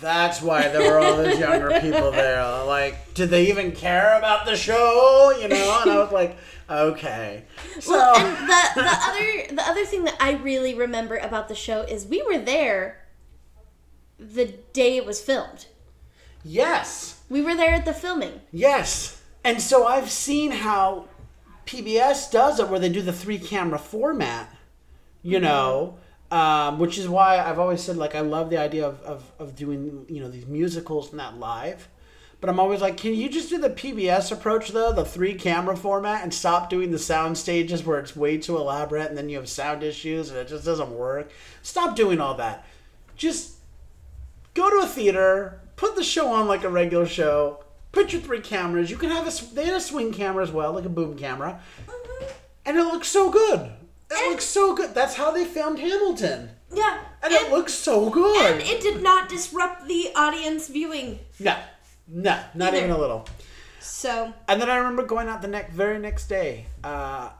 that's 0.00 0.40
why 0.40 0.68
there 0.68 0.90
were 0.92 0.98
all 0.98 1.16
those 1.16 1.38
younger 1.38 1.68
people 1.80 2.10
there. 2.10 2.42
Like, 2.64 3.14
did 3.14 3.28
they 3.30 3.48
even 3.48 3.72
care 3.72 4.16
about 4.18 4.46
the 4.46 4.56
show? 4.56 5.32
You 5.40 5.48
know? 5.48 5.80
And 5.82 5.90
I 5.90 5.98
was 5.98 6.10
like, 6.12 6.38
okay. 6.70 7.44
So, 7.80 7.92
Well, 7.92 8.16
and 8.16 8.48
the 8.48 8.80
the 8.82 8.98
other 9.02 9.54
the 9.56 9.62
other 9.68 9.84
thing 9.84 10.04
that 10.04 10.16
I 10.20 10.32
really 10.32 10.74
remember 10.74 11.16
about 11.16 11.48
the 11.48 11.54
show 11.54 11.82
is 11.82 12.06
we 12.06 12.22
were 12.22 12.38
there 12.38 13.06
the 14.18 14.46
day 14.72 14.96
it 14.96 15.04
was 15.06 15.20
filmed. 15.20 15.66
yes, 16.44 17.20
We 17.28 17.42
were 17.42 17.54
there 17.54 17.74
at 17.74 17.84
the 17.84 17.94
filming. 17.94 18.40
yes. 18.52 19.16
And 19.42 19.60
so 19.62 19.86
I've 19.86 20.10
seen 20.10 20.50
how 20.50 21.06
PBS 21.70 22.32
does 22.32 22.58
it 22.58 22.68
where 22.68 22.80
they 22.80 22.88
do 22.88 23.00
the 23.00 23.12
three 23.12 23.38
camera 23.38 23.78
format, 23.78 24.52
you 25.22 25.38
know. 25.38 25.98
Um, 26.32 26.78
which 26.78 26.96
is 26.96 27.08
why 27.08 27.38
I've 27.38 27.58
always 27.58 27.82
said 27.82 27.96
like 27.96 28.14
I 28.14 28.20
love 28.20 28.50
the 28.50 28.58
idea 28.58 28.86
of, 28.86 29.02
of, 29.02 29.32
of 29.40 29.56
doing 29.56 30.06
you 30.08 30.20
know 30.20 30.28
these 30.28 30.46
musicals 30.46 31.10
and 31.10 31.18
that 31.18 31.38
live. 31.38 31.88
But 32.40 32.48
I'm 32.48 32.58
always 32.58 32.80
like, 32.80 32.96
can 32.96 33.14
you 33.14 33.28
just 33.28 33.50
do 33.50 33.58
the 33.58 33.68
PBS 33.68 34.32
approach 34.32 34.70
though, 34.70 34.92
the 34.92 35.04
three 35.04 35.34
camera 35.34 35.76
format, 35.76 36.22
and 36.22 36.32
stop 36.32 36.70
doing 36.70 36.90
the 36.90 36.98
sound 36.98 37.36
stages 37.36 37.84
where 37.84 37.98
it's 37.98 38.16
way 38.16 38.38
too 38.38 38.56
elaborate 38.56 39.08
and 39.08 39.18
then 39.18 39.28
you 39.28 39.36
have 39.36 39.48
sound 39.48 39.82
issues 39.82 40.30
and 40.30 40.38
it 40.38 40.48
just 40.48 40.64
doesn't 40.64 40.90
work. 40.90 41.30
Stop 41.62 41.96
doing 41.96 42.20
all 42.20 42.34
that. 42.34 42.64
Just 43.16 43.56
go 44.54 44.70
to 44.70 44.86
a 44.86 44.88
theater, 44.88 45.60
put 45.76 45.96
the 45.96 46.04
show 46.04 46.32
on 46.32 46.48
like 46.48 46.64
a 46.64 46.70
regular 46.70 47.06
show, 47.06 47.62
put 47.92 48.12
your 48.12 48.22
three 48.22 48.40
cameras. 48.40 48.90
You 48.90 48.96
can 48.96 49.10
have 49.10 49.26
a 49.26 49.54
they 49.54 49.66
had 49.66 49.74
a 49.74 49.80
swing 49.80 50.12
camera 50.12 50.42
as 50.42 50.50
well, 50.52 50.72
like 50.72 50.84
a 50.84 50.88
boom 50.90 51.16
camera, 51.16 51.60
and 52.64 52.76
it 52.78 52.84
looks 52.84 53.08
so 53.08 53.30
good. 53.30 53.72
It 54.10 54.30
looks 54.30 54.44
so 54.44 54.74
good. 54.74 54.92
That's 54.94 55.14
how 55.14 55.30
they 55.30 55.44
filmed 55.44 55.78
Hamilton, 55.78 56.50
Yeah. 56.72 56.98
and 57.22 57.32
it 57.32 57.50
looks 57.52 57.72
so 57.74 58.10
good. 58.10 58.52
and 58.54 58.60
it 58.62 58.80
did 58.80 59.02
not 59.02 59.28
disrupt 59.28 59.86
the 59.86 60.10
audience 60.16 60.66
viewing. 60.68 61.20
no, 61.38 61.56
no, 62.08 62.42
not 62.54 62.68
Either. 62.74 62.76
even 62.78 62.90
a 62.90 62.98
little. 62.98 63.26
So 63.78 64.32
And 64.48 64.60
then 64.60 64.68
I 64.68 64.76
remember 64.78 65.04
going 65.04 65.28
out 65.28 65.42
the 65.42 65.48
next 65.48 65.72
very 65.72 65.98
next 65.98 66.26
day 66.28 66.66
uh, 66.82 67.30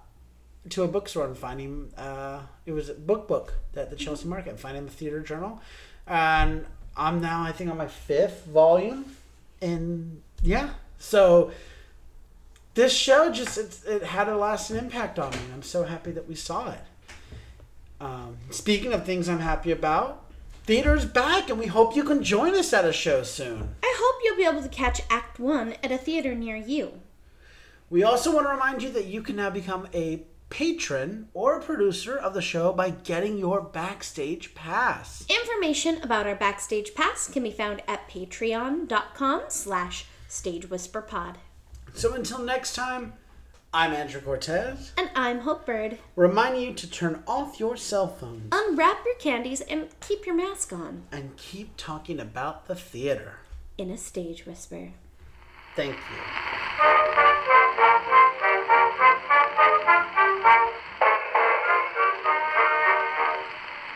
to 0.68 0.82
a 0.84 0.88
bookstore 0.88 1.26
and 1.26 1.36
finding 1.36 1.92
uh, 1.96 2.42
it 2.66 2.72
was 2.72 2.88
a 2.88 2.94
book 2.94 3.26
book 3.26 3.54
at 3.76 3.90
the 3.90 3.96
Chelsea 3.96 4.28
Market 4.28 4.60
finding 4.60 4.84
the 4.84 4.90
theater 4.92 5.20
journal, 5.20 5.60
and 6.06 6.66
I'm 6.96 7.20
now 7.20 7.42
I 7.42 7.50
think 7.52 7.68
on 7.70 7.78
my 7.78 7.88
fifth 7.88 8.44
volume, 8.46 9.04
and 9.60 10.22
yeah, 10.42 10.70
so 10.98 11.50
this 12.74 12.92
show 12.92 13.32
just 13.32 13.58
it, 13.58 13.80
it 13.86 14.02
had 14.02 14.28
a 14.28 14.36
lasting 14.36 14.76
impact 14.76 15.18
on 15.18 15.30
me. 15.32 15.38
and 15.44 15.54
I'm 15.54 15.62
so 15.62 15.84
happy 15.84 16.10
that 16.12 16.28
we 16.28 16.34
saw 16.34 16.70
it. 16.70 16.80
Um, 18.00 18.36
speaking 18.50 18.92
of 18.92 19.04
things 19.04 19.28
I'm 19.28 19.40
happy 19.40 19.70
about, 19.70 20.24
theater's 20.64 21.04
back, 21.04 21.50
and 21.50 21.58
we 21.58 21.66
hope 21.66 21.94
you 21.94 22.04
can 22.04 22.22
join 22.22 22.54
us 22.54 22.72
at 22.72 22.84
a 22.84 22.92
show 22.92 23.22
soon. 23.22 23.74
I 23.82 23.94
hope 23.98 24.20
you'll 24.24 24.36
be 24.36 24.46
able 24.46 24.62
to 24.62 24.74
catch 24.74 25.02
Act 25.10 25.38
One 25.38 25.74
at 25.82 25.92
a 25.92 25.98
theater 25.98 26.34
near 26.34 26.56
you. 26.56 27.00
We 27.90 28.02
also 28.04 28.32
want 28.32 28.46
to 28.46 28.52
remind 28.52 28.82
you 28.82 28.90
that 28.92 29.06
you 29.06 29.20
can 29.20 29.36
now 29.36 29.50
become 29.50 29.88
a 29.92 30.22
patron 30.48 31.28
or 31.34 31.58
a 31.58 31.62
producer 31.62 32.16
of 32.16 32.34
the 32.34 32.42
show 32.42 32.72
by 32.72 32.90
getting 32.90 33.38
your 33.38 33.60
backstage 33.60 34.54
pass. 34.54 35.24
Information 35.28 36.00
about 36.02 36.26
our 36.26 36.34
backstage 36.34 36.94
pass 36.94 37.28
can 37.28 37.42
be 37.42 37.50
found 37.50 37.82
at 37.86 38.08
patreon.com 38.08 39.42
slash 39.48 40.06
stagewhisperpod. 40.30 41.34
So 41.94 42.14
until 42.14 42.38
next 42.38 42.74
time, 42.74 43.14
I'm 43.74 43.92
Andrew 43.92 44.20
Cortez, 44.20 44.92
And 44.96 45.10
I'm 45.14 45.40
Hope 45.40 45.66
Bird. 45.66 45.98
reminding 46.16 46.62
you 46.62 46.74
to 46.74 46.90
turn 46.90 47.22
off 47.26 47.60
your 47.60 47.76
cell 47.76 48.08
phones 48.08 48.48
Unwrap 48.52 49.04
your 49.04 49.14
candies 49.16 49.60
and 49.60 49.88
keep 50.00 50.24
your 50.26 50.34
mask 50.34 50.72
on 50.72 51.02
and 51.12 51.36
keep 51.36 51.76
talking 51.76 52.18
about 52.20 52.66
the 52.66 52.74
theater. 52.74 53.34
in 53.78 53.90
a 53.90 53.96
stage 53.98 54.46
whisper. 54.46 54.90
Thank 55.76 55.94
you. 55.94 57.20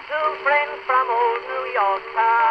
Two 0.08 0.28
friends 0.44 0.78
from 0.86 1.06
old 1.10 1.40
New 1.50 1.64
York 1.74 2.02
town 2.14 2.43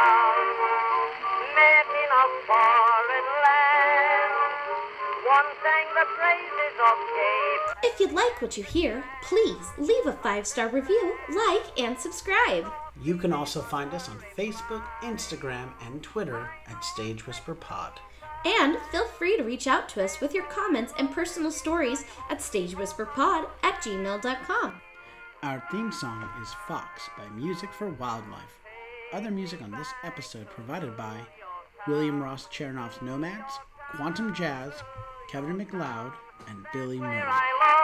If 7.86 8.00
you 8.00 8.08
like 8.08 8.42
what 8.42 8.56
you 8.58 8.64
hear, 8.64 9.04
please 9.22 9.68
leave 9.78 10.06
a 10.06 10.14
five 10.14 10.48
star 10.48 10.70
review, 10.70 11.16
like, 11.36 11.78
and 11.78 12.00
subscribe. 12.00 12.66
You 13.02 13.18
can 13.18 13.34
also 13.34 13.62
find 13.62 13.94
us 13.94 14.08
on 14.08 14.24
Facebook, 14.38 14.84
Instagram, 15.02 15.70
and 15.86 16.02
Twitter 16.02 16.50
at 16.68 16.84
Stage 16.84 17.28
Whisper 17.28 17.56
Pod. 17.56 18.00
And 18.46 18.78
feel 18.92 19.06
free 19.06 19.36
to 19.38 19.44
reach 19.44 19.68
out 19.68 19.90
to 19.90 20.04
us 20.04 20.22
with 20.22 20.34
your 20.34 20.46
comments 20.46 20.94
and 20.98 21.12
personal 21.12 21.52
stories 21.52 22.06
at 22.30 22.40
stagewhisperpod 22.40 23.48
at 23.64 23.82
gmail.com. 23.82 24.82
Our 25.44 25.64
theme 25.72 25.92
song 25.92 26.30
is 26.42 26.54
Fox 26.68 27.10
by 27.18 27.28
Music 27.36 27.72
for 27.74 27.90
Wildlife. 27.90 28.60
Other 29.12 29.32
music 29.32 29.62
on 29.62 29.72
this 29.72 29.90
episode 30.04 30.50
provided 30.50 30.96
by 30.96 31.18
William 31.88 32.24
Ross 32.24 32.48
Chernoff's 32.48 33.02
Nomads, 33.02 33.60
Quantum 33.96 34.34
Jazz, 34.34 34.74
Kevin 35.28 35.58
MacLeod, 35.58 36.12
and 36.48 36.66
Billy 36.74 37.00
Where 37.00 37.10
Murray. 37.10 37.22
I 37.26 37.52
love 37.62 37.83